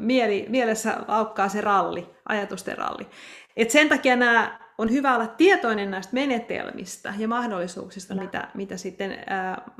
Mieli, 0.00 0.46
mielessä 0.48 0.96
laukkaa 1.08 1.48
se 1.48 1.60
ralli, 1.60 2.10
ajatusten 2.28 2.78
ralli. 2.78 3.06
Et 3.56 3.70
sen 3.70 3.88
takia 3.88 4.16
nämä 4.16 4.59
on 4.80 4.90
hyvä 4.90 5.14
olla 5.14 5.26
tietoinen 5.26 5.90
näistä 5.90 6.14
menetelmistä 6.14 7.14
ja 7.18 7.28
mahdollisuuksista, 7.28 8.14
ja. 8.14 8.20
mitä, 8.20 8.48
mitä 8.54 8.76
sitten 8.76 9.18
ää, 9.26 9.70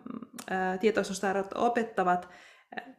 ää, 0.51 0.79
tietoisuustaidot 0.79 1.47
opettavat. 1.55 2.29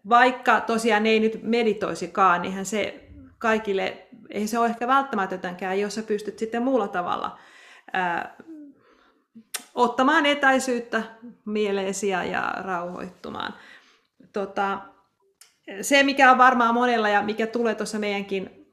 Vaikka 0.09 0.61
tosiaan 0.61 1.05
ei 1.05 1.19
nyt 1.19 1.39
meditoisikaan, 1.43 2.41
niin 2.41 2.65
se 2.65 3.07
kaikille, 3.37 4.07
ei 4.29 4.47
se 4.47 4.59
ole 4.59 4.67
ehkä 4.67 4.87
välttämätöntäkään, 4.87 5.79
jos 5.79 5.95
sä 5.95 6.03
pystyt 6.03 6.39
sitten 6.39 6.63
muulla 6.63 6.87
tavalla 6.87 7.39
ää, 7.93 8.35
ottamaan 9.75 10.25
etäisyyttä 10.25 11.03
mieleesi 11.45 12.09
ja 12.09 12.53
rauhoittumaan. 12.57 13.53
Tota, 14.33 14.79
se, 15.81 16.03
mikä 16.03 16.31
on 16.31 16.37
varmaan 16.37 16.73
monella 16.73 17.09
ja 17.09 17.21
mikä 17.21 17.47
tulee 17.47 17.75
tuossa 17.75 17.99
meidänkin 17.99 18.67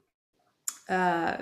ää, 0.88 1.38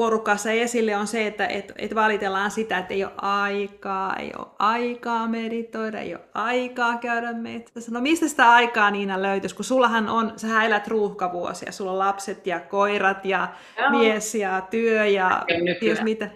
porukassa 0.00 0.50
esille 0.50 0.96
on 0.96 1.06
se, 1.06 1.26
että 1.26 1.46
et, 1.46 1.72
et 1.78 1.94
valitellaan 1.94 2.50
sitä, 2.50 2.78
että 2.78 2.94
ei 2.94 3.04
ole 3.04 3.12
aikaa, 3.22 4.16
ei 4.16 4.32
ole 4.38 4.46
aikaa 4.58 5.28
meditoida, 5.28 6.00
ei 6.00 6.14
ole 6.14 6.24
aikaa 6.34 6.96
käydä 6.96 7.32
metsässä. 7.32 7.92
No 7.92 8.00
mistä 8.00 8.28
sitä 8.28 8.50
aikaa 8.50 8.90
Niina 8.90 9.22
löytyisi, 9.22 9.54
kun 9.54 9.64
sullahan 9.64 10.08
on, 10.08 10.32
sä 10.36 10.62
elät 10.62 10.88
ruuhkavuosia, 10.88 11.72
sulla 11.72 11.92
on 11.92 11.98
lapset 11.98 12.46
ja 12.46 12.60
koirat 12.60 13.24
ja 13.24 13.48
Joo. 13.78 13.90
mies 13.90 14.34
ja 14.34 14.66
työ 14.70 15.06
ja 15.06 15.42
jos 15.82 16.02
mitä. 16.02 16.30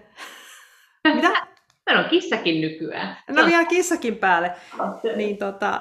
mitä? 1.15 1.47
Meillä 1.87 2.03
on 2.03 2.11
kissakin 2.11 2.61
nykyään. 2.61 3.17
No 3.29 3.47
vielä 3.47 3.65
kissakin 3.65 4.17
päälle. 4.17 4.53
Niin 5.17 5.37
tota, 5.37 5.81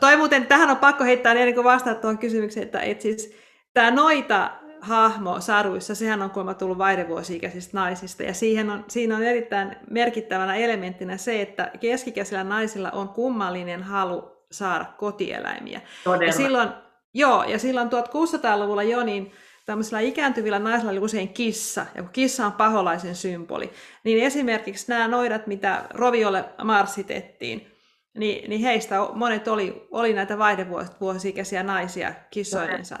toi 0.00 0.16
muuten, 0.16 0.46
tähän 0.46 0.70
on 0.70 0.76
pakko 0.76 1.04
heittää 1.04 1.32
ennen 1.32 1.54
kuin 1.54 1.64
vastaat 1.64 2.00
tuohon 2.00 2.18
kysymykseen, 2.18 2.66
että 2.66 2.80
et 2.80 3.00
siis 3.00 3.36
tämä 3.74 3.90
noita 3.90 4.50
hahmo 4.80 5.40
saruissa, 5.40 5.94
sehän 5.94 6.22
on 6.22 6.30
kuulemma 6.30 6.54
tullut 6.54 6.78
vaihdevuosi-ikäisistä 6.78 7.76
naisista, 7.76 8.22
ja 8.22 8.34
siihen 8.34 8.70
on, 8.70 8.84
siinä 8.88 9.16
on 9.16 9.22
erittäin 9.22 9.76
merkittävänä 9.90 10.56
elementtinä 10.56 11.16
se, 11.16 11.42
että 11.42 11.70
keskikäisillä 11.80 12.44
naisilla 12.44 12.90
on 12.90 13.08
kummallinen 13.08 13.82
halu 13.82 14.38
saada 14.52 14.84
kotieläimiä. 14.84 15.80
Todella. 16.04 16.24
Ja 16.24 16.32
silloin, 16.32 16.68
joo, 17.14 17.44
ja 17.44 17.58
silloin 17.58 17.88
1600-luvulla 17.88 18.82
jo, 18.82 19.02
niin 19.02 19.32
tämmöisillä 19.66 20.00
ikääntyvillä 20.00 20.58
naisilla 20.58 20.90
oli 20.90 21.00
usein 21.00 21.28
kissa, 21.28 21.86
ja 21.94 22.02
kun 22.02 22.12
kissa 22.12 22.46
on 22.46 22.52
paholaisen 22.52 23.14
symboli, 23.14 23.70
niin 24.04 24.24
esimerkiksi 24.24 24.88
nämä 24.88 25.08
noidat, 25.08 25.46
mitä 25.46 25.84
roviolle 25.94 26.44
marssitettiin, 26.64 27.72
niin, 28.18 28.50
niin 28.50 28.60
heistä 28.60 28.96
monet 29.14 29.48
oli, 29.48 29.88
oli 29.90 30.12
näitä 30.12 30.38
vaihdevuosi-ikäisiä 30.38 31.62
naisia 31.62 32.14
kissoidensa. 32.30 32.98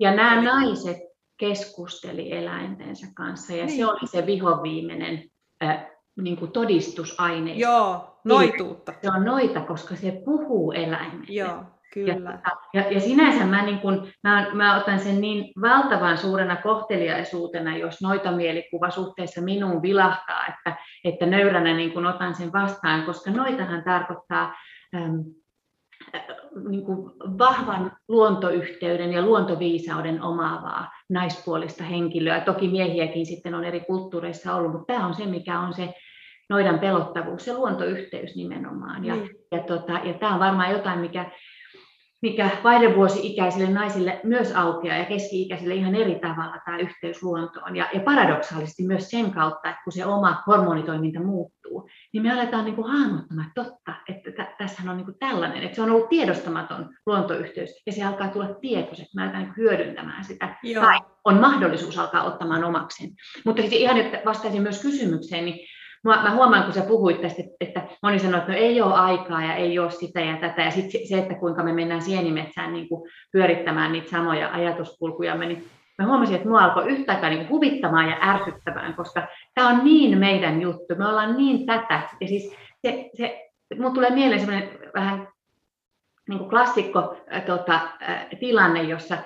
Ja 0.00 0.14
nämä 0.14 0.42
naiset 0.42 1.07
keskusteli 1.38 2.32
eläintensä 2.32 3.06
kanssa 3.16 3.54
ja 3.54 3.66
niin. 3.66 3.76
se 3.76 3.86
oli 3.86 4.06
se 4.06 4.26
vihoviimeinen 4.26 5.24
äh, 5.62 5.86
niin 6.22 6.36
kuin 6.36 6.52
todistusaine. 6.52 7.52
Joo, 7.52 8.20
noituutta. 8.24 8.92
Se 9.02 9.10
on 9.16 9.24
noita, 9.24 9.60
koska 9.60 9.96
se 9.96 10.22
puhuu 10.24 10.72
eläimelle. 10.72 11.26
Joo, 11.28 11.62
kyllä. 11.94 12.40
Ja, 12.74 12.80
ja, 12.80 12.92
ja 12.92 13.00
sinänsä 13.00 13.46
mä, 13.46 13.64
niin 13.64 13.78
kun, 13.78 14.08
mä, 14.22 14.46
mä 14.52 14.76
otan 14.76 15.00
sen 15.00 15.20
niin 15.20 15.52
valtavan 15.60 16.18
suurena 16.18 16.56
kohteliaisuutena, 16.56 17.76
jos 17.76 18.02
noita 18.02 18.32
mielikuva 18.32 18.90
suhteessa 18.90 19.40
minuun 19.40 19.82
vilahtaa, 19.82 20.46
että, 20.46 20.76
että 21.04 21.26
nöyränä 21.26 21.76
niin 21.76 21.92
kun 21.92 22.06
otan 22.06 22.34
sen 22.34 22.52
vastaan, 22.52 23.04
koska 23.04 23.30
noitahan 23.30 23.84
tarkoittaa 23.84 24.54
äm, 24.94 25.24
niin 26.68 26.84
kuin 26.84 27.10
vahvan 27.38 27.92
luontoyhteyden 28.08 29.12
ja 29.12 29.22
luontoviisauden 29.22 30.22
omaavaa 30.22 30.92
naispuolista 31.10 31.84
henkilöä. 31.84 32.40
Toki 32.40 32.68
miehiäkin 32.68 33.26
sitten 33.26 33.54
on 33.54 33.64
eri 33.64 33.80
kulttuureissa 33.80 34.54
ollut, 34.54 34.72
mutta 34.72 34.92
tämä 34.92 35.06
on 35.06 35.14
se, 35.14 35.26
mikä 35.26 35.60
on 35.60 35.74
se 35.74 35.94
noidan 36.50 36.78
pelottavuus, 36.78 37.44
se 37.44 37.54
luontoyhteys 37.54 38.36
nimenomaan. 38.36 39.04
Ja, 39.04 39.14
mm. 39.14 39.28
ja, 39.52 39.62
tota, 39.62 39.92
ja 39.92 40.14
tämä 40.14 40.34
on 40.34 40.40
varmaan 40.40 40.70
jotain, 40.70 40.98
mikä 40.98 41.30
mikä 42.22 42.50
vaihdevuosi-ikäisille 42.64 43.70
naisille 43.70 44.20
myös 44.24 44.52
aukeaa 44.52 44.98
ja 44.98 45.04
keski-ikäisille 45.04 45.74
ihan 45.74 45.94
eri 45.94 46.18
tavalla 46.18 46.56
tämä 46.64 46.78
yhteys 46.78 47.22
luontoon. 47.22 47.76
Ja, 47.76 47.88
ja 47.94 48.00
paradoksaalisesti 48.00 48.82
myös 48.86 49.10
sen 49.10 49.30
kautta, 49.30 49.68
että 49.68 49.80
kun 49.84 49.92
se 49.92 50.06
oma 50.06 50.42
hormonitoiminta 50.46 51.20
muuttuu, 51.20 51.88
niin 52.12 52.22
me 52.22 52.32
aletaan 52.32 52.64
niin 52.64 52.74
kuin 52.74 52.90
hahmottamaan, 52.90 53.48
että 53.48 53.64
totta, 53.64 53.94
että 54.08 54.30
t- 54.30 54.56
tässä 54.58 54.90
on 54.90 54.96
niin 54.96 55.04
kuin 55.04 55.18
tällainen, 55.18 55.62
että 55.62 55.76
se 55.76 55.82
on 55.82 55.90
ollut 55.90 56.08
tiedostamaton 56.08 56.94
luontoyhteys 57.06 57.82
ja 57.86 57.92
se 57.92 58.04
alkaa 58.04 58.28
tulla 58.28 58.54
tietoiseksi, 58.54 59.16
me 59.16 59.22
aletaan 59.22 59.42
niin 59.42 59.56
hyödyntämään 59.56 60.24
sitä 60.24 60.56
Joo. 60.62 60.84
tai 60.84 61.00
on 61.24 61.40
mahdollisuus 61.40 61.98
alkaa 61.98 62.24
ottamaan 62.24 62.64
omakseen. 62.64 63.10
Mutta 63.44 63.62
sitten 63.62 63.80
ihan, 63.80 63.96
että 63.96 64.22
vastaisin 64.24 64.62
myös 64.62 64.82
kysymykseen, 64.82 65.44
niin 65.44 65.68
Mä, 66.04 66.22
mä 66.22 66.34
huomaan, 66.34 66.64
kun 66.64 66.72
sä 66.72 66.82
puhuit 66.82 67.20
tästä, 67.20 67.42
että 67.60 67.82
moni 68.02 68.18
sanoo, 68.18 68.38
että 68.38 68.52
no 68.52 68.58
ei 68.58 68.82
ole 68.82 68.94
aikaa 68.94 69.42
ja 69.42 69.54
ei 69.54 69.78
ole 69.78 69.90
sitä 69.90 70.20
ja 70.20 70.36
tätä. 70.36 70.62
Ja 70.62 70.70
sitten 70.70 71.08
se, 71.08 71.18
että 71.18 71.34
kuinka 71.34 71.62
me 71.62 71.72
mennään 71.72 72.02
sienimetsään 72.02 72.72
niin 72.72 72.88
kuin 72.88 73.10
pyörittämään 73.32 73.92
niitä 73.92 74.10
samoja 74.10 74.52
ajatuskulkuja, 74.52 75.34
niin 75.34 75.68
mä 75.98 76.06
huomasin, 76.06 76.36
että 76.36 76.48
mua 76.48 76.60
alkoi 76.60 76.88
yhtäkään 76.88 77.32
niin 77.32 77.48
huvittamaan 77.48 78.08
ja 78.08 78.16
ärsyttämään, 78.22 78.94
koska 78.94 79.26
tämä 79.54 79.68
on 79.68 79.84
niin 79.84 80.18
meidän 80.18 80.62
juttu. 80.62 80.94
Me 80.98 81.08
ollaan 81.08 81.36
niin 81.36 81.66
tätä. 81.66 82.02
Ja 82.20 82.28
siis 82.28 82.56
se, 82.86 83.10
se, 83.14 83.50
mun 83.78 83.94
tulee 83.94 84.10
mieleen 84.10 84.40
semmoinen 84.40 84.70
vähän 84.94 85.28
niin 86.28 86.38
kuin 86.38 86.50
klassikko 86.50 87.16
äh, 87.34 87.42
tota, 87.42 87.74
äh, 88.08 88.26
tilanne, 88.40 88.82
jossa 88.82 89.18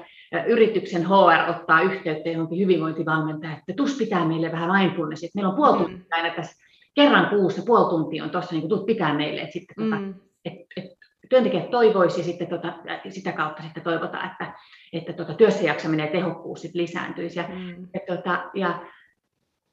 yrityksen 0.47 1.09
HR 1.09 1.51
ottaa 1.51 1.83
yhteyttä 1.83 2.29
johonkin 2.29 2.59
hyvinvointivalmentaja, 2.59 3.53
että 3.53 3.73
tus 3.77 3.97
pitää 3.99 4.29
meille 4.29 4.53
vähän 4.53 4.71
mindfulness, 4.71 5.25
että 5.25 5.39
meillä 5.39 5.51
on 5.51 5.57
puoli 5.57 5.79
tuntia 5.79 5.97
mm. 5.99 6.05
aina 6.11 6.35
tässä 6.35 6.63
kerran 6.95 7.29
kuussa, 7.31 7.63
puoli 7.67 7.91
tuntia 7.91 8.25
on 8.25 8.31
tuossa, 8.31 8.55
niin 8.55 8.69
tuut 8.69 8.87
pitää 8.87 9.15
meille, 9.15 9.41
että 9.41 9.53
sitten 9.53 9.85
tota, 9.85 10.01
mm. 10.01 10.15
et, 10.45 10.55
et 10.77 10.85
työntekijät 11.29 11.71
toivoisi 11.71 12.21
ja 12.21 12.25
sitten 12.25 12.47
tota, 12.47 12.75
sitä 13.09 13.33
kautta 13.33 13.63
sitten 13.63 13.83
toivotaan, 13.83 14.31
että, 14.31 14.55
että 14.93 15.13
tota, 15.13 15.35
työssäjaksaminen 15.35 16.07
ja 16.07 16.13
tehokkuus 16.13 16.61
sitten 16.61 16.83
lisääntyisi. 16.83 17.39
Ja, 17.39 17.49
mm. 17.49 17.89
ja, 17.95 18.17
tota, 18.17 18.51
ja 18.55 18.83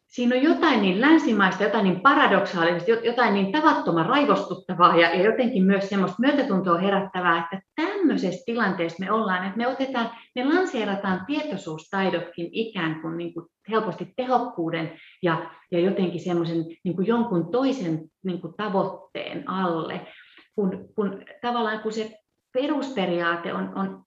siinä 0.09 0.35
on 0.35 0.43
jotain 0.43 0.81
niin 0.81 1.01
länsimaista, 1.01 1.63
jotain 1.63 1.83
niin 1.83 2.01
paradoksaalista, 2.01 2.91
jotain 2.91 3.33
niin 3.33 3.51
tavattoman 3.51 4.05
raivostuttavaa 4.05 4.95
ja, 4.95 5.15
ja 5.15 5.23
jotenkin 5.23 5.63
myös 5.63 5.89
semmoista 5.89 6.17
myötätuntoa 6.19 6.77
herättävää, 6.77 7.37
että 7.37 7.61
tämmöisessä 7.75 8.43
tilanteessa 8.45 9.05
me 9.05 9.11
ollaan, 9.11 9.45
että 9.45 9.57
me 9.57 9.67
otetaan, 9.67 10.09
me 10.35 10.45
lanseerataan 10.45 11.25
tietoisuustaidotkin 11.25 12.49
ikään 12.51 13.01
kuin, 13.01 13.17
niin 13.17 13.33
kuin 13.33 13.45
helposti 13.69 14.13
tehokkuuden 14.15 14.99
ja, 15.23 15.51
ja 15.71 15.79
jotenkin 15.79 16.23
semmoisen 16.23 16.65
niin 16.83 16.95
kuin 16.95 17.07
jonkun 17.07 17.51
toisen 17.51 18.01
niin 18.23 18.41
kuin 18.41 18.53
tavoitteen 18.57 19.49
alle, 19.49 20.07
kun, 20.55 20.89
kun 20.95 21.23
tavallaan 21.41 21.79
kun 21.79 21.91
se 21.91 22.19
perusperiaate 22.53 23.53
on, 23.53 23.71
on 23.75 24.03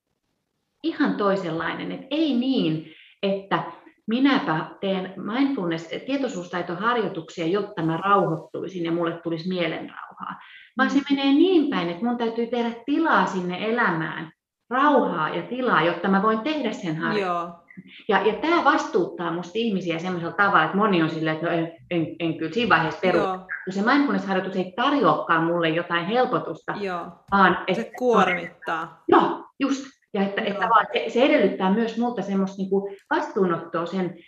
ihan 0.82 1.14
toisenlainen, 1.14 1.92
että 1.92 2.06
ei 2.10 2.34
niin, 2.34 2.86
että 3.22 3.62
minäpä 4.06 4.66
teen 4.80 5.14
mindfulness, 5.16 5.88
tietoisuustaitoharjoituksia, 6.06 7.46
jotta 7.46 7.82
mä 7.82 7.96
rauhoittuisin 7.96 8.84
ja 8.84 8.92
mulle 8.92 9.20
tulisi 9.22 9.48
mielenrauhaa. 9.48 10.40
Vaan 10.78 10.90
se 10.90 10.98
mm. 10.98 11.04
menee 11.10 11.32
niin 11.32 11.70
päin, 11.70 11.88
että 11.88 12.04
mun 12.04 12.18
täytyy 12.18 12.46
tehdä 12.46 12.72
tilaa 12.86 13.26
sinne 13.26 13.70
elämään, 13.70 14.32
rauhaa 14.70 15.28
ja 15.28 15.42
tilaa, 15.42 15.82
jotta 15.82 16.08
mä 16.08 16.22
voin 16.22 16.40
tehdä 16.40 16.72
sen 16.72 16.96
harjoituksen. 16.96 17.62
Ja, 18.08 18.26
ja 18.26 18.34
tämä 18.34 18.64
vastuuttaa 18.64 19.32
musta 19.32 19.52
ihmisiä 19.54 19.98
semmoisella 19.98 20.34
tavalla, 20.34 20.64
että 20.64 20.76
moni 20.76 21.02
on 21.02 21.10
silleen, 21.10 21.36
että 21.36 21.46
no 21.46 21.52
en, 21.52 21.72
en, 21.90 22.06
en 22.20 22.38
kyllä 22.38 22.52
siinä 22.52 22.68
vaiheessa 22.68 23.00
perusta. 23.00 23.46
Se 23.70 23.82
mindfulness-harjoitus 23.82 24.56
ei 24.56 24.72
tarjoakaan 24.76 25.44
mulle 25.44 25.68
jotain 25.68 26.06
helpotusta, 26.06 26.74
Joo. 26.80 27.06
vaan... 27.30 27.58
Se 27.72 27.80
että, 27.80 27.92
kuormittaa. 27.98 29.02
Joo, 29.08 29.44
just. 29.60 29.84
Ja 30.14 30.22
että, 30.22 30.42
että 30.42 30.68
vaan 30.68 30.86
se, 30.92 31.04
se 31.08 31.22
edellyttää 31.22 31.74
myös 31.74 31.98
multa 31.98 32.22
semmoista 32.22 32.56
niin 32.56 32.70
kuin 32.70 32.96
vastuunottoa 33.10 33.86
sen 33.86 34.18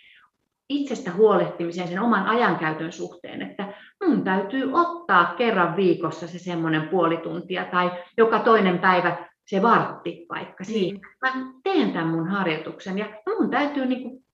itsestä 0.69 1.11
huolehtimiseen, 1.11 1.87
sen 1.87 2.01
oman 2.01 2.25
ajankäytön 2.25 2.91
suhteen, 2.91 3.41
että 3.41 3.73
mun 4.05 4.23
täytyy 4.23 4.73
ottaa 4.73 5.33
kerran 5.37 5.75
viikossa 5.75 6.27
se 6.27 6.39
semmoinen 6.39 6.89
puoli 6.89 7.17
tuntia 7.17 7.65
tai 7.65 7.91
joka 8.17 8.39
toinen 8.39 8.79
päivä 8.79 9.29
se 9.47 9.61
vartti 9.61 10.25
vaikka 10.29 10.63
mm. 10.63 10.65
siihen. 10.65 11.01
Mä 11.21 11.33
teen 11.63 11.91
tämän 11.91 12.07
mun 12.07 12.27
harjoituksen 12.27 12.97
ja 12.97 13.05
mun 13.39 13.49
täytyy 13.49 13.85
niin 13.85 14.03
kuin 14.03 14.25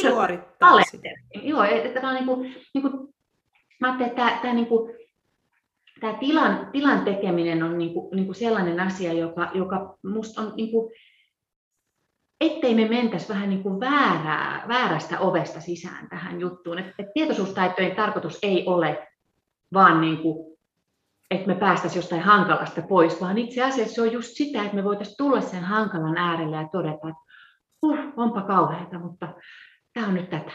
suorittaa 0.00 0.82
sitä. 0.82 1.08
Joo, 1.42 1.62
että 1.62 2.00
tämä 2.00 2.08
on 2.08 2.14
niin 2.14 2.26
kuin, 2.26 2.54
niin 2.74 2.82
kuin, 2.82 3.14
mä 3.80 3.86
ajattelin, 3.86 4.10
että 4.10 4.22
tämä, 4.22 4.38
tämä 4.42 4.54
niin 4.54 4.66
kuin, 4.66 4.94
tämä 6.02 6.18
tilan, 6.18 6.68
tilan 6.72 7.04
tekeminen 7.04 7.62
on 7.62 7.78
niin 7.78 7.94
kuin, 7.94 8.16
niin 8.16 8.26
kuin 8.26 8.36
sellainen 8.36 8.80
asia, 8.80 9.12
joka, 9.12 9.50
joka 9.54 9.98
musta 10.04 10.40
on, 10.42 10.52
niin 10.56 10.70
kuin, 10.70 10.92
ettei 12.40 12.74
me 12.74 12.88
mentäisi 12.88 13.28
vähän 13.28 13.50
niin 13.50 13.62
kuin 13.62 13.80
väärää, 13.80 14.64
väärästä 14.68 15.20
ovesta 15.20 15.60
sisään 15.60 16.08
tähän 16.08 16.40
juttuun. 16.40 16.78
Et, 16.78 16.86
et 16.98 17.06
tietoisuustaitojen 17.14 17.96
tarkoitus 17.96 18.38
ei 18.42 18.66
ole 18.66 19.08
vaan 19.72 20.00
niin 20.00 20.18
kuin, 20.18 20.58
että 21.30 21.46
me 21.46 21.54
päästäisiin 21.54 21.98
jostain 21.98 22.22
hankalasta 22.22 22.82
pois, 22.82 23.20
vaan 23.20 23.38
itse 23.38 23.62
asiassa 23.62 23.94
se 23.94 24.02
on 24.02 24.12
just 24.12 24.30
sitä, 24.32 24.62
että 24.62 24.76
me 24.76 24.84
voitaisiin 24.84 25.16
tulla 25.16 25.40
sen 25.40 25.64
hankalan 25.64 26.16
äärelle 26.16 26.56
ja 26.56 26.68
todeta, 26.72 27.08
että 27.08 27.22
uh, 27.82 27.98
onpa 28.16 28.42
kauheata, 28.42 28.98
mutta 28.98 29.28
tämä 29.92 30.06
on 30.06 30.14
nyt 30.14 30.30
tätä. 30.30 30.52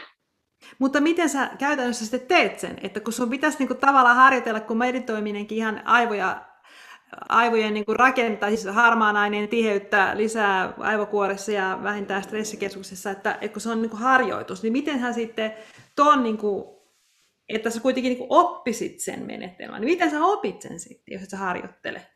Mutta 0.78 1.00
miten 1.00 1.28
sä 1.28 1.50
käytännössä 1.58 2.04
sitten 2.06 2.28
teet 2.28 2.60
sen? 2.60 2.78
Että 2.82 3.00
kun 3.00 3.12
sun 3.12 3.30
pitäisi 3.30 3.58
niinku 3.58 3.74
tavallaan 3.74 4.16
harjoitella, 4.16 4.60
kun 4.60 4.76
meditoiminenkin 4.76 5.58
ihan 5.58 5.82
aivoja, 5.84 6.44
aivojen 7.28 7.74
niinku 7.74 7.94
rakentaa, 7.94 8.48
siis 8.48 8.64
harmaanaineen 8.64 9.48
tiheyttä 9.48 10.12
lisää 10.14 10.72
aivokuoressa 10.78 11.52
ja 11.52 11.78
vähintään 11.82 12.22
stressikeskuksessa, 12.22 13.10
että, 13.10 13.38
että 13.40 13.52
kun 13.52 13.60
se 13.60 13.70
on 13.70 13.82
niinku 13.82 13.96
harjoitus, 13.96 14.62
niin 14.62 14.72
miten 14.72 14.98
hän 14.98 15.14
sitten 15.14 15.54
tuon, 15.96 16.22
niinku, 16.22 16.82
että 17.48 17.70
sä 17.70 17.80
kuitenkin 17.80 18.10
niinku 18.10 18.26
oppisit 18.30 19.00
sen 19.00 19.26
menetelmän, 19.26 19.80
niin 19.80 19.90
miten 19.90 20.10
sä 20.10 20.24
opit 20.24 20.62
sen 20.62 20.80
sitten, 20.80 21.12
jos 21.12 21.22
et 21.22 21.30
sä 21.30 21.36
harjoittele? 21.36 22.06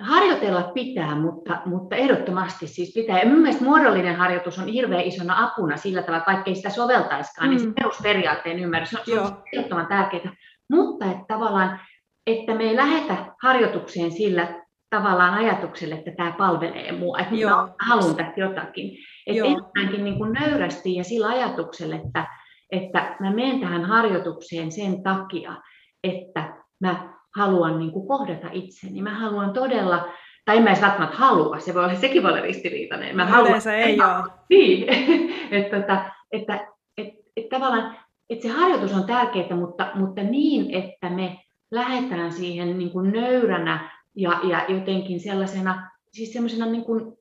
Harjoitella 0.00 0.62
pitää, 0.62 1.14
mutta, 1.14 1.58
mutta 1.64 1.96
ehdottomasti 1.96 2.66
siis 2.66 2.92
pitää. 2.94 3.18
Ja 3.18 3.26
mielestäni 3.26 3.68
muodollinen 3.68 4.16
harjoitus 4.16 4.58
on 4.58 4.68
hirveän 4.68 5.04
isona 5.04 5.44
apuna 5.44 5.76
sillä 5.76 6.02
tavalla, 6.02 6.18
että 6.18 6.32
vaikka 6.32 6.50
ei 6.50 6.54
sitä 6.54 6.70
soveltaiskaan, 6.70 7.48
mm. 7.48 7.50
niin 7.50 7.60
se 7.60 7.66
mm. 7.66 7.74
perusperiaatteen 7.74 8.58
ymmärrys 8.58 8.94
on, 8.94 9.00
se 9.04 9.20
on 9.20 9.42
ehdottoman 9.52 9.86
tärkeää. 9.86 10.34
Mutta 10.70 11.04
että 11.04 11.24
tavallaan, 11.28 11.80
että 12.26 12.54
me 12.54 12.64
ei 12.64 12.76
lähetä 12.76 13.16
harjoitukseen 13.42 14.12
sillä 14.12 14.64
tavallaan 14.90 15.34
ajatukselle, 15.34 15.94
että 15.94 16.10
tämä 16.16 16.34
palvelee 16.38 16.92
mua, 16.92 17.18
että 17.18 17.34
Joo. 17.34 17.50
mä 17.50 17.74
haluan 17.80 18.16
tästä 18.16 18.40
jotakin. 18.40 18.90
Että 19.26 19.44
enemmänkin 19.44 20.04
niin 20.04 20.18
kuin 20.18 20.32
nöyrästi 20.32 20.94
ja 20.94 21.04
sillä 21.04 21.28
ajatuksella, 21.28 21.96
että, 21.96 22.26
että 22.72 23.16
mä 23.20 23.30
menen 23.30 23.60
tähän 23.60 23.84
harjoitukseen 23.84 24.72
sen 24.72 25.02
takia, 25.02 25.56
että 26.04 26.54
mä 26.80 27.13
haluan 27.36 27.78
niin 27.78 27.92
kuin 27.92 28.08
kohdata 28.08 28.48
itseni. 28.52 29.02
Mä 29.02 29.18
haluan 29.18 29.52
todella, 29.52 30.08
tai 30.44 30.56
en 30.56 30.62
mä 30.62 30.70
edes 30.70 30.82
välttämättä 30.82 31.16
halua, 31.16 31.58
se 31.58 31.74
voi 31.74 31.84
olla, 31.84 31.94
sekin 31.94 32.22
voi 32.22 32.30
olla 32.32 32.40
ristiriitainen. 32.40 33.16
Mä 33.16 33.26
haluan, 33.26 33.60
se 33.60 33.76
ei 33.76 34.00
ole. 34.00 34.30
Niin, 34.50 34.86
että, 35.50 35.76
että, 35.76 36.12
että, 36.32 36.68
että, 36.98 37.22
että 37.36 37.56
tavallaan 37.56 37.96
että 38.30 38.48
se 38.48 38.54
harjoitus 38.54 38.92
on 38.92 39.04
tärkeää, 39.04 39.56
mutta, 39.56 39.90
mutta 39.94 40.22
niin, 40.22 40.74
että 40.74 41.10
me 41.10 41.38
lähdetään 41.70 42.32
siihen 42.32 42.78
niin 42.78 42.90
kuin 42.90 43.12
nöyränä 43.12 43.90
ja, 44.16 44.40
ja 44.42 44.64
jotenkin 44.68 45.20
sellaisena, 45.20 45.90
siis 46.12 46.32
sellaisena 46.32 46.66
niin 46.66 46.84
kuin 46.84 47.16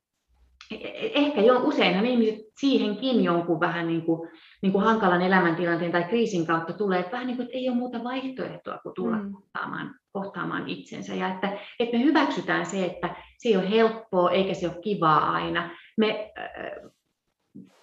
ehkä 1.16 1.41
jo 1.41 1.59
useinhan 1.64 2.05
ihmiset 2.05 2.39
siihenkin 2.59 3.24
jonkun 3.24 3.59
vähän 3.59 3.88
niin 3.88 4.01
kuin, 4.01 4.30
niin 4.61 4.72
kuin 4.72 4.84
hankalan 4.84 5.22
elämäntilanteen 5.22 5.91
tai 5.91 6.03
kriisin 6.03 6.47
kautta 6.47 6.74
tulee, 6.74 6.99
että 6.99 7.11
vähän 7.11 7.28
niin 7.28 7.38
kuin, 7.38 7.45
että 7.45 7.57
ei 7.57 7.70
ole 7.70 7.78
muuta 7.78 8.03
vaihtoehtoa 8.03 8.78
kuin 8.84 8.95
tulla 8.95 9.18
mm. 9.18 9.32
kohtaamaan, 9.32 9.95
kohtaamaan 10.14 10.70
itsensä. 10.70 11.16
Ja 11.16 11.34
että, 11.34 11.49
että 11.80 11.97
me 11.97 12.03
hyväksytään 12.03 12.66
se, 12.66 12.86
että 12.86 13.16
se 13.38 13.49
ei 13.49 13.57
ole 13.57 13.70
helppoa 13.70 14.32
eikä 14.32 14.53
se 14.53 14.68
ole 14.68 14.82
kivaa 14.82 15.32
aina. 15.32 15.70
Me 15.97 16.34
äh, 16.38 16.91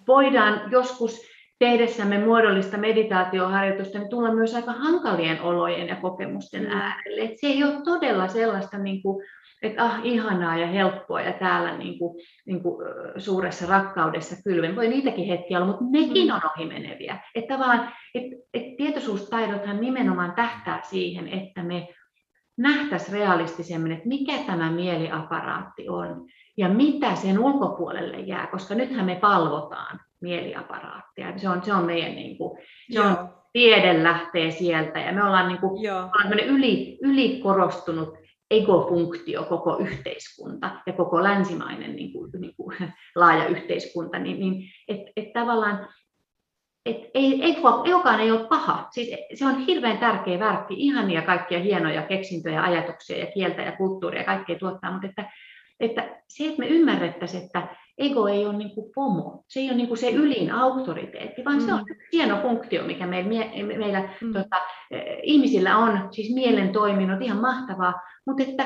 voidaan 0.07 0.71
joskus 0.71 1.21
tehdessämme 1.59 2.17
muodollista 2.17 2.77
meditaatioharjoitusta, 2.77 3.99
niin 3.99 4.09
tulla 4.09 4.33
myös 4.33 4.55
aika 4.55 4.71
hankalien 4.71 5.41
olojen 5.41 5.87
ja 5.87 5.95
kokemusten 5.95 6.63
mm. 6.63 6.71
äärelle. 6.71 7.21
Et 7.21 7.39
se 7.41 7.47
ei 7.47 7.63
ole 7.63 7.83
todella 7.85 8.27
sellaista 8.27 8.77
niin 8.77 9.01
kuin, 9.01 9.25
että 9.61 9.83
ah, 9.83 9.99
ihanaa 10.03 10.57
ja 10.57 10.67
helppoa 10.67 11.21
ja 11.21 11.33
täällä 11.33 11.77
niin 11.77 11.99
kuin, 11.99 12.21
niin 12.45 12.63
kuin, 12.63 12.85
suuressa 13.17 13.65
rakkaudessa 13.65 14.35
kylven. 14.43 14.75
Voi 14.75 14.87
niitäkin 14.87 15.25
hetkiä 15.25 15.57
olla, 15.57 15.67
mutta 15.67 15.85
nekin 15.91 16.27
mm. 16.27 16.33
on 16.33 16.41
ohimeneviä. 16.55 17.17
Että 17.35 17.53
tavallaan, 17.53 17.91
et, 18.15 18.23
et 18.53 18.77
tietoisuustaidothan 18.77 19.81
nimenomaan 19.81 20.31
tähtää 20.31 20.81
siihen, 20.83 21.27
että 21.27 21.63
me 21.63 21.87
nähtäisiin 22.57 23.13
realistisemmin, 23.13 23.91
että 23.91 24.07
mikä 24.07 24.37
tämä 24.47 24.71
mieliaparaatti 24.71 25.89
on 25.89 26.25
ja 26.57 26.69
mitä 26.69 27.15
sen 27.15 27.39
ulkopuolelle 27.39 28.19
jää, 28.19 28.47
koska 28.47 28.75
nythän 28.75 29.05
me 29.05 29.15
palvotaan 29.15 29.99
mieliaparaattia. 30.21 31.37
Se 31.37 31.49
on, 31.49 31.63
se 31.63 31.73
on 31.73 31.85
meidän 31.85 32.15
niin 32.15 32.37
kuin, 32.37 32.59
se 32.91 33.01
on, 33.01 33.29
tiede 33.53 34.03
lähtee 34.03 34.51
sieltä 34.51 34.99
ja 34.99 35.13
me 35.13 35.23
ollaan, 35.23 35.47
niin 35.47 35.59
kuin, 35.59 35.91
ollaan 35.91 36.39
yli, 36.39 36.97
ylikorostunut 37.01 38.21
egofunktio 38.51 39.43
koko 39.43 39.77
yhteiskunta 39.77 40.71
ja 40.85 40.93
koko 40.93 41.23
länsimainen 41.23 41.95
niin 41.95 42.13
kuin, 42.13 42.31
niin 42.39 42.55
kuin, 42.55 42.77
laaja 43.15 43.45
yhteiskunta, 43.45 44.19
niin, 44.19 44.39
niin 44.39 44.63
että 44.87 45.11
et 45.15 45.33
tavallaan 45.33 45.87
et 46.85 46.97
ei, 47.13 47.43
ei, 47.43 47.57
egokaan 47.85 48.19
ei 48.19 48.31
ole 48.31 48.47
paha. 48.47 48.87
Siis 48.91 49.09
se 49.33 49.45
on 49.45 49.57
hirveän 49.57 49.97
tärkeä 49.97 50.39
värkki, 50.39 50.73
ihania 50.77 51.21
kaikkia 51.21 51.59
hienoja 51.59 52.01
keksintöjä, 52.01 52.63
ajatuksia 52.63 53.17
ja 53.17 53.25
kieltä 53.25 53.61
ja 53.61 53.71
kulttuuria 53.71 54.21
ja 54.21 54.25
kaikkea 54.25 54.59
tuottaa, 54.59 54.91
mutta 54.91 55.07
että, 55.07 55.31
että 55.79 56.21
se, 56.27 56.45
että 56.45 56.59
me 56.59 56.67
ymmärrettäisiin, 56.67 57.43
että 57.43 57.67
ego 57.97 58.27
ei 58.27 58.45
ole 58.45 58.57
niin 58.57 58.75
kuin 58.75 58.91
pomo, 58.95 59.43
se 59.47 59.59
ei 59.59 59.67
ole 59.67 59.77
niin 59.77 59.87
kuin 59.87 59.97
se 59.97 60.11
ylin 60.11 60.51
auktoriteetti, 60.51 61.45
vaan 61.45 61.57
mm. 61.57 61.65
se 61.65 61.73
on 61.73 61.79
mm. 61.79 61.95
hieno 62.13 62.41
funktio, 62.41 62.83
mikä 62.83 63.07
meillä, 63.07 63.29
meillä 63.77 64.09
mm. 64.21 64.33
tota, 64.33 64.55
eh, 64.91 65.19
ihmisillä 65.23 65.77
on, 65.77 66.07
siis 66.11 66.33
mielen 66.33 66.71
toiminut, 66.71 67.21
ihan 67.21 67.41
mahtavaa, 67.41 67.93
mutta 68.27 68.43
että 68.43 68.63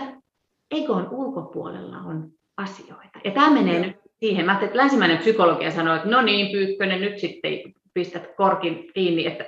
egon 0.71 1.07
ulkopuolella 1.11 1.97
on 1.97 2.29
asioita. 2.57 3.19
Ja 3.23 3.31
tämä 3.31 3.49
menee 3.49 3.79
nyt 3.79 3.95
siihen, 4.19 4.45
mä 4.45 4.59
että 4.61 4.77
länsimäinen 4.77 5.17
psykologia 5.17 5.71
sanoo, 5.71 5.95
että 5.95 6.09
no 6.09 6.21
niin, 6.21 6.51
Pyykkönen, 6.51 7.01
nyt 7.01 7.19
sitten 7.19 7.51
pistät 7.95 8.35
korkin 8.37 8.91
kiinni, 8.93 9.27
että, 9.27 9.45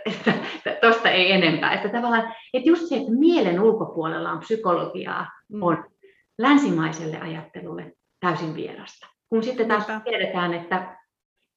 tosta 0.81 1.09
ei 1.09 1.31
enempää. 1.31 1.73
Että 1.73 1.89
tavallaan, 1.89 2.33
että 2.53 2.69
just 2.69 2.85
se, 2.85 2.95
että 2.95 3.11
mielen 3.11 3.59
ulkopuolella 3.59 4.31
on 4.31 4.39
psykologiaa, 4.39 5.27
mm. 5.49 5.63
on 5.63 5.85
länsimaiselle 6.37 7.19
ajattelulle 7.19 7.91
täysin 8.19 8.55
vierasta. 8.55 9.07
Kun 9.29 9.43
sitten 9.43 9.67
taas 9.67 9.85
tiedetään, 10.03 10.53
että, 10.53 10.97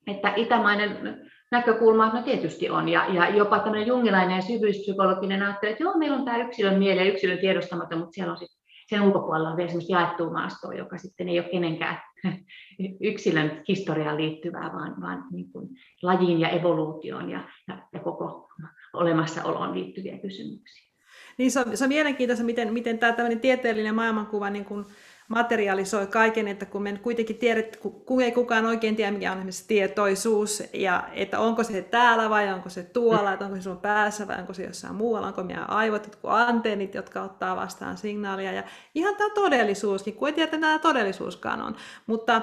että 0.06 0.32
itämainen 0.36 1.20
näkökulma, 1.50 2.12
no 2.12 2.22
tietysti 2.22 2.70
on, 2.70 2.88
ja, 2.88 3.06
ja 3.08 3.28
jopa 3.28 3.58
tämmöinen 3.58 3.86
jungilainen 3.86 4.36
ja 4.36 4.42
syvyyspsykologinen 4.42 5.42
ajattelu, 5.42 5.72
että 5.72 5.82
joo, 5.82 5.98
meillä 5.98 6.16
on 6.16 6.24
tämä 6.24 6.38
yksilön 6.38 6.78
mieli 6.78 7.00
ja 7.00 7.12
yksilön 7.12 7.38
tiedostamaton, 7.38 7.98
mutta 7.98 8.12
siellä 8.12 8.32
on 8.32 8.38
sitten 8.38 8.60
sen 8.90 9.02
ulkopuolella 9.02 9.50
on 9.50 9.56
vielä 9.56 9.68
semmoista 9.68 9.92
jaettua 9.92 10.30
maastoa, 10.30 10.74
joka 10.74 10.98
sitten 10.98 11.28
ei 11.28 11.38
ole 11.38 11.48
kenenkään 11.48 12.02
yksilön 13.10 13.62
historiaan 13.68 14.16
liittyvää, 14.16 14.72
vaan, 14.72 15.00
vaan 15.00 15.24
niin 15.32 15.52
kuin 15.52 15.68
lajiin 16.02 16.40
ja 16.40 16.48
evoluutioon 16.48 17.30
ja, 17.30 17.48
ja, 17.68 17.88
ja 17.92 18.00
koko 18.00 18.48
olemassaoloon 18.92 19.74
liittyviä 19.74 20.18
kysymyksiä. 20.18 20.90
Niin 21.38 21.50
se 21.50 21.60
on, 21.60 21.76
se 21.76 21.84
on 21.84 21.88
mielenkiintoista, 21.88 22.44
miten, 22.44 22.72
miten 22.72 22.98
tämä 22.98 23.14
tieteellinen 23.40 23.94
maailmankuva 23.94 24.50
niin 24.50 24.64
kuin 24.64 24.84
materialisoi 25.30 26.06
kaiken, 26.06 26.48
että 26.48 26.66
kun 26.66 26.82
me 26.82 26.98
kuitenkin 27.02 27.38
tiedät, 27.38 27.76
kun 28.06 28.22
ei 28.22 28.32
kukaan 28.32 28.66
oikein 28.66 28.96
tiedä, 28.96 29.10
mikä 29.10 29.32
on 29.32 29.38
esimerkiksi 29.38 29.64
tietoisuus, 29.68 30.62
ja 30.72 31.08
että 31.12 31.38
onko 31.38 31.62
se 31.62 31.82
täällä 31.82 32.30
vai 32.30 32.52
onko 32.52 32.68
se 32.68 32.82
tuolla, 32.82 33.32
että 33.32 33.44
onko 33.44 33.56
se 33.56 33.62
sun 33.62 33.78
päässä 33.78 34.28
vai 34.28 34.38
onko 34.38 34.54
se 34.54 34.64
jossain 34.64 34.94
muualla, 34.94 35.26
onko 35.26 35.42
meidän 35.42 35.70
aivot, 35.70 36.04
jotkut 36.04 36.30
antennit, 36.30 36.94
jotka 36.94 37.22
ottaa 37.22 37.56
vastaan 37.56 37.96
signaalia, 37.96 38.52
ja 38.52 38.62
ihan 38.94 39.16
tämä 39.16 39.30
todellisuuskin, 39.34 40.14
kun 40.14 40.28
ei 40.28 40.34
tiedä, 40.34 40.44
että 40.44 40.58
tämä 40.58 40.78
todellisuuskaan 40.78 41.62
on. 41.62 41.76
Mutta 42.06 42.42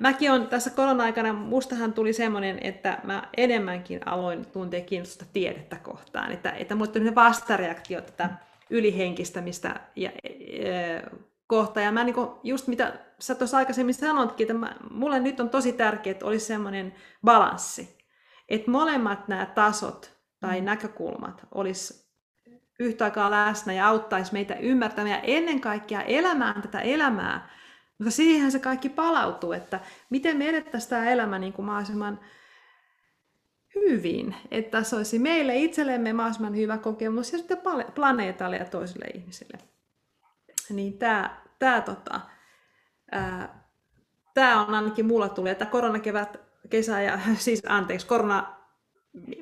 mäkin 0.00 0.32
on 0.32 0.46
tässä 0.46 0.70
korona-aikana, 0.70 1.32
mustahan 1.32 1.92
tuli 1.92 2.12
semmoinen, 2.12 2.58
että 2.62 2.98
mä 3.04 3.28
enemmänkin 3.36 4.08
aloin 4.08 4.46
tuntea 4.46 4.80
kiinnostusta 4.80 5.24
tiedettä 5.32 5.76
kohtaan, 5.76 6.32
että, 6.32 6.50
että 6.50 6.74
mulla 6.74 6.90
tuli 6.90 7.14
vastareaktio 7.14 8.00
tätä 8.00 8.30
ylihenkistämistä 8.70 9.80
ja, 9.96 10.10
äh, 10.10 11.20
kohta. 11.46 11.80
Ja 11.80 11.92
mä 11.92 12.04
niin 12.04 12.14
kuin, 12.14 12.28
just 12.42 12.66
mitä 12.66 12.98
sä 13.18 13.34
tuossa 13.34 13.56
aikaisemmin 13.56 13.94
sanotkin, 13.94 14.44
että 14.44 14.54
mä, 14.54 14.76
mulle 14.90 15.20
nyt 15.20 15.40
on 15.40 15.50
tosi 15.50 15.72
tärkeää, 15.72 16.12
että 16.12 16.26
olisi 16.26 16.46
semmoinen 16.46 16.94
balanssi. 17.24 17.98
Että 18.48 18.70
molemmat 18.70 19.28
nämä 19.28 19.46
tasot 19.46 20.12
tai 20.40 20.60
mm. 20.60 20.64
näkökulmat 20.64 21.46
olisi 21.54 22.04
yhtä 22.78 23.04
aikaa 23.04 23.30
läsnä 23.30 23.72
ja 23.72 23.88
auttaisi 23.88 24.32
meitä 24.32 24.54
ymmärtämään 24.54 25.10
ja 25.10 25.20
ennen 25.20 25.60
kaikkea 25.60 26.02
elämään 26.02 26.62
tätä 26.62 26.80
elämää. 26.80 27.50
Mutta 27.98 28.10
siihen 28.10 28.52
se 28.52 28.58
kaikki 28.58 28.88
palautuu, 28.88 29.52
että 29.52 29.80
miten 30.10 30.36
me 30.36 30.48
edettäisiin 30.48 30.90
tämä 30.90 31.10
elämä 31.10 31.38
niin 31.38 31.52
kuin 31.52 31.66
mahdollisimman 31.66 32.20
hyvin, 33.74 34.34
että 34.50 34.82
se 34.82 34.96
olisi 34.96 35.18
meille 35.18 35.56
itsellemme 35.56 36.12
mahdollisimman 36.12 36.56
hyvä 36.56 36.78
kokemus 36.78 37.32
ja 37.32 37.38
sitten 37.38 37.58
planeetalle 37.94 38.56
ja 38.56 38.64
toisille 38.64 39.06
ihmisille 39.14 39.58
niin 40.70 40.98
tämä, 40.98 41.36
tämä, 41.58 41.80
tota, 41.80 42.20
ää, 43.12 43.64
tämä 44.34 44.62
on 44.62 44.74
ainakin 44.74 45.06
mulla 45.06 45.28
tuli, 45.28 45.50
että 45.50 45.66
koronakevät, 45.66 46.40
kesä 46.70 47.02
ja 47.02 47.18
siis 47.36 47.62
anteeksi, 47.68 48.06
korona, 48.06 48.46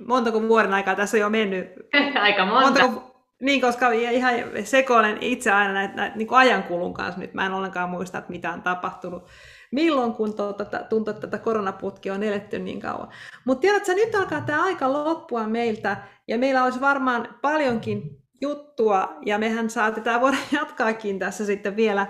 montako 0.06 0.42
vuoden 0.42 0.74
aikaa 0.74 0.96
tässä 0.96 1.16
on 1.16 1.20
jo 1.20 1.30
mennyt? 1.30 1.66
Aika 2.22 2.46
monta. 2.46 2.62
Montako, 2.62 3.12
niin, 3.40 3.60
koska 3.60 3.90
ihan 3.90 4.34
sekoilen 4.64 5.18
itse 5.20 5.52
aina 5.52 5.72
näitä, 5.72 5.94
näitä 5.94 6.16
niin 6.16 6.28
ajankulun 6.30 6.94
kanssa 6.94 7.20
nyt. 7.20 7.34
Mä 7.34 7.46
en 7.46 7.52
ollenkaan 7.52 7.90
muista, 7.90 8.18
että 8.18 8.30
mitä 8.30 8.52
on 8.52 8.62
tapahtunut 8.62 9.28
milloin, 9.72 10.14
kun 10.14 10.36
tuota, 10.36 10.64
tuntuu, 10.64 11.10
että 11.10 11.26
tätä 11.26 11.44
koronaputkia 11.44 12.14
on 12.14 12.22
eletty 12.22 12.58
niin 12.58 12.80
kauan. 12.80 13.08
Mutta 13.44 13.60
tiedätkö, 13.60 13.94
nyt 13.94 14.14
alkaa 14.14 14.40
tämä 14.40 14.62
aika 14.62 14.92
loppua 14.92 15.46
meiltä, 15.46 15.96
ja 16.28 16.38
meillä 16.38 16.64
olisi 16.64 16.80
varmaan 16.80 17.38
paljonkin 17.42 18.21
juttua, 18.42 19.18
ja 19.26 19.38
mehän 19.38 19.70
saatetaan 19.70 20.20
voida 20.20 20.36
jatkaakin 20.60 21.18
tässä 21.18 21.44
sitten 21.44 21.76
vielä 21.76 22.06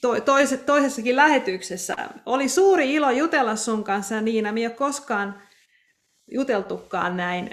to, 0.00 0.20
toiset, 0.20 0.66
toisessakin 0.66 1.16
lähetyksessä. 1.16 1.96
Oli 2.26 2.48
suuri 2.48 2.94
ilo 2.94 3.10
jutella 3.10 3.56
sun 3.56 3.84
kanssa, 3.84 4.20
Niina. 4.20 4.52
Me 4.52 4.60
ei 4.60 4.66
ole 4.66 4.74
koskaan 4.74 5.42
juteltukaan 6.30 7.16
näin. 7.16 7.50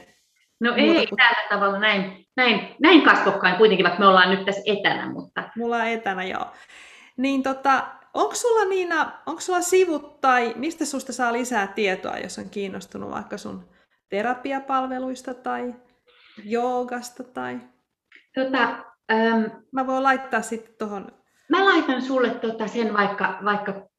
No 0.62 0.76
ei 0.76 1.08
kuin... 1.08 1.18
tällä 1.18 1.50
tavalla 1.50 1.80
näin, 1.80 2.26
näin, 2.36 2.76
näin 2.82 3.02
kasvokkain 3.02 3.56
kuitenkin, 3.58 3.84
vaikka 3.84 4.00
me 4.00 4.08
ollaan 4.08 4.30
nyt 4.30 4.46
tässä 4.46 4.62
etänä. 4.66 5.12
Mutta... 5.14 5.44
Mulla 5.56 5.78
on 5.78 5.88
etänä, 5.88 6.24
joo. 6.24 6.46
Niin 7.18 7.44
tota, 7.44 7.88
onko 8.14 8.36
sulla 8.36 8.66
Niina, 8.66 9.12
onko 9.26 9.42
sulla 9.42 9.62
sivut 9.62 10.22
tai 10.22 10.54
mistä 10.56 10.86
susta 10.86 11.14
saa 11.14 11.34
lisää 11.34 11.68
tietoa, 11.68 12.18
jos 12.18 12.40
on 12.40 12.50
kiinnostunut 12.50 13.12
vaikka 13.12 13.38
sun 13.38 13.70
terapiapalveluista 14.10 15.34
tai 15.34 15.74
joogasta 16.44 17.24
tai... 17.24 17.60
Tota, 18.36 18.86
ähm, 19.12 19.44
mä 19.72 19.88
voin 19.88 20.04
laittaa 20.04 20.42
sitten 20.42 20.76
tuohon... 20.78 21.08
Mä 21.50 21.66
laitan 21.66 22.02
sulle 22.02 22.30
tota 22.30 22.68
sen 22.68 22.94
vaikka, 22.94 23.40
vaikka 23.46 23.90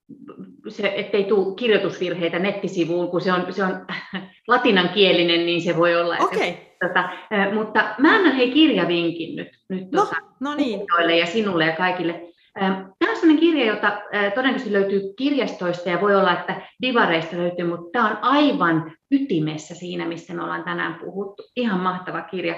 se, 0.68 0.92
ettei 0.96 1.24
tule 1.24 1.54
kirjoitusvirheitä 1.54 2.38
nettisivuun, 2.38 3.10
kun 3.10 3.20
se 3.20 3.32
on, 3.32 3.52
se 3.52 3.64
on 3.64 3.86
latinankielinen, 4.48 5.46
niin 5.46 5.62
se 5.62 5.76
voi 5.76 5.96
olla. 5.96 6.16
Okay. 6.20 6.52
tota, 6.84 7.08
mutta 7.54 7.94
mä 7.98 8.14
annan 8.14 8.36
hei 8.36 8.50
kirjavinkin 8.50 9.36
nyt, 9.36 9.48
nyt 9.68 9.92
no, 9.92 10.04
tota, 10.04 10.16
no 10.40 10.54
niin. 10.54 10.80
ja 11.18 11.26
sinulle 11.26 11.66
ja 11.66 11.76
kaikille. 11.76 12.30
Tämä 12.60 13.10
on 13.10 13.16
sellainen 13.16 13.38
kirja, 13.38 13.66
jota 13.66 14.00
todennäköisesti 14.34 14.72
löytyy 14.72 15.00
kirjastoista 15.18 15.88
ja 15.88 16.00
voi 16.00 16.14
olla, 16.14 16.32
että 16.32 16.62
divareista 16.82 17.36
löytyy, 17.36 17.66
mutta 17.66 17.90
tämä 17.92 18.10
on 18.10 18.18
aivan 18.22 18.92
ytimessä 19.10 19.74
siinä, 19.74 20.08
missä 20.08 20.34
me 20.34 20.42
ollaan 20.42 20.64
tänään 20.64 20.94
puhuttu. 20.94 21.42
Ihan 21.56 21.80
mahtava 21.80 22.22
kirja. 22.22 22.54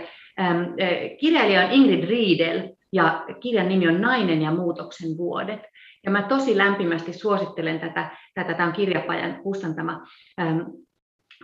Kirjailija 1.20 1.64
on 1.64 1.72
Ingrid 1.72 2.08
Riedel 2.08 2.68
ja 2.92 3.24
kirjan 3.40 3.68
nimi 3.68 3.88
on 3.88 4.00
Nainen 4.00 4.42
ja 4.42 4.50
muutoksen 4.50 5.16
vuodet. 5.16 5.60
Ja 6.04 6.10
mä 6.10 6.22
tosi 6.22 6.58
lämpimästi 6.58 7.12
suosittelen 7.12 7.80
tätä, 7.80 8.10
tätä 8.34 8.54
tämä 8.54 8.66
on 8.66 8.74
kirjapajan 8.74 9.42
kustantama 9.42 10.00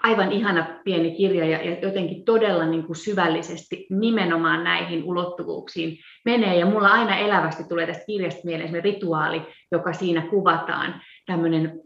aivan 0.02 0.32
ihana 0.32 0.66
pieni 0.84 1.16
kirja 1.16 1.44
ja, 1.44 1.78
jotenkin 1.82 2.24
todella 2.24 2.66
niin 2.66 2.82
kuin 2.82 2.96
syvällisesti 2.96 3.86
nimenomaan 3.90 4.64
näihin 4.64 5.04
ulottuvuuksiin 5.04 5.98
menee. 6.24 6.58
Ja 6.58 6.66
mulla 6.66 6.88
aina 6.88 7.16
elävästi 7.16 7.64
tulee 7.68 7.86
tästä 7.86 8.06
kirjasta 8.06 8.40
mieleen 8.44 8.70
se 8.70 8.80
rituaali, 8.80 9.42
joka 9.72 9.92
siinä 9.92 10.22
kuvataan. 10.30 11.00
Tämmöinen 11.26 11.80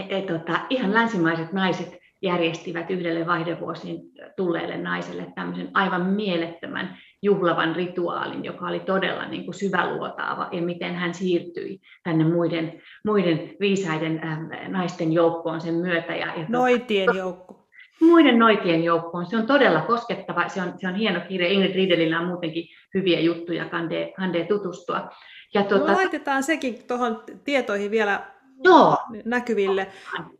et, 0.00 0.12
et, 0.12 0.26
tota, 0.26 0.60
ihan 0.70 0.94
länsimaiset 0.94 1.52
naiset 1.52 1.98
järjestivät 2.22 2.90
yhdelle 2.90 3.26
vaihdevuosiin 3.26 4.00
tulleelle 4.36 4.76
naiselle 4.76 5.26
tämmöisen 5.34 5.70
aivan 5.74 6.06
mielettömän 6.06 6.98
juhlavan 7.24 7.76
rituaalin, 7.76 8.44
joka 8.44 8.66
oli 8.66 8.80
todella 8.80 9.28
niin 9.28 9.44
kuin 9.44 9.54
syväluotaava, 9.54 10.48
ja 10.52 10.62
miten 10.62 10.94
hän 10.94 11.14
siirtyi 11.14 11.80
tänne 12.02 12.24
muiden, 12.24 12.82
muiden 13.04 13.50
viisaiden 13.60 14.20
ähm, 14.24 14.72
naisten 14.72 15.12
joukkoon 15.12 15.60
sen 15.60 15.74
myötä. 15.74 16.16
Ja, 16.16 16.26
ja 16.26 16.32
tuota, 16.32 16.52
Noitien 16.52 17.08
joukko. 17.16 17.64
Muiden 18.00 18.38
noitien 18.38 18.84
joukkoon. 18.84 19.26
Se 19.26 19.36
on 19.36 19.46
todella 19.46 19.80
koskettava, 19.80 20.48
se 20.48 20.62
on, 20.62 20.72
se 20.76 20.88
on 20.88 20.94
hieno 20.94 21.20
kirja. 21.28 21.48
Ingrid 21.48 21.74
Riedelillä 21.74 22.20
on 22.20 22.26
muutenkin 22.26 22.64
hyviä 22.94 23.20
juttuja, 23.20 23.64
kandee, 23.64 24.12
kandee 24.16 24.46
tutustua. 24.46 25.10
Ja 25.54 25.62
tuota... 25.62 25.92
no, 25.92 25.98
laitetaan 25.98 26.42
sekin 26.42 26.78
tuohon 26.88 27.22
tietoihin 27.44 27.90
vielä 27.90 28.33
Joo. 28.64 28.98
näkyville. 29.24 29.86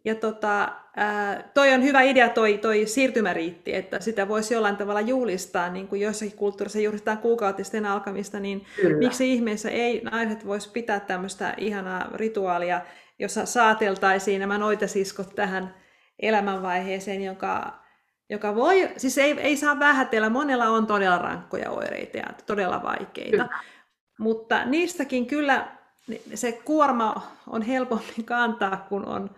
Ja 0.05 0.15
tota, 0.15 0.69
ää, 0.97 1.51
toi 1.55 1.73
on 1.73 1.83
hyvä 1.83 2.03
idea 2.03 2.29
toi, 2.29 2.59
toi 2.59 2.87
siirtymäriitti, 2.87 3.75
että 3.75 4.01
sitä 4.01 4.29
voisi 4.29 4.55
jollain 4.55 4.77
tavalla 4.77 5.01
juhlistaa, 5.01 5.69
niin 5.69 5.89
kuin 5.89 6.01
joissakin 6.01 6.37
kulttuurissa 6.37 6.79
juhlistetaan 6.79 7.19
kuukautisten 7.19 7.87
alkamista, 7.87 8.41
niin 8.41 8.67
Kyllä. 8.77 8.99
miksi 8.99 9.33
ihmeessä 9.33 9.71
ei 9.71 10.01
naiset 10.05 10.47
voisi 10.47 10.71
pitää 10.71 11.01
tämmöistä 11.01 11.55
ihanaa 11.57 12.09
rituaalia, 12.15 12.81
jossa 13.19 13.47
saateltaisiin 13.47 14.41
nämä 14.41 14.59
noitasiskot 14.59 15.35
tähän 15.35 15.75
elämänvaiheeseen, 16.19 17.23
joka, 17.23 17.85
joka 18.31 18.55
voi, 18.55 18.91
siis 18.97 19.19
ei, 19.19 19.41
ei 19.41 19.57
saa 19.57 19.79
vähätellä, 19.79 20.31
monella 20.31 20.65
on 20.65 20.87
todella 20.87 21.19
rankkoja 21.19 21.71
oireita 21.71 22.19
ja 22.19 22.27
todella 22.47 22.83
vaikeita, 22.83 23.31
Kyllä. 23.31 23.49
mutta 24.19 24.65
niistäkin 24.65 25.27
kyllä 25.27 25.84
niin 26.07 26.23
se 26.35 26.53
kuorma 26.53 27.23
on 27.47 27.63
helpompi 27.63 28.23
kantaa, 28.25 28.77
kun 28.89 29.07
on, 29.07 29.31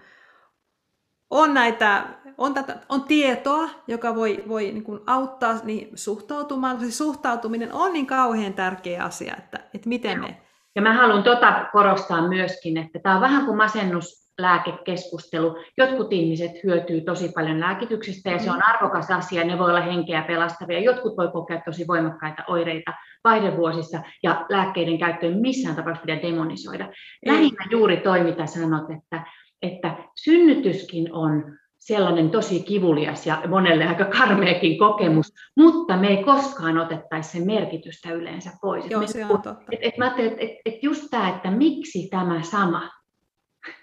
on, 1.30 1.54
näitä, 1.54 2.06
on, 2.38 2.54
tätä, 2.54 2.78
on 2.88 3.04
tietoa, 3.04 3.68
joka 3.88 4.14
voi, 4.14 4.44
voi 4.48 4.62
niin 4.62 4.84
kuin 4.84 5.00
auttaa 5.06 5.60
niin 5.64 5.88
suhtautumaan. 5.94 6.80
Se 6.80 6.90
suhtautuminen 6.90 7.72
on 7.72 7.92
niin 7.92 8.06
kauhean 8.06 8.54
tärkeä 8.54 9.04
asia, 9.04 9.36
että, 9.38 9.58
että 9.74 9.88
miten 9.88 10.20
me... 10.20 10.42
Ja 10.74 10.82
mä 10.82 10.94
haluan 10.94 11.22
tota 11.22 11.66
korostaa 11.72 12.28
myöskin, 12.28 12.76
että 12.76 12.98
tämä 12.98 13.14
on 13.14 13.20
vähän 13.20 13.44
kuin 13.44 13.56
masennus 13.56 14.25
lääkekeskustelu. 14.38 15.56
Jotkut 15.78 16.12
ihmiset 16.12 16.52
hyötyy 16.64 17.00
tosi 17.00 17.28
paljon 17.34 17.60
lääkityksestä 17.60 18.30
ja 18.30 18.38
se 18.38 18.50
on 18.50 18.62
arvokas 18.62 19.10
asia, 19.10 19.44
ne 19.44 19.58
voi 19.58 19.70
olla 19.70 19.80
henkeä 19.80 20.22
pelastavia. 20.22 20.80
Jotkut 20.80 21.16
voi 21.16 21.28
kokea 21.32 21.62
tosi 21.64 21.86
voimakkaita 21.86 22.42
oireita 22.48 22.92
vaihdevuosissa 23.24 24.00
ja 24.22 24.46
lääkkeiden 24.48 24.98
käyttöön 24.98 25.38
missään 25.38 25.76
tapauksessa 25.76 26.06
pidä 26.06 26.22
demonisoida. 26.22 26.88
Lähinnä 27.26 27.66
juuri 27.70 27.96
toi, 27.96 28.20
mitä 28.20 28.46
sanot, 28.46 28.90
että, 28.90 29.26
että 29.62 29.96
synnytyskin 30.14 31.12
on 31.12 31.56
sellainen 31.78 32.30
tosi 32.30 32.62
kivulias 32.62 33.26
ja 33.26 33.42
monelle 33.48 33.86
aika 33.86 34.04
karmeakin 34.04 34.78
kokemus, 34.78 35.34
mutta 35.56 35.96
me 35.96 36.08
ei 36.08 36.24
koskaan 36.24 36.78
otettaisi 36.78 37.30
sen 37.30 37.46
merkitystä 37.46 38.12
yleensä 38.12 38.50
pois. 38.60 38.90
Joo, 38.90 39.06
se 39.06 39.24
on 39.24 39.42
totta. 39.42 39.56
Et, 39.72 39.78
et 39.82 39.98
mä 39.98 40.06
että 40.06 40.22
et, 40.22 40.50
et 40.64 40.82
just 40.82 41.04
tämä, 41.10 41.28
että 41.28 41.50
miksi 41.50 42.08
tämä 42.10 42.42
sama 42.42 42.95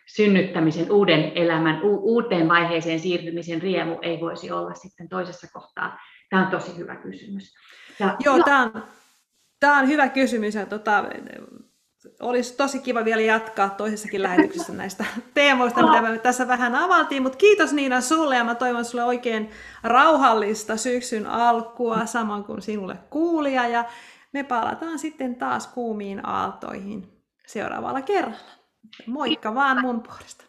synnyttämisen, 0.06 0.92
uuden 0.92 1.32
elämän, 1.36 1.84
u- 1.84 2.16
uuteen 2.16 2.50
vaiheeseen 2.50 3.00
siirtymisen 3.00 3.62
riemu 3.62 3.98
ei 4.02 4.20
voisi 4.22 4.52
olla 4.52 4.74
sitten 4.74 5.10
toisessa 5.10 5.48
kohtaa? 5.54 6.00
Tämä 6.30 6.46
on 6.46 6.52
tosi 6.52 6.78
hyvä 6.78 6.96
kysymys. 6.96 7.54
Ja, 8.00 8.16
Joo, 8.26 8.38
no, 8.38 8.44
tämä 8.44 8.64
on, 8.64 8.84
tämä 9.60 9.80
on 9.80 9.88
hyvä 9.88 10.10
kysymys. 10.10 10.56
Ja 10.56 10.66
tota, 10.66 11.06
olisi 12.20 12.58
tosi 12.58 12.80
kiva 12.80 13.06
vielä 13.06 13.22
jatkaa 13.22 13.70
toisessakin 13.70 14.22
lähetyksessä 14.28 14.74
näistä 14.74 15.06
teemoista, 15.34 15.86
mitä 15.88 16.02
me 16.02 16.18
tässä 16.18 16.48
vähän 16.48 16.76
avaltiin, 16.76 17.24
mutta 17.24 17.38
kiitos 17.38 17.74
Niina 17.74 18.02
sulle 18.02 18.36
ja 18.36 18.44
mä 18.44 18.56
toivon 18.56 18.86
sulle 18.86 19.04
oikein 19.04 19.50
rauhallista 19.84 20.78
syksyn 20.78 21.28
alkua, 21.28 22.06
samoin 22.06 22.44
kuin 22.44 22.62
sinulle 22.62 22.98
kuulija 23.10 23.68
ja 23.68 23.86
me 24.34 24.44
palataan 24.44 25.00
sitten 25.00 25.36
taas 25.36 25.68
kuumiin 25.68 26.26
aaltoihin 26.26 27.24
seuraavalla 27.48 28.02
kerralla. 28.02 28.63
Moikka 29.08 29.56
vaan 29.56 29.82
mun 29.82 30.02
puolesta. 30.02 30.46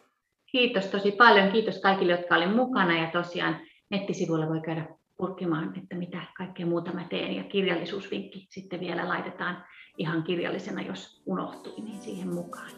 Kiitos 0.51 0.85
tosi 0.85 1.11
paljon. 1.11 1.51
Kiitos 1.51 1.79
kaikille, 1.81 2.11
jotka 2.11 2.35
olivat 2.35 2.55
mukana 2.55 2.99
ja 2.99 3.11
tosiaan 3.11 3.59
nettisivuilla 3.89 4.49
voi 4.49 4.61
käydä 4.61 4.87
purkimaan, 5.17 5.77
että 5.77 5.95
mitä 5.95 6.21
kaikkea 6.37 6.65
muuta 6.65 6.91
mä 6.91 7.03
teen 7.09 7.35
ja 7.35 7.43
kirjallisuusvinkki 7.43 8.47
sitten 8.49 8.79
vielä 8.79 9.07
laitetaan 9.07 9.63
ihan 9.97 10.23
kirjallisena, 10.23 10.81
jos 10.81 11.23
unohtui, 11.25 11.81
niin 11.81 12.01
siihen 12.01 12.33
mukaan. 12.33 12.71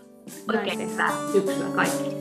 Oikein 0.50 0.92
hyvää 0.92 1.12
syksyä 1.32 1.68
kaikille. 1.76 2.18